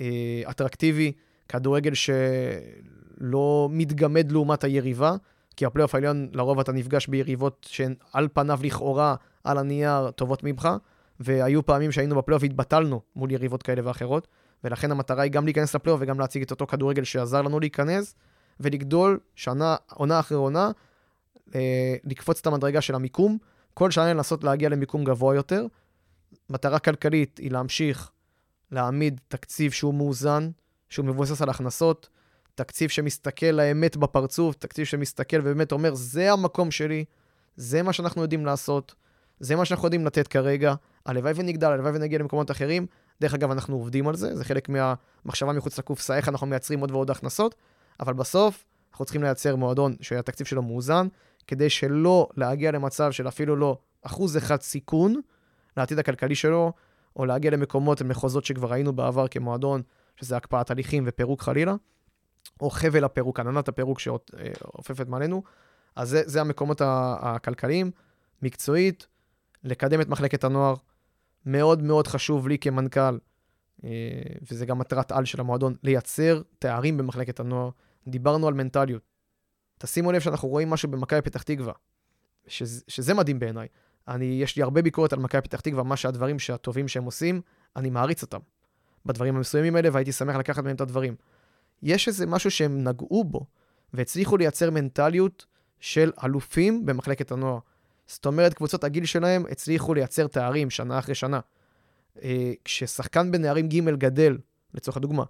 [0.00, 1.12] אה, אטרקטיבי,
[1.48, 5.16] כדורגל שלא מתגמד לעומת היריבה,
[5.60, 10.68] כי הפלייאוף העליון, לרוב אתה נפגש ביריבות שהן על פניו לכאורה, על הנייר, טובות ממך,
[11.20, 14.28] והיו פעמים שהיינו בפלייאוף והתבטלנו מול יריבות כאלה ואחרות,
[14.64, 18.14] ולכן המטרה היא גם להיכנס לפלייאוף וגם להציג את אותו כדורגל שעזר לנו להיכנס.
[18.60, 20.70] ולגדול שנה, עונה אחרי עונה,
[21.54, 23.38] אה, לקפוץ את המדרגה של המיקום,
[23.74, 25.66] כל שנה לנסות להגיע למיקום גבוה יותר.
[26.50, 28.10] מטרה כלכלית היא להמשיך
[28.70, 30.50] להעמיד תקציב שהוא מאוזן,
[30.88, 32.08] שהוא מבוסס על הכנסות,
[32.60, 37.04] תקציב שמסתכל לאמת בפרצוף, תקציב שמסתכל ובאמת אומר, זה המקום שלי,
[37.56, 38.94] זה מה שאנחנו יודעים לעשות,
[39.40, 40.74] זה מה שאנחנו יודעים לתת כרגע,
[41.06, 42.86] הלוואי ונגדל, הלוואי ונגיע למקומות אחרים.
[43.20, 46.90] דרך אגב, אנחנו עובדים על זה, זה חלק מהמחשבה מחוץ לקופסה, איך אנחנו מייצרים עוד
[46.90, 47.54] ועוד הכנסות,
[48.00, 51.06] אבל בסוף אנחנו צריכים לייצר מועדון שהתקציב שלו מאוזן,
[51.46, 55.20] כדי שלא להגיע למצב של אפילו לא אחוז אחד סיכון
[55.76, 56.72] לעתיד הכלכלי שלו,
[57.16, 59.82] או להגיע למקומות, למחוזות שכבר היינו בעבר כמועדון,
[60.16, 61.74] שזה הקפאת הליכים ופירוק חלילה,
[62.60, 65.42] או חבל הפירוק, עננת הפירוק שאופפת מעלינו.
[65.96, 66.82] אז זה, זה המקומות
[67.20, 67.90] הכלכליים,
[68.42, 69.06] מקצועית,
[69.64, 70.74] לקדם את מחלקת הנוער.
[71.46, 73.18] מאוד מאוד חשוב לי כמנכ"ל,
[73.84, 73.88] אה,
[74.50, 77.70] וזה גם מטרת על של המועדון, לייצר תארים במחלקת הנוער.
[78.08, 79.02] דיברנו על מנטליות.
[79.78, 81.72] תשימו לב שאנחנו רואים משהו במכבי פתח תקווה,
[82.46, 83.68] שזה, שזה מדהים בעיניי.
[84.08, 87.40] אני, יש לי הרבה ביקורת על מכבי פתח תקווה, מה שהדברים שהטובים שהם עושים,
[87.76, 88.38] אני מעריץ אותם.
[89.06, 91.14] בדברים המסוימים האלה, והייתי שמח לקחת מהם את הדברים.
[91.82, 93.46] יש איזה משהו שהם נגעו בו,
[93.94, 95.46] והצליחו לייצר מנטליות
[95.80, 97.58] של אלופים במחלקת הנוער.
[98.06, 101.40] זאת אומרת, קבוצות הגיל שלהם הצליחו לייצר תארים שנה אחרי שנה.
[102.22, 104.38] אה, כששחקן בנערים ג' גדל,
[104.74, 105.24] לצורך הדוגמה,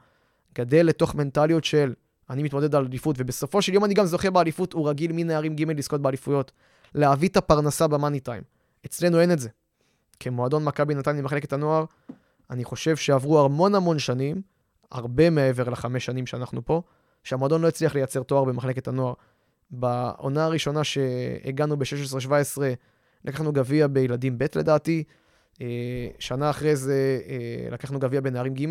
[0.54, 1.94] גדל לתוך מנטליות של
[2.30, 5.70] אני מתמודד על אליפות, ובסופו של יום אני גם זוכה באליפות, הוא רגיל מנערים ג'
[5.70, 6.52] לזכות באליפויות.
[6.94, 8.42] להביא את הפרנסה במאני טיים.
[8.86, 9.48] אצלנו אין את זה.
[10.20, 11.84] כמועדון מכבי נתניה במחלקת הנוער,
[12.50, 14.42] אני חושב שעברו המון המון שנים,
[14.92, 16.82] הרבה מעבר לחמש שנים שאנחנו פה,
[17.24, 19.14] שהמועדון לא הצליח לייצר תואר במחלקת הנוער.
[19.70, 22.62] בעונה הראשונה שהגענו ב-16-17,
[23.24, 25.04] לקחנו גביע בילדים ב' לדעתי,
[25.60, 28.66] אה, שנה אחרי זה אה, לקחנו גביע בנערים ג',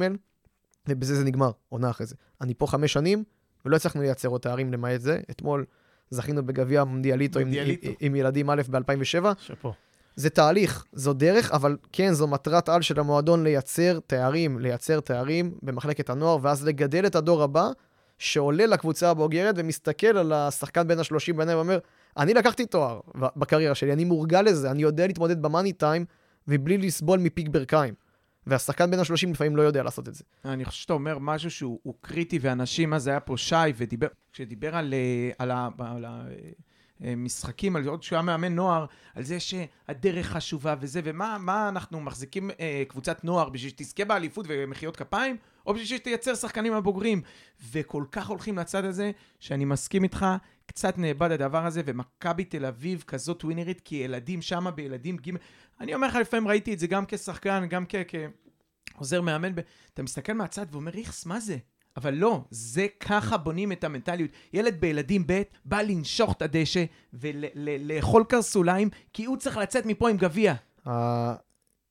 [0.90, 2.16] ובזה זה נגמר, עונה אחרי זה.
[2.42, 3.24] אני פה חמש שנים,
[3.66, 5.20] ולא הצלחנו לייצר עוד תארים למעט זה.
[5.32, 5.66] אתמול
[6.10, 7.48] זכינו בגביע מונדיאליטו עם,
[7.82, 9.26] עם, עם ילדים א' ב-2007.
[9.38, 9.74] שאפו.
[10.16, 15.54] זה תהליך, זו דרך, אבל כן, זו מטרת על של המועדון לייצר תארים, לייצר תארים
[15.64, 17.70] במחלקת הנוער, ואז לגדל את הדור הבא,
[18.18, 21.80] שעולה לקבוצה הבוגרת ומסתכל על השחקן בין ה-30 בעיניים ואומר,
[22.18, 26.06] אני לקחתי תואר בקריירה שלי, אני מורגל לזה, אני יודע להתמודד במאני טיים,
[26.48, 27.94] ובלי לסבול מפיק ברכיים.
[28.48, 30.24] והשחקן בין ה-30 לפעמים לא יודע לעשות את זה.
[30.46, 34.76] אני חושב שאתה אומר משהו שהוא הוא קריטי, ואנשים, אז היה פה שי, ודיבר, כשדיבר
[34.76, 36.06] על, אה, על, ה- על
[37.02, 38.86] המשחקים, על עוד שהוא היה מאמן נוער,
[39.16, 44.46] על זה שהדרך חשובה וזה, ומה מה אנחנו מחזיקים אה, קבוצת נוער בשביל שתזכה באליפות
[44.50, 47.22] ומחיאות כפיים, או בשביל שתייצר שחקנים הבוגרים.
[47.72, 50.26] וכל כך הולכים לצד הזה, שאני מסכים איתך,
[50.66, 55.30] קצת נאבד הדבר הזה, ומכבי תל אביב כזאת ווינרית, כי ילדים שמה בילדים ג'
[55.80, 57.96] אני אומר לך, לפעמים ראיתי את זה גם כשחקן, גם כ...
[58.08, 58.16] כ...
[58.96, 59.60] עוזר מאמן, ב...
[59.94, 61.58] אתה מסתכל מהצד ואומר, איכס, מה זה?
[62.00, 64.32] אבל לא, זה ככה בונים את המנטליות.
[64.54, 70.18] ילד בילדים ב' בא לנשוך את הדשא ולאכול קרסוליים, כי הוא צריך לצאת מפה עם
[70.18, 70.54] גביע.
[70.88, 71.36] ה-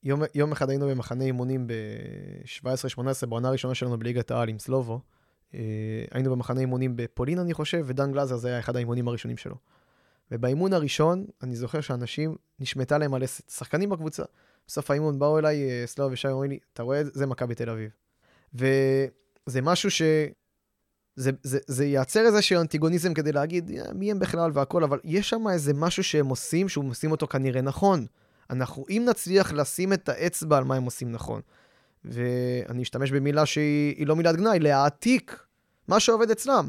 [0.03, 5.01] יום, יום אחד היינו במחנה אימונים ב-17-18, בעונה הראשונה שלנו בליגת העל עם סלובו.
[5.55, 5.61] אה,
[6.11, 9.55] היינו במחנה אימונים בפולין, אני חושב, ודן גלאזר זה היה אחד האימונים הראשונים שלו.
[10.31, 14.23] ובאימון הראשון, אני זוכר שאנשים, נשמטה להם הלסת, שחקנים בקבוצה.
[14.67, 17.91] בסוף האימון באו אליי, אה, סלובו ושי אומרים לי, אתה רואה, זה מכבי תל אביב.
[19.49, 20.03] וזה משהו ש...
[21.16, 25.31] זה, זה, זה ייצר איזשהו אנטיגוניזם כדי להגיד, "יא, מי הם בכלל והכל, אבל יש
[25.31, 28.07] שם איזה משהו שהם עושים, שהם עושים אותו כנראה נכון.
[28.51, 31.41] אנחנו, אם נצליח לשים את האצבע על מה הם עושים נכון,
[32.05, 35.43] ואני אשתמש במילה שהיא היא לא מילת גנאי, להעתיק
[35.89, 36.69] מה שעובד אצלם.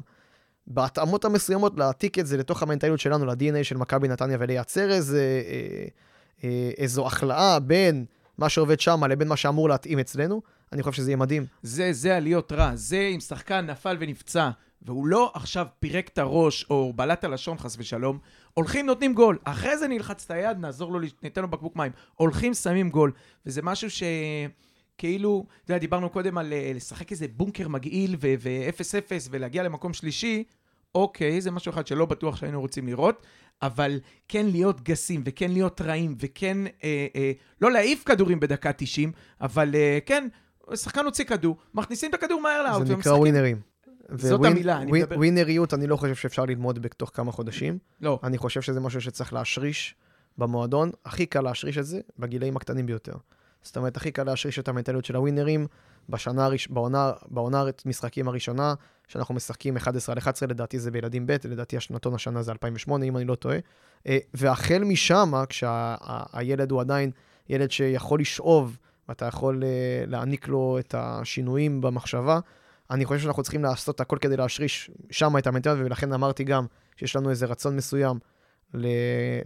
[0.67, 5.85] בהתאמות המסוימות, להעתיק את זה לתוך המנטליות שלנו, ל-DNA של מכבי נתניה, ולייצר איזה, אה,
[6.43, 8.05] אה, איזו החלאה בין
[8.37, 10.41] מה שעובד שם לבין מה שאמור להתאים אצלנו,
[10.73, 11.45] אני חושב שזה יהיה מדהים.
[11.61, 12.71] זה, זה עליות רע.
[12.75, 14.49] זה אם שחקן נפל ונפצע,
[14.81, 18.19] והוא לא עכשיו פירק את הראש או בלט הלשון, חס ושלום,
[18.53, 19.37] הולכים, נותנים גול.
[19.43, 21.91] אחרי זה נלחץ את היד, נעזור לו, ניתן לו בקבוק מים.
[22.15, 23.11] הולכים, שמים גול.
[23.45, 24.03] וזה משהו ש...
[24.97, 29.93] כאילו, אתה יודע, דיברנו קודם על אה, לשחק איזה בונקר מגעיל ו- ו-0-0 ולהגיע למקום
[29.93, 30.43] שלישי,
[30.95, 33.25] אוקיי, זה משהו אחד שלא בטוח שהיינו רוצים לראות,
[33.61, 37.31] אבל כן להיות גסים וכן להיות רעים וכן אה, אה,
[37.61, 40.27] לא להעיף כדורים בדקה 90, אבל אה, כן,
[40.75, 43.61] שחקן הוציא כדור, מכניסים את הכדור מהר לאוט זה נקרא ווינרים.
[44.15, 47.77] זאת ווין- המילה, אני ווין- מדבר- ווינריות, אני לא חושב שאפשר ללמוד בתוך כמה חודשים.
[48.01, 49.95] לא, אני חושב שזה משהו שצריך להשריש
[50.37, 50.91] במועדון.
[51.05, 53.13] הכי קל להשריש את זה בגילאים הקטנים ביותר.
[53.63, 55.67] זאת אומרת, הכי קל להשריש את המנטליות של הווינרים
[56.09, 58.73] בשנה, בעונה, בעונה המשחקים הראשונה,
[59.07, 63.17] שאנחנו משחקים 11 על 11, לדעתי זה בילדים ב', לדעתי השנתון השנה זה 2008, אם
[63.17, 63.57] אני לא טועה.
[64.07, 67.11] אה, והחל משם, כשהילד הוא עדיין
[67.49, 68.77] ילד שיכול לשאוב,
[69.09, 72.39] ואתה יכול אה, להעניק לו את השינויים במחשבה,
[72.91, 74.91] אני חושב שאנחנו צריכים לעשות הכל כדי להשריש.
[75.11, 76.65] שם את המנטליות, ולכן אמרתי גם
[76.95, 78.19] שיש לנו איזה רצון מסוים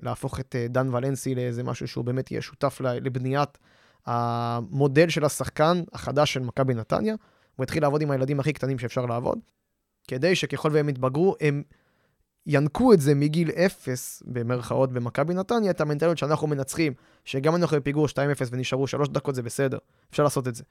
[0.02, 3.58] להפוך את אה, דן ולנסי לאיזה משהו שהוא באמת יהיה שותף לבניית
[4.06, 7.16] המודל של השחקן החדש של מכבי נתניה.
[7.56, 9.40] הוא התחיל לעבוד עם הילדים הכי קטנים שאפשר לעבוד,
[10.08, 11.64] כדי שככל והם יתבגרו, הם
[12.48, 16.94] ינקו את זה מגיל אפס, במרכאות, במכבי נתניה, את המנטליות שאנחנו מנצחים,
[17.26, 18.16] שגם אנחנו בפיגור 2-0
[18.52, 19.78] ונשארו 3 דקות, זה בסדר,
[20.12, 20.64] אפשר לעשות את זה.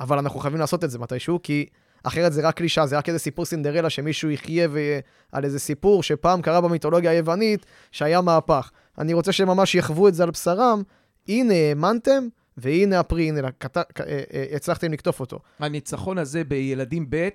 [0.00, 1.66] אבל אנחנו חייבים לעשות את זה מתישהו, כי
[2.02, 4.98] אחרת זה רק קלישה, זה רק איזה סיפור סינדרלה שמישהו יחיה ו...
[5.32, 8.70] על איזה סיפור שפעם קרה במיתולוגיה היוונית, שהיה מהפך.
[8.98, 10.82] אני רוצה שממש יחוו את זה על בשרם,
[11.28, 13.76] הנה האמנתם, והנה הפרי, הנה, קט...
[13.76, 15.38] אה, אה, הצלחתם לקטוף אותו.
[15.58, 17.28] הניצחון הזה בילדים ב-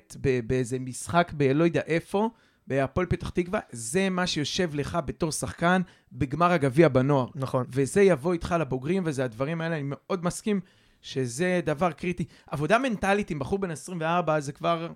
[0.48, 2.30] באיזה משחק בלא יודע איפה,
[2.68, 5.82] בהפועל פתח תקווה, זה מה שיושב לך בתור שחקן
[6.12, 7.28] בגמר הגביע בנוער.
[7.36, 7.66] נכון.
[7.70, 10.62] וזה יבוא איתך לבוגרים, וזה הדברים האלה, אני מאוד מסכים
[11.02, 12.26] שזה דבר קריטי.
[12.48, 14.88] עבודה מנטלית עם בחור בן 24 זה כבר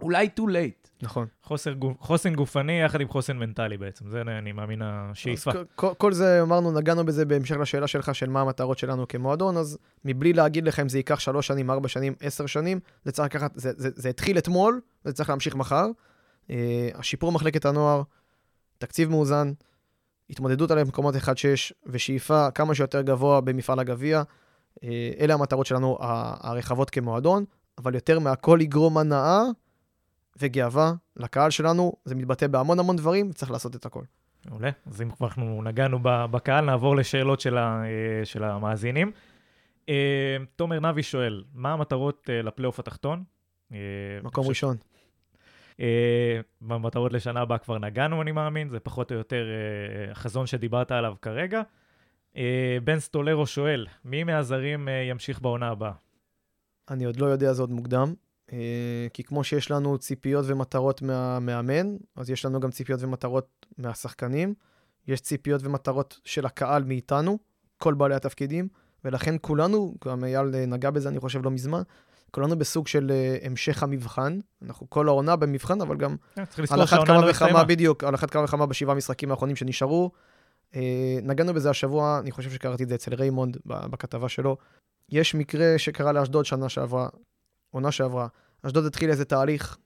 [0.00, 0.88] אולי too late.
[1.02, 1.26] נכון.
[1.42, 5.50] חוסר חוסן גופני יחד עם חוסן מנטלי בעצם, זה אני מאמין השאיפה.
[5.74, 9.78] כל, כל זה, אמרנו, נגענו בזה בהמשך לשאלה שלך של מה המטרות שלנו כמועדון, אז
[10.04, 13.52] מבלי להגיד לך אם זה ייקח שלוש שנים, ארבע שנים, עשר שנים, זה צריך לקחת,
[13.54, 15.86] זה, זה, זה התחיל אתמול, וזה צריך להמשיך מחר.
[16.48, 16.52] Uh,
[16.94, 18.02] השיפור מחלקת הנוער,
[18.78, 19.52] תקציב מאוזן,
[20.30, 21.18] התמודדות על מקומות 1-6
[21.86, 24.22] ושאיפה כמה שיותר גבוה במפעל הגביע.
[24.22, 24.80] Uh,
[25.20, 27.44] אלה המטרות שלנו הרחבות כמועדון,
[27.78, 29.42] אבל יותר מהכל לגרום הנאה
[30.40, 31.92] וגאווה לקהל שלנו.
[32.04, 34.02] זה מתבטא בהמון המון דברים, וצריך לעשות את הכל.
[34.48, 34.70] מעולה.
[34.86, 39.12] אז אם כבר אנחנו נגענו בקהל, נעבור לשאלות של, ה, אה, של המאזינים.
[39.88, 43.24] אה, תומר נבי שואל, מה המטרות אה, לפלייאוף התחתון?
[43.72, 43.78] אה,
[44.22, 44.76] מקום ראשון.
[45.80, 50.92] אה, במטרות לשנה הבאה כבר נגענו, אני מאמין, זה פחות או יותר אה, החזון שדיברת
[50.92, 51.62] עליו כרגע.
[52.36, 55.92] אה, בן סטולרו שואל, מי מהזרים ימשיך בעונה הבאה?
[56.90, 58.14] אני עוד לא יודע, זה עוד מוקדם.
[59.12, 64.54] כי כמו שיש לנו ציפיות ומטרות מהמאמן, אז יש לנו גם ציפיות ומטרות מהשחקנים.
[65.08, 67.38] יש ציפיות ומטרות של הקהל מאיתנו,
[67.78, 68.68] כל בעלי התפקידים,
[69.04, 71.82] ולכן כולנו, גם אייל נגע בזה, אני חושב, לא מזמן,
[72.34, 74.38] כולנו בסוג של אה, המשך המבחן.
[74.62, 77.64] אנחנו כל העונה במבחן, אבל גם כן, על אחת כמה לא וכמה.
[77.64, 80.10] בדיוק, על אחת כמה וכמה בשבעה משחקים האחרונים שנשארו.
[80.76, 84.56] אה, נגענו בזה השבוע, אני חושב שקראתי את זה אצל ריימונד בכתבה שלו.
[85.08, 87.08] יש מקרה שקרה לאשדוד שנה שעברה,
[87.70, 88.26] עונה שעברה.
[88.62, 89.76] אשדוד התחיל איזה תהליך,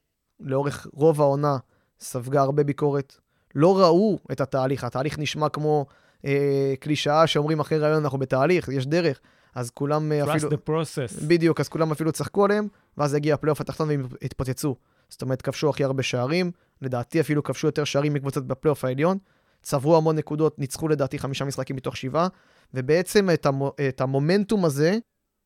[0.41, 1.57] לאורך רוב העונה
[2.01, 3.17] ספגה הרבה ביקורת.
[3.55, 5.87] לא ראו את התהליך, התהליך נשמע כמו
[6.25, 9.21] אה, קלישאה שאומרים אחרי ריאיון אנחנו בתהליך, יש דרך.
[9.59, 10.51] אז כולם אה, Trust אפילו...
[10.51, 11.27] the process.
[11.27, 12.69] בדיוק, אז כולם אפילו צחקו עליהם,
[12.99, 14.77] ואז הגיע הפלייאוף התחתון והם התפוצצו.
[15.09, 16.51] זאת אומרת, כבשו הכי הרבה שערים,
[16.83, 19.19] לדעתי אפילו כבשו יותר שערים מקבוצות בפלייאוף העליון,
[19.63, 22.29] צברו המון נקודות, ניצחו לדעתי חמישה משחקים מתוך שבעה,
[22.75, 24.99] ובעצם את, המו, את המומנטום הזה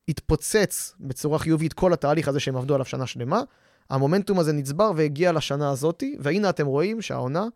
[0.08, 3.42] התפוצץ בצורה חיובית כל התהליך הזה שהם עבדו עליו שנה שלמה.
[3.90, 7.46] המומנטום הזה נצבר והגיע לשנה הזאתי, והנה אתם רואים שהעונה,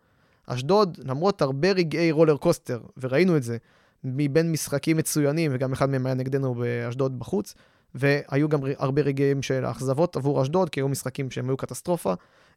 [0.46, 3.56] אשדוד, למרות הרבה רגעי רולר קוסטר, וראינו את זה,
[4.06, 7.54] מבין משחקים מצוינים, וגם אחד מהם היה נגדנו באשדוד בחוץ,
[7.94, 12.14] והיו גם הרבה רגעים של אכזבות עבור אשדוד, כי היו משחקים שהם היו קטסטרופה,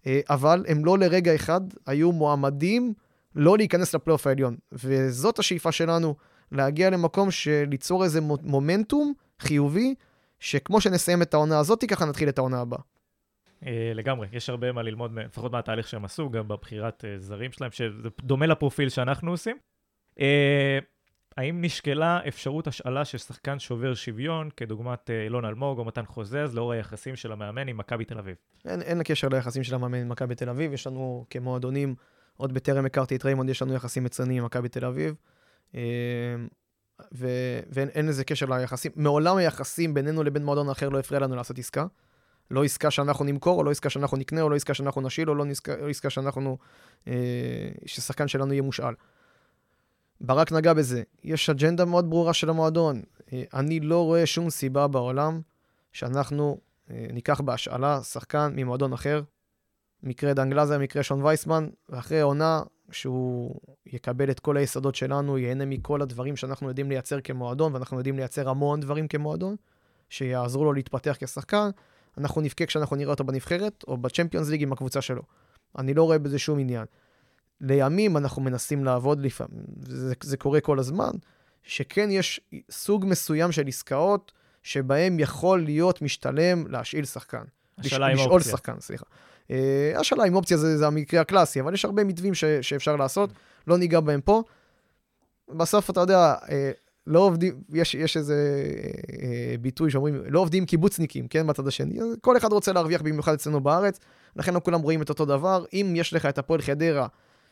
[0.08, 2.94] אה, אבל הם לא לרגע אחד היו מועמדים
[3.36, 4.58] לא להיכנס לפלייאוף העליון.
[4.72, 6.16] וזאת השאיפה שלנו,
[6.52, 9.96] להגיע למקום של ליצור איזה מו- מומנטום חיובי,
[10.40, 12.80] שכמו שנסיים את העונה הזאת, ככה נתחיל את העונה הבאה.
[13.66, 17.72] אה, לגמרי, יש הרבה מה ללמוד, לפחות מהתהליך שהם עשו, גם בבחירת אה, זרים שלהם,
[17.72, 19.58] שזה דומה לפרופיל שאנחנו עושים.
[21.40, 26.06] אה, האם נשקלה אפשרות השאלה של שחקן שובר שוויון, כדוגמת אה, אילון אלמוג או מתן
[26.06, 28.36] חוזז, לאור היחסים של המאמן עם מכבי תל אביב?
[28.66, 31.96] אין, אין קשר ליחסים של המאמן עם מכבי תל אביב, יש לנו כמועדונים,
[32.38, 35.16] עוד בטרם הכרתי את ריימונד, יש לנו יחסים מצוינים עם מכבי תל אביב.
[35.76, 35.82] אה,
[37.14, 38.92] ו- ואין אין לזה קשר ליחסים.
[38.96, 41.86] מעולם היחסים בינינו לבין מועדון אחר לא הפריע לנו לעשות עסקה.
[42.52, 45.36] לא עסקה שאנחנו נמכור, או לא עסקה שאנחנו נקנה, או לא עסקה שאנחנו נשיל, או
[45.36, 45.46] לא
[45.82, 46.58] לא עסקה שאנחנו...
[47.08, 47.14] אה,
[47.86, 48.94] ששחקן שלנו יהיה מושאל.
[50.22, 51.04] ברק נגע בזה.
[51.24, 53.02] יש אג'נדה מאוד ברורה של המועדון.
[53.54, 55.42] אני לא רואה שום סיבה בעולם
[55.92, 56.58] שאנחנו
[56.92, 59.22] אה, ניקח בהשאלה שחקן ממועדון אחר.
[60.04, 63.56] מקרה דן גלאזר, מקרה שון וייסמן, ואחרי עונה שהוא
[63.86, 68.50] יקבל את כל היסודות שלנו, ייהנה מכל הדברים שאנחנו יודעים לייצר כמועדון, ואנחנו יודעים לייצר
[68.50, 69.56] המון דברים כמועדון,
[70.10, 71.70] שיעזרו לו להתפתח כשחקן,
[72.18, 75.22] אנחנו נבכה כשאנחנו נראה אותו בנבחרת, או בצ'מפיונס ליג עם הקבוצה שלו.
[75.78, 76.86] אני לא רואה בזה שום עניין.
[77.62, 81.12] לימים אנחנו מנסים לעבוד לפעמים, זה, זה קורה כל הזמן,
[81.64, 82.42] שכן יש
[82.72, 84.32] סוג מסוים של עסקאות
[84.64, 87.44] שבהם יכול להיות משתלם להשאיל שחקן.
[87.78, 88.52] השאלה עם לשאול אופציה.
[88.52, 89.06] שחקן, סליחה.
[89.52, 93.30] אה, השאלה עם אופציה זה, זה המקרה הקלאסי, אבל יש הרבה מתווים ש, שאפשר לעשות,
[93.68, 94.44] לא ניגע בהם פה.
[95.50, 96.72] בסוף, אתה יודע, אה,
[97.08, 98.64] לא עובדים, יש, יש איזה
[99.22, 102.00] אה, ביטוי שאומרים, לא עובדים קיבוצניקים, כן, בצד השני.
[102.22, 104.00] כל אחד רוצה להרוויח במיוחד אצלנו בארץ,
[104.36, 105.66] לכן לא כולם רואים את אותו דבר.
[105.74, 107.08] אם יש לך את הפועל חדרה,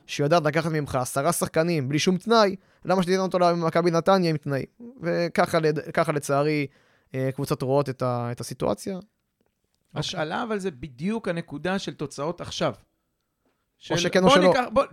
[0.08, 2.56] שיודעת לקחת ממך עשרה שחקנים בלי שום תנאי,
[2.86, 4.66] למה שתיתן אותו למכבי נתניה עם תנאים?
[5.02, 6.68] וככה לצערי
[7.16, 9.00] אה, קבוצות רואות את, ה, את הסיטואציה.
[9.96, 12.74] השאלה, אבל זה בדיוק הנקודה של תוצאות עכשיו.
[13.78, 14.48] של- שכן או בוא שלא.
[14.48, 14.84] ניקח, בוא,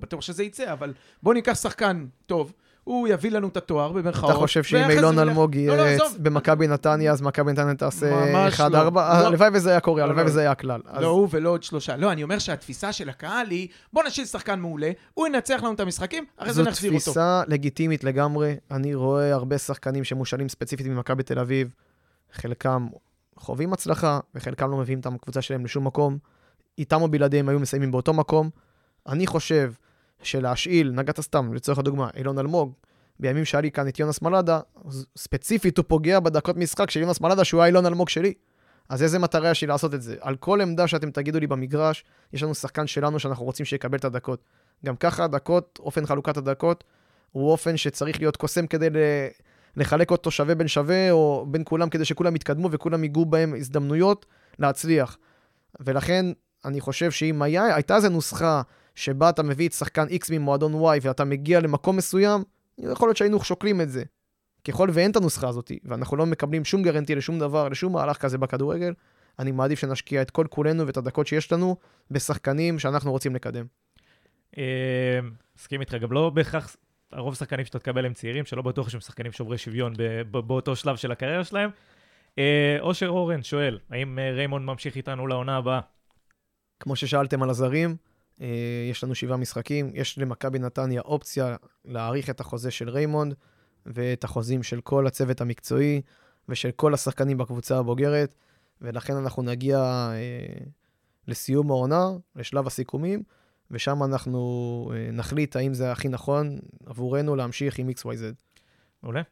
[0.00, 2.52] בטוח שזה יצא, אבל בוא ניקח שחקן טוב,
[2.88, 4.30] הוא יביא לנו את התואר במרכאות.
[4.30, 5.98] אתה חושב שאם אילון אלמוג לא, לא, יהיה.
[6.18, 8.62] במכבי נתניה, אז מכבי נתניה תעשה ממש 1-4?
[8.70, 9.00] לא.
[9.00, 10.24] הלוואי וזה היה קורה, הלוואי.
[10.24, 10.80] וזה היה הכלל.
[11.00, 11.96] לא הוא ולא עוד שלושה.
[11.96, 15.80] לא, אני אומר שהתפיסה של הקהל היא, בוא נשאיר שחקן מעולה, הוא ינצח לנו את
[15.80, 17.04] המשחקים, אחרי זה זו נחזיר אותו.
[17.04, 18.56] תפיסה לגיטימית לגמרי.
[18.70, 21.74] אני רואה הרבה שחקנים שמושאלים ספציפית ממכבי תל אביב,
[22.32, 22.86] חלקם
[23.36, 26.18] חווים הצלחה, וחלקם לא מביאים את הקבוצה שלהם לשום מקום.
[26.78, 28.50] איתם או בלעדיהם היו מסיימים באותו מקום.
[29.08, 29.72] אני חושב
[30.22, 32.72] שלהשאיל, נגעת סתם, לצורך הדוגמה, אילון אלמוג,
[33.20, 34.60] בימים שהיה לי כאן את יונס מלאדה,
[35.18, 38.34] ספציפית הוא פוגע בדקות משחק של יונס מלאדה, שהוא האילון אלמוג שלי.
[38.88, 40.16] אז איזה מטרה יש לי לעשות את זה?
[40.20, 44.04] על כל עמדה שאתם תגידו לי במגרש, יש לנו שחקן שלנו שאנחנו רוצים שיקבל את
[44.04, 44.44] הדקות.
[44.86, 46.84] גם ככה הדקות, אופן חלוקת הדקות,
[47.32, 48.88] הוא אופן שצריך להיות קוסם כדי.
[49.76, 54.26] לחלק אותו שווה בין שווה, או בין כולם, כדי שכולם יתקדמו וכולם ייגעו בהם הזדמנויות
[54.58, 55.18] להצליח.
[55.80, 56.26] ולכן,
[56.64, 58.62] אני חושב שאם היה, הייתה איזו נוסחה
[58.98, 62.42] שבה אתה מביא את שחקן X ממועדון Y ואתה מגיע למקום מסוים,
[62.78, 64.02] יכול להיות שהיינו שוקלים את זה.
[64.68, 68.38] ככל ואין את הנוסחה הזאת, ואנחנו לא מקבלים שום גרנטי לשום דבר, לשום מהלך כזה
[68.38, 68.94] בכדורגל,
[69.38, 71.76] אני מעדיף שנשקיע את כל כולנו ואת הדקות שיש לנו
[72.10, 73.66] בשחקנים שאנחנו רוצים לקדם.
[74.58, 75.18] אה,
[75.58, 76.76] מסכים איתך, גם לא בהכרח,
[77.12, 79.92] הרוב השחקנים שאתה תקבל הם צעירים, שלא בטוח שהם שחקנים שוברי שוויון
[80.30, 81.70] באותו שלב של הקריירה שלהם.
[82.38, 85.80] אה, אושר אורן שואל, האם אה, ריימונד ממשיך איתנו לעונה הבאה?
[86.80, 87.96] כמו ששאלתם על הזרים,
[88.90, 93.34] יש לנו שבעה משחקים, יש למכבי נתניה אופציה להאריך את החוזה של ריימונד
[93.86, 96.02] ואת החוזים של כל הצוות המקצועי
[96.48, 98.34] ושל כל השחקנים בקבוצה הבוגרת,
[98.80, 99.78] ולכן אנחנו נגיע
[100.12, 100.64] אה,
[101.28, 102.06] לסיום העונה,
[102.36, 103.22] לשלב הסיכומים,
[103.70, 108.22] ושם אנחנו אה, נחליט האם זה הכי נכון עבורנו להמשיך עם XYZ.
[109.02, 109.22] מעולה.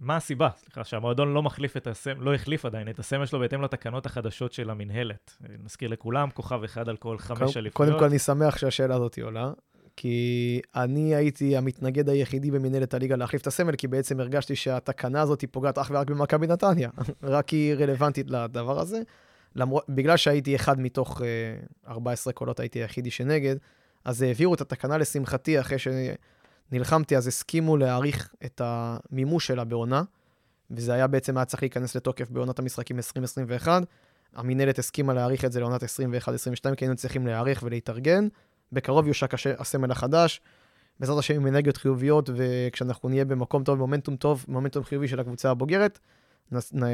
[0.00, 3.38] אה, מה הסיבה, סליחה, שהמועדון לא מחליף את הסמל, לא החליף עדיין את הסמל שלו
[3.38, 5.36] בהתאם לתקנות החדשות של המינהלת.
[5.44, 7.90] אה, נזכיר לכולם, כוכב אחד על כל חמש אליפויות.
[7.90, 9.52] קודם כל, אני שמח שהשאלה הזאת עולה,
[9.96, 15.40] כי אני הייתי המתנגד היחידי במנהלת הליגה להחליף את הסמל, כי בעצם הרגשתי שהתקנה הזאת
[15.40, 16.90] היא פוגעת אך ורק במכבי נתניה,
[17.22, 19.02] רק היא רלוונטית לדבר הזה.
[19.56, 23.56] למרות, בגלל שהייתי אחד מתוך uh, 14 קולות, הייתי היחידי שנגד,
[24.04, 25.78] אז העבירו את התקנה לשמחתי, אחרי
[26.70, 30.02] שנלחמתי, אז הסכימו להאריך את המימוש שלה בעונה,
[30.70, 33.82] וזה היה בעצם, היה צריך להיכנס לתוקף בעונת המשחקים 2021.
[34.34, 35.86] המינהלת הסכימה להאריך את זה לעונת 21-22,
[36.76, 38.28] כי היינו צריכים להיערך ולהתארגן.
[38.72, 40.40] בקרוב יושק הסמל החדש,
[41.00, 45.50] בעזרת השם עם אנרגיות חיוביות, וכשאנחנו נהיה במקום טוב, מומנטום טוב, מומנטום חיובי של הקבוצה
[45.50, 45.98] הבוגרת,
[46.52, 46.84] נס, נ,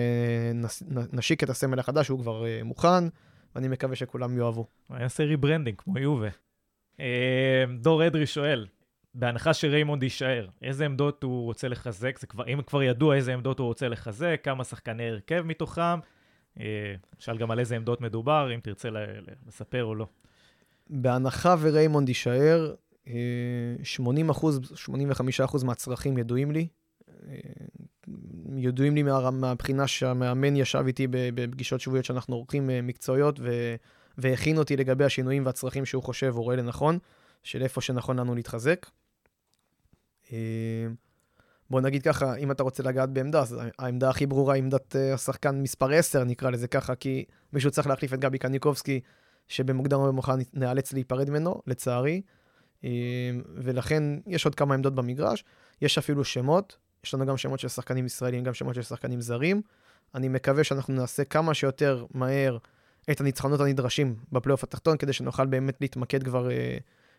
[0.54, 0.82] נס,
[1.12, 3.04] נשיק את הסמל החדש, הוא כבר uh, מוכן,
[3.54, 4.66] ואני מקווה שכולם יאהבו.
[4.90, 6.28] אני אעשה rebranding, כמו יובה.
[6.96, 7.00] אה,
[7.80, 8.66] דור אדרי שואל,
[9.14, 12.18] בהנחה שריימונד יישאר, איזה עמדות הוא רוצה לחזק?
[12.18, 15.98] זה כבר, אם כבר ידוע איזה עמדות הוא רוצה לחזק, כמה שחקני הרכב מתוכם?
[16.58, 16.60] אה,
[17.18, 18.88] שאל גם על איזה עמדות מדובר, אם תרצה
[19.46, 20.06] לספר או לא.
[20.90, 22.74] בהנחה וריימונד יישאר,
[23.82, 26.68] 80 אחוז, 85 אחוז מהצרכים ידועים לי.
[28.56, 33.74] ידועים לי מה, מהבחינה שהמאמן ישב איתי בפגישות שבועיות שאנחנו עורכים אה, מקצועיות, ו,
[34.18, 36.98] והכין אותי לגבי השינויים והצרכים שהוא חושב או רואה לנכון,
[37.42, 38.86] של איפה שנכון לנו להתחזק.
[40.32, 40.38] אה,
[41.70, 45.14] בוא נגיד ככה, אם אתה רוצה לגעת בעמדה, אז העמדה הכי ברורה היא עמדת אה,
[45.14, 49.00] השחקן מספר 10, נקרא לזה ככה, כי מישהו צריך להחליף את גבי קניקובסקי,
[49.48, 52.22] שבמוקדם או במאוחר נאלץ להיפרד ממנו, לצערי.
[53.54, 55.44] ולכן יש עוד כמה עמדות במגרש.
[55.82, 59.62] יש אפילו שמות, יש לנו גם שמות של שחקנים ישראלים, גם שמות של שחקנים זרים.
[60.14, 62.58] אני מקווה שאנחנו נעשה כמה שיותר מהר
[63.10, 66.78] את הניצחונות הנדרשים בפלייאוף התחתון, כדי שנוכל באמת להתמקד כבר אה,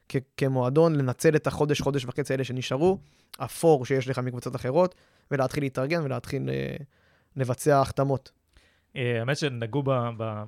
[0.10, 2.98] כ- כמועדון, לנצל את החודש, חודש וחצי האלה שנשארו,
[3.38, 4.96] אפור שיש לך מקבוצות אחרות,
[5.32, 6.76] ולהתחיל להתארגן ולהתחיל אה,
[7.36, 8.32] לבצע החתמות.
[8.96, 9.84] אה, האמת שנגעו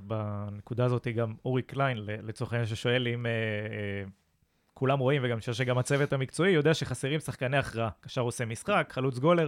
[0.01, 3.25] בנקודה הזאת גם אורי קליין, לצורך העניין, ששואל אם...
[3.25, 3.31] אה,
[4.73, 7.89] כולם רואים, וגם שגם הצוות המקצועי יודע שחסרים שחקני הכרעה.
[8.01, 9.47] קשר עושה משחק, חלוץ גולר.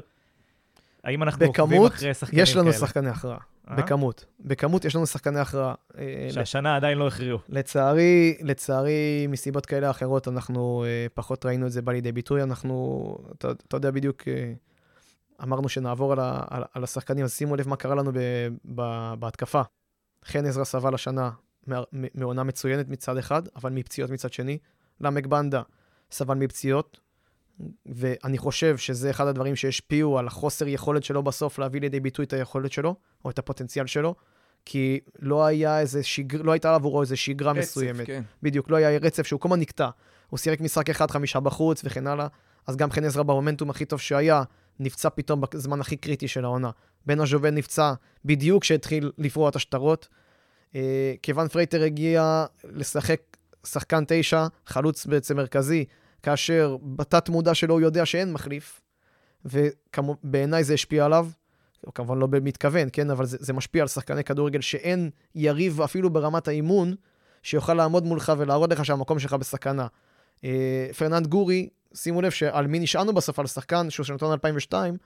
[1.03, 2.43] האם אנחנו עוקבים אחרי שחקנים כאלה?
[2.43, 2.73] יש לנו?
[2.73, 3.37] שחקני הכרעה?
[3.67, 4.25] בכמות.
[4.39, 5.73] בכמות יש לנו שחקני הכרעה.
[5.97, 6.75] אה, שהשנה.
[6.75, 7.39] עדיין לא הכריעו.
[7.49, 12.43] לצערי, לצערי, מסיבות כאלה אחרות, אנחנו אה, פחות ראינו את זה בא לידי ביטוי.
[12.43, 14.53] אנחנו, אתה, אתה יודע בדיוק, אה,
[15.43, 18.17] אמרנו שנעבור על, ה, על, על השחקנים, אז שימו לב מה קרה לנו ב,
[18.75, 19.61] ב, בהתקפה.
[20.25, 21.29] חן עזרא סבל השנה
[22.15, 24.57] מעונה מצוינת מצד אחד, אבל מפציעות מצד שני.
[25.01, 25.61] לעמק בנדה
[26.11, 26.99] סבל מפציעות,
[27.85, 32.33] ואני חושב שזה אחד הדברים שהשפיעו על החוסר יכולת שלו בסוף להביא לידי ביטוי את
[32.33, 32.95] היכולת שלו,
[33.25, 34.15] או את הפוטנציאל שלו,
[34.65, 38.07] כי לא היה איזה שגר, לא הייתה עבורו איזה שגרה רצף, מסוימת.
[38.07, 38.23] כן.
[38.43, 39.89] בדיוק, לא היה רצף שהוא כל הזמן נקטע.
[40.29, 42.27] הוא שיחק משחק אחד, חמישה בחוץ וכן הלאה,
[42.67, 44.43] אז גם חן עזרא במומנטום הכי טוב שהיה,
[44.79, 46.69] נפצע פתאום בזמן הכי קריטי של העונה.
[47.05, 47.93] בן הז'ובל נפצע
[48.25, 50.07] בדיוק כשהתחיל לפרוע את השטרות.
[50.75, 53.21] אה, כוון פרייטר הגיע לשחק
[53.65, 55.85] שחקן תשע, חלוץ בעצם מרכזי,
[56.25, 58.81] כאשר בתת מודע שלו הוא יודע שאין מחליף,
[59.45, 61.27] ובעיניי זה השפיע עליו,
[61.95, 66.47] כמובן לא במתכוון, כן, אבל זה, זה משפיע על שחקני כדורגל שאין יריב אפילו ברמת
[66.47, 66.95] האימון,
[67.43, 69.87] שיוכל לעמוד מולך ולהראות לך שהמקום שלך בסכנה.
[70.43, 74.97] אה, פרננד גורי, שימו לב שעל מי נשענו בסוף, על שחקן שהוא שנתון 2002,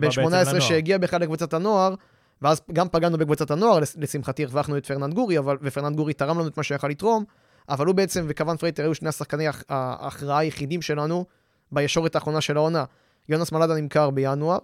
[0.00, 1.94] בן 18 שהגיע בכלל לקבוצת הנוער,
[2.42, 6.48] ואז גם פגענו בקבוצת הנוער, לשמחתי הרווחנו את פרננד גורי, אבל, ופרננד גורי תרם לנו
[6.48, 7.24] את מה שיכל לתרום,
[7.68, 11.24] אבל הוא בעצם וכוון פרייטר היו שני השחקני ההכרעה היחידים שלנו
[11.72, 12.84] בישורת האחרונה של העונה.
[13.28, 14.58] יונס מלאדה נמכר בינואר,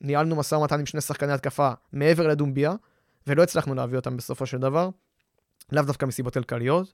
[0.00, 2.74] ניהלנו משא ומתן עם שני שחקני התקפה מעבר לדומביה,
[3.26, 4.90] ולא הצלחנו להביא אותם בסופו של דבר,
[5.72, 6.92] לאו דווקא מסיבות כלכליות.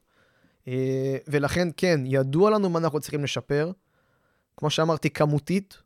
[0.67, 3.71] אה, ולכן, כן, ידוע לנו מה אנחנו צריכים לשפר.
[4.57, 5.77] כמו שאמרתי, כמותית.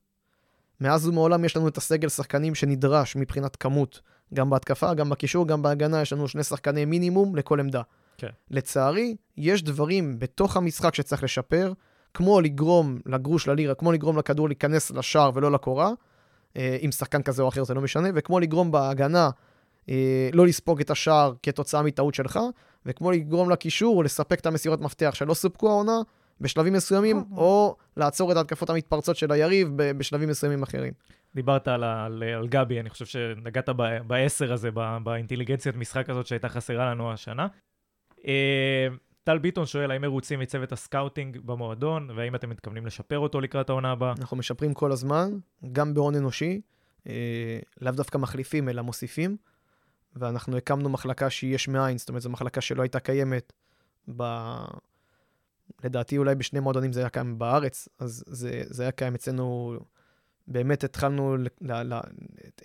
[0.81, 4.01] מאז ומעולם יש לנו את הסגל שחקנים שנדרש מבחינת כמות,
[4.33, 7.81] גם בהתקפה, גם בקישור, גם בהגנה, יש לנו שני שחקני מינימום לכל עמדה.
[8.17, 8.29] כן.
[8.51, 11.73] לצערי, יש דברים בתוך המשחק שצריך לשפר,
[12.13, 15.91] כמו לגרום לגרוש ללירה, כמו לגרום לכדור להיכנס לשער ולא לקורה,
[16.57, 19.29] אה, עם שחקן כזה או אחר זה לא משנה, וכמו לגרום בהגנה
[19.89, 22.39] אה, לא לספוג את השער כתוצאה מטעות שלך,
[22.85, 26.01] וכמו לגרום לקישור לספק את המסירות מפתח שלא סופקו העונה
[26.41, 27.37] בשלבים מסוימים, נכון.
[27.37, 30.93] או לעצור את ההתקפות המתפרצות של היריב בשלבים מסוימים אחרים.
[31.35, 33.69] דיברת על, על, על גבי, אני חושב שנגעת
[34.07, 34.69] בחוסר הזה,
[35.03, 37.47] באינטליגנציית משחק הזאת שהייתה חסרה לנו השנה.
[38.25, 38.87] אה,
[39.23, 43.91] טל ביטון שואל, האם מרוצים מצוות הסקאוטינג במועדון, והאם אתם מתכוונים לשפר אותו לקראת העונה
[43.91, 44.13] הבאה?
[44.19, 45.31] אנחנו משפרים כל הזמן,
[45.71, 46.61] גם בהון אנושי,
[47.07, 49.37] אה, לאו דווקא מחליפים, אלא מוסיפים,
[50.15, 53.53] ואנחנו הקמנו מחלקה שהיא יש מאין, זאת אומרת, זו מחלקה שלא הייתה קיימת
[54.17, 54.23] ב...
[55.83, 59.77] לדעתי אולי בשני מועדונים זה היה קיים בארץ, אז זה, זה היה קיים אצלנו,
[60.47, 61.99] באמת התחלנו, ל, ל,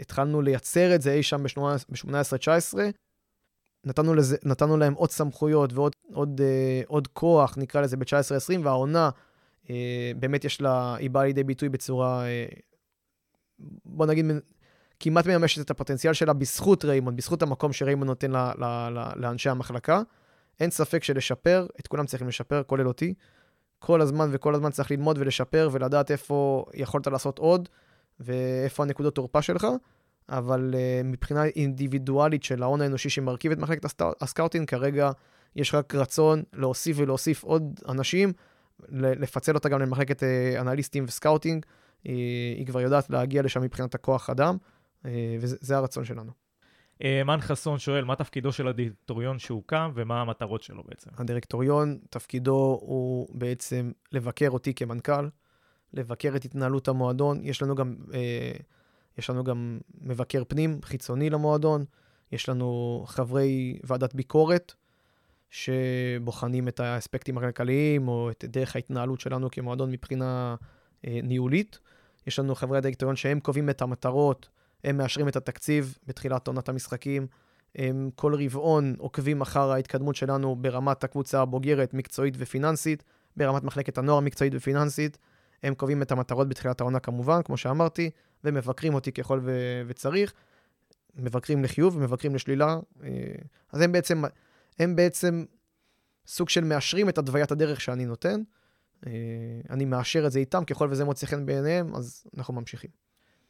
[0.00, 2.78] התחלנו לייצר את זה אי שם ב-18-19,
[3.84, 9.10] נתנו, לזה, נתנו להם עוד סמכויות ועוד עוד, אה, עוד כוח, נקרא לזה, ב-19-20, והעונה
[9.70, 12.46] אה, באמת יש לה, היא באה לידי ביטוי בצורה, אה,
[13.84, 14.26] בוא נגיד,
[15.00, 19.48] כמעט מממשת את הפוטנציאל שלה בזכות ריימונד, בזכות המקום שריימונד נותן ל, ל, ל, לאנשי
[19.48, 20.02] המחלקה.
[20.60, 23.14] אין ספק שלשפר, את כולם צריכים לשפר, כולל אותי.
[23.78, 27.68] כל הזמן וכל הזמן צריך ללמוד ולשפר ולדעת איפה יכולת לעשות עוד
[28.20, 29.66] ואיפה הנקודות תורפה שלך.
[30.28, 35.10] אבל אה, מבחינה אינדיבידואלית של ההון האנושי שמרכיב את מחלקת הסקאוטינג, כרגע
[35.56, 38.32] יש רק רצון להוסיף ולהוסיף עוד אנשים,
[38.88, 41.66] לפצל אותה גם למחלקת אה, אנליסטים וסקאוטינג.
[42.04, 44.56] היא, היא כבר יודעת להגיע לשם מבחינת הכוח אדם,
[45.02, 45.06] אה,
[45.40, 46.32] וזה הרצון שלנו.
[47.24, 51.10] מן חסון שואל, מה תפקידו של הדירקטוריון שהוקם ומה המטרות שלו בעצם?
[51.16, 55.28] הדירקטוריון, תפקידו הוא בעצם לבקר אותי כמנכ"ל,
[55.94, 57.40] לבקר את התנהלות המועדון.
[57.42, 57.96] יש לנו גם...
[58.14, 58.52] אה,
[59.18, 61.84] יש לנו גם מבקר פנים חיצוני למועדון,
[62.32, 64.74] יש לנו חברי ועדת ביקורת
[65.50, 70.56] שבוחנים את האספקטים הכלכליים או את דרך ההתנהלות שלנו כמועדון מבחינה
[71.06, 71.78] אה, ניהולית.
[72.26, 74.48] יש לנו חברי הדירקטוריון שהם קובעים את המטרות,
[74.84, 77.26] הם מאשרים את התקציב בתחילת עונת המשחקים.
[77.76, 83.04] הם כל רבעון עוקבים אחר ההתקדמות שלנו ברמת הקבוצה הבוגרת, מקצועית ופיננסית,
[83.36, 85.18] ברמת מחלקת הנוער מקצועית ופיננסית.
[85.62, 88.10] הם קובעים את המטרות בתחילת העונה כמובן, כמו שאמרתי,
[88.44, 90.32] ומבקרים אותי ככל ו- וצריך.
[91.16, 92.78] מבקרים לחיוב ומבקרים לשלילה.
[93.04, 93.08] אה,
[93.72, 94.22] אז הם בעצם,
[94.78, 95.44] הם בעצם
[96.26, 98.42] סוג של מאשרים את התוויית הדרך שאני נותן.
[99.06, 99.12] אה,
[99.70, 102.90] אני מאשר את זה איתם, ככל וזה מוצא חן בעיניהם, אז אנחנו ממשיכים.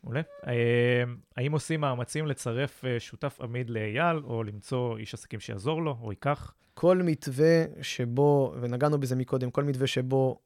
[0.05, 0.21] מעולה.
[0.47, 1.03] אה,
[1.37, 6.55] האם עושים מאמצים לצרף שותף עמיד לאייל, או למצוא איש עסקים שיעזור לו, או ייקח?
[6.75, 10.41] כל מתווה שבו, ונגענו בזה מקודם, כל מתווה שבו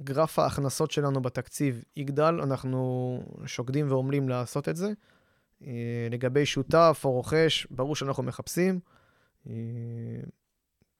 [0.00, 4.92] גרף ההכנסות שלנו בתקציב יגדל, אנחנו שוקדים ועמלים לעשות את זה.
[5.62, 8.80] אה, לגבי שותף או רוכש, ברור שאנחנו מחפשים.
[9.46, 9.52] אה,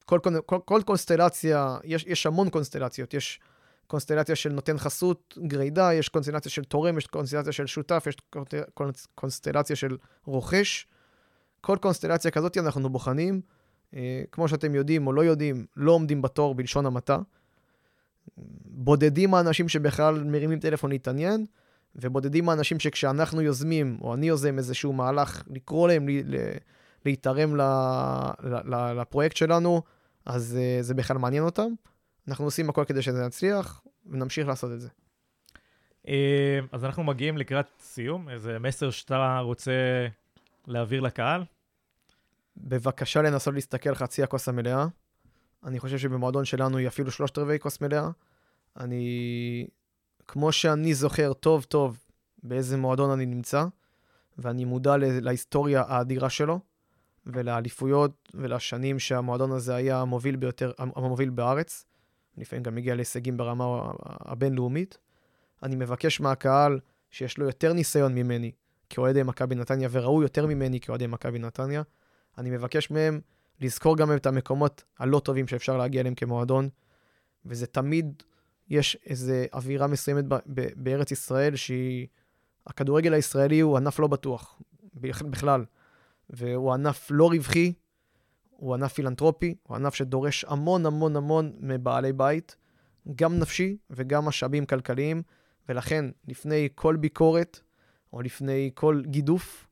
[0.05, 3.15] כל, כל, כל קונסטלציה, יש, יש המון קונסטלציות.
[3.15, 3.41] יש
[3.87, 8.17] קונסטלציה של נותן חסות גרידא, יש קונסטלציה של תורם, יש קונסטלציה של שותף, יש
[9.15, 10.87] קונסטלציה של רוכש.
[11.61, 13.41] כל קונסטלציה כזאת אנחנו בוחנים.
[13.95, 17.19] אה, כמו שאתם יודעים או לא יודעים, לא עומדים בתור בלשון המעטה.
[18.67, 21.47] בודדים האנשים שבכלל מרימים טלפון להתעניין,
[21.97, 26.07] ובודדים האנשים שכשאנחנו יוזמים, או אני יוזם איזשהו מהלך, לקרוא להם
[27.05, 27.57] להתערם
[28.97, 29.83] לפרויקט שלנו,
[30.27, 31.69] אז uh, זה בכלל מעניין אותם.
[32.29, 34.89] אנחנו עושים הכל כדי שזה יצליח, ונמשיך לעשות את זה.
[36.09, 39.73] אה, אז אנחנו מגיעים לקראת סיום, איזה מסר שאתה רוצה
[40.67, 41.45] להעביר לקהל?
[42.57, 44.87] בבקשה לנסות להסתכל חצי הכוס המלאה.
[45.67, 48.11] אני חושב שבמועדון שלנו היא אפילו שלושת רבעי כוס מלאה.
[48.77, 49.67] אני,
[50.29, 51.99] כמו שאני זוכר טוב טוב
[52.43, 53.65] באיזה מועדון אני נמצא,
[54.39, 56.61] ואני מודע להיסטוריה האדירה שלו,
[57.27, 61.85] ולאליפויות ולשנים שהמועדון הזה היה המוביל ביותר, המוביל בארץ.
[62.37, 64.99] לפעמים גם הגיע להישגים ברמה הבינלאומית.
[65.63, 66.81] אני מבקש מהקהל
[67.11, 68.53] שיש לו יותר ניסיון ממני
[68.91, 71.83] כאוהדי מכבי נתניה, וראו יותר ממני כאוהדי מכבי נתניה.
[72.39, 73.21] אני מבקש מהם
[73.61, 76.69] לזכור גם את המקומות הלא טובים שאפשר להגיע אליהם כמועדון,
[77.45, 78.23] וזה תמיד,
[78.69, 82.07] יש איזו אווירה מסוימת ב- ב- בארץ ישראל שהיא...
[82.67, 84.63] הכדורגל הישראלי הוא ענף לא בטוח,
[85.31, 85.65] בכלל,
[86.31, 87.73] והוא ענף לא רווחי,
[88.51, 92.57] הוא ענף פילנטרופי, הוא ענף שדורש המון המון המון מבעלי בית,
[93.17, 95.23] גם נפשי וגם משאבים כלכליים,
[95.69, 97.61] ולכן לפני כל ביקורת,
[98.13, 99.67] או לפני כל גידוף,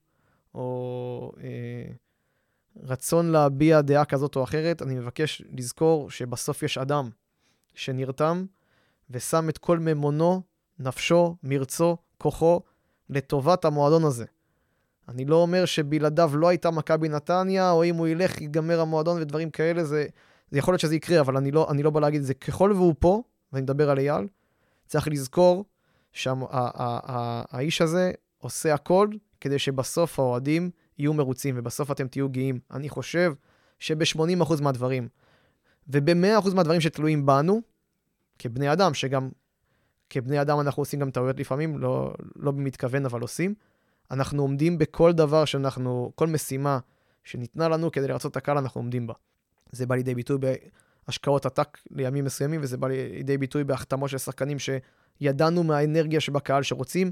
[0.55, 1.93] או אה,
[2.83, 7.11] רצון להביע דעה כזאת או אחרת, אני מבקש לזכור שבסוף יש אדם
[7.75, 8.45] שנרתם
[9.11, 10.43] ושם את כל ממונו,
[10.79, 12.61] נפשו, מרצו, כוחו,
[13.11, 14.25] לטובת המועדון הזה.
[15.09, 19.51] אני לא אומר שבלעדיו לא הייתה מכבי נתניה, או אם הוא ילך, ייגמר המועדון ודברים
[19.51, 20.07] כאלה, זה,
[20.51, 22.35] זה יכול להיות שזה יקרה, אבל אני לא, אני לא בא להגיד את זה.
[22.35, 23.23] ככל והוא פה,
[23.53, 24.27] ואני מדבר על אייל,
[24.87, 25.65] צריך לזכור
[26.13, 29.09] שהאיש הזה עושה הכל
[29.41, 32.59] כדי שבסוף האוהדים יהיו מרוצים, ובסוף אתם תהיו גאים.
[32.71, 33.33] אני חושב
[33.79, 35.09] שב-80% מהדברים,
[35.89, 37.61] וב-100% מהדברים שתלויים בנו,
[38.39, 39.31] כבני אדם, שגם
[40.11, 43.55] כבני אדם אנחנו עושים גם טעויות לפעמים, לא, לא במתכוון, אבל עושים,
[44.11, 46.79] אנחנו עומדים בכל דבר שאנחנו, כל משימה
[47.25, 49.15] שניתנה לנו כדי לרצות את הקהל, אנחנו עומדים בה.
[49.73, 50.39] זה בא לידי ביטוי
[51.07, 57.11] בהשקעות עתק לימים מסוימים, וזה בא לידי ביטוי בהחתמות של שחקנים שידענו מהאנרגיה שבקהל שרוצים,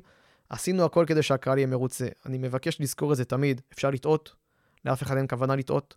[0.53, 2.07] עשינו הכל כדי שהקהל יהיה מרוצה.
[2.27, 3.61] אני מבקש לזכור את זה תמיד.
[3.73, 4.35] אפשר לטעות,
[4.85, 5.95] לאף אחד אין כוונה לטעות.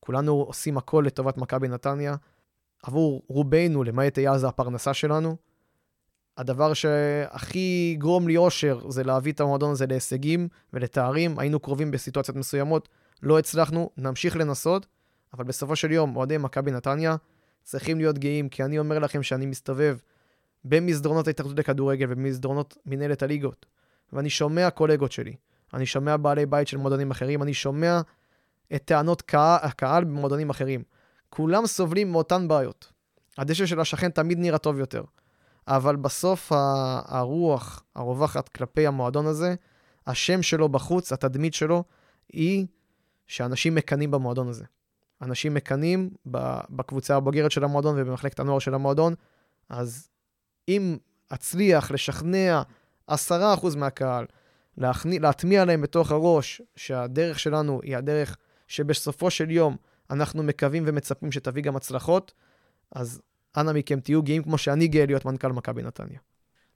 [0.00, 2.14] כולנו עושים הכל לטובת מכבי נתניה.
[2.82, 5.36] עבור רובנו, למעט אייל, זה הפרנסה שלנו.
[6.36, 11.38] הדבר שהכי יגרום לי אושר זה להביא את המועדון הזה להישגים ולתארים.
[11.38, 12.88] היינו קרובים בסיטואציות מסוימות,
[13.22, 14.86] לא הצלחנו, נמשיך לנסות,
[15.34, 17.16] אבל בסופו של יום, אוהדי מכבי נתניה
[17.62, 19.98] צריכים להיות גאים, כי אני אומר לכם שאני מסתובב
[20.64, 23.66] במסדרונות ההתאחדות לכדורגל ובמסדרונות מנהלת הליגות,
[24.12, 25.36] ואני שומע קולגות שלי,
[25.74, 28.00] אני שומע בעלי בית של מועדונים אחרים, אני שומע
[28.74, 30.82] את טענות קהל, הקהל במועדונים אחרים.
[31.30, 32.92] כולם סובלים מאותן בעיות.
[33.38, 35.02] הדשא של השכן תמיד נראה טוב יותר,
[35.68, 36.52] אבל בסוף
[37.04, 39.54] הרוח הרווחת כלפי המועדון הזה,
[40.06, 41.84] השם שלו בחוץ, התדמית שלו,
[42.32, 42.66] היא
[43.26, 44.64] שאנשים מקנאים במועדון הזה.
[45.22, 46.10] אנשים מקנאים
[46.70, 49.14] בקבוצה הבוגרת של המועדון ובמחלקת הנוער של המועדון,
[49.68, 50.08] אז
[50.68, 50.96] אם
[51.34, 52.62] אצליח לשכנע
[53.08, 54.26] עשרה אחוז מהקהל,
[54.76, 58.36] להכני, להטמיע להם בתוך הראש שהדרך שלנו היא הדרך
[58.68, 59.76] שבסופו של יום
[60.10, 62.34] אנחנו מקווים ומצפים שתביא גם הצלחות,
[62.92, 63.22] אז
[63.56, 66.18] אנא מכם תהיו גאים כמו שאני גאה להיות מנכ"ל מכבי נתניה.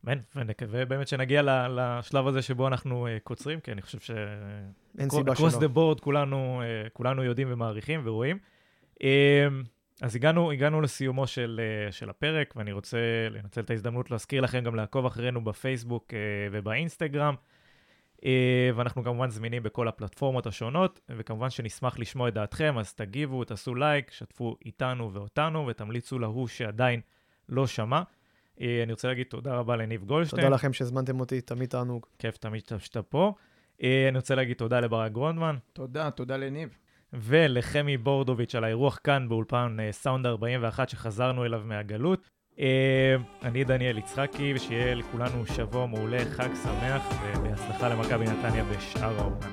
[0.07, 4.11] אמן, ונקווה באמת שנגיע לשלב הזה שבו אנחנו uh, קוצרים, כי אני חושב ש...
[4.99, 5.49] אין סיבה שלא.
[5.49, 8.39] across the board כולנו, כולנו יודעים ומעריכים ורואים.
[10.03, 12.99] אז הגענו, הגענו לסיומו של, uh, של הפרק, ואני רוצה
[13.31, 16.15] לנצל את ההזדמנות להזכיר לכם גם לעקוב אחרינו בפייסבוק uh,
[16.53, 17.35] ובאינסטגרם.
[18.17, 18.25] Uh,
[18.75, 24.11] ואנחנו כמובן זמינים בכל הפלטפורמות השונות, וכמובן שנשמח לשמוע את דעתכם, אז תגיבו, תעשו לייק,
[24.11, 27.01] שתפו איתנו ואותנו, ותמליצו להוא שעדיין
[27.49, 28.03] לא שמע.
[28.61, 30.43] אה, אני רוצה להגיד תודה רבה לניב גולדשטיין.
[30.43, 32.07] תודה לכם שהזמנתם אותי, תמיד תענוג.
[32.19, 33.35] כיף תמיד שאתה פה.
[33.83, 35.57] אה, אני רוצה להגיד תודה לברק גרונדמן.
[35.73, 36.79] תודה, תודה לניב.
[37.13, 42.29] ולחמי בורדוביץ' על האירוח כאן באולפן אה, סאונד 41 שחזרנו אליו מהגלות.
[43.43, 47.03] אני דניאל יצחקי, ושיהיה לכולנו שבוע מעולה, חג שמח,
[47.37, 49.47] ובהצלחה למכבי נתניה בשאר העונה.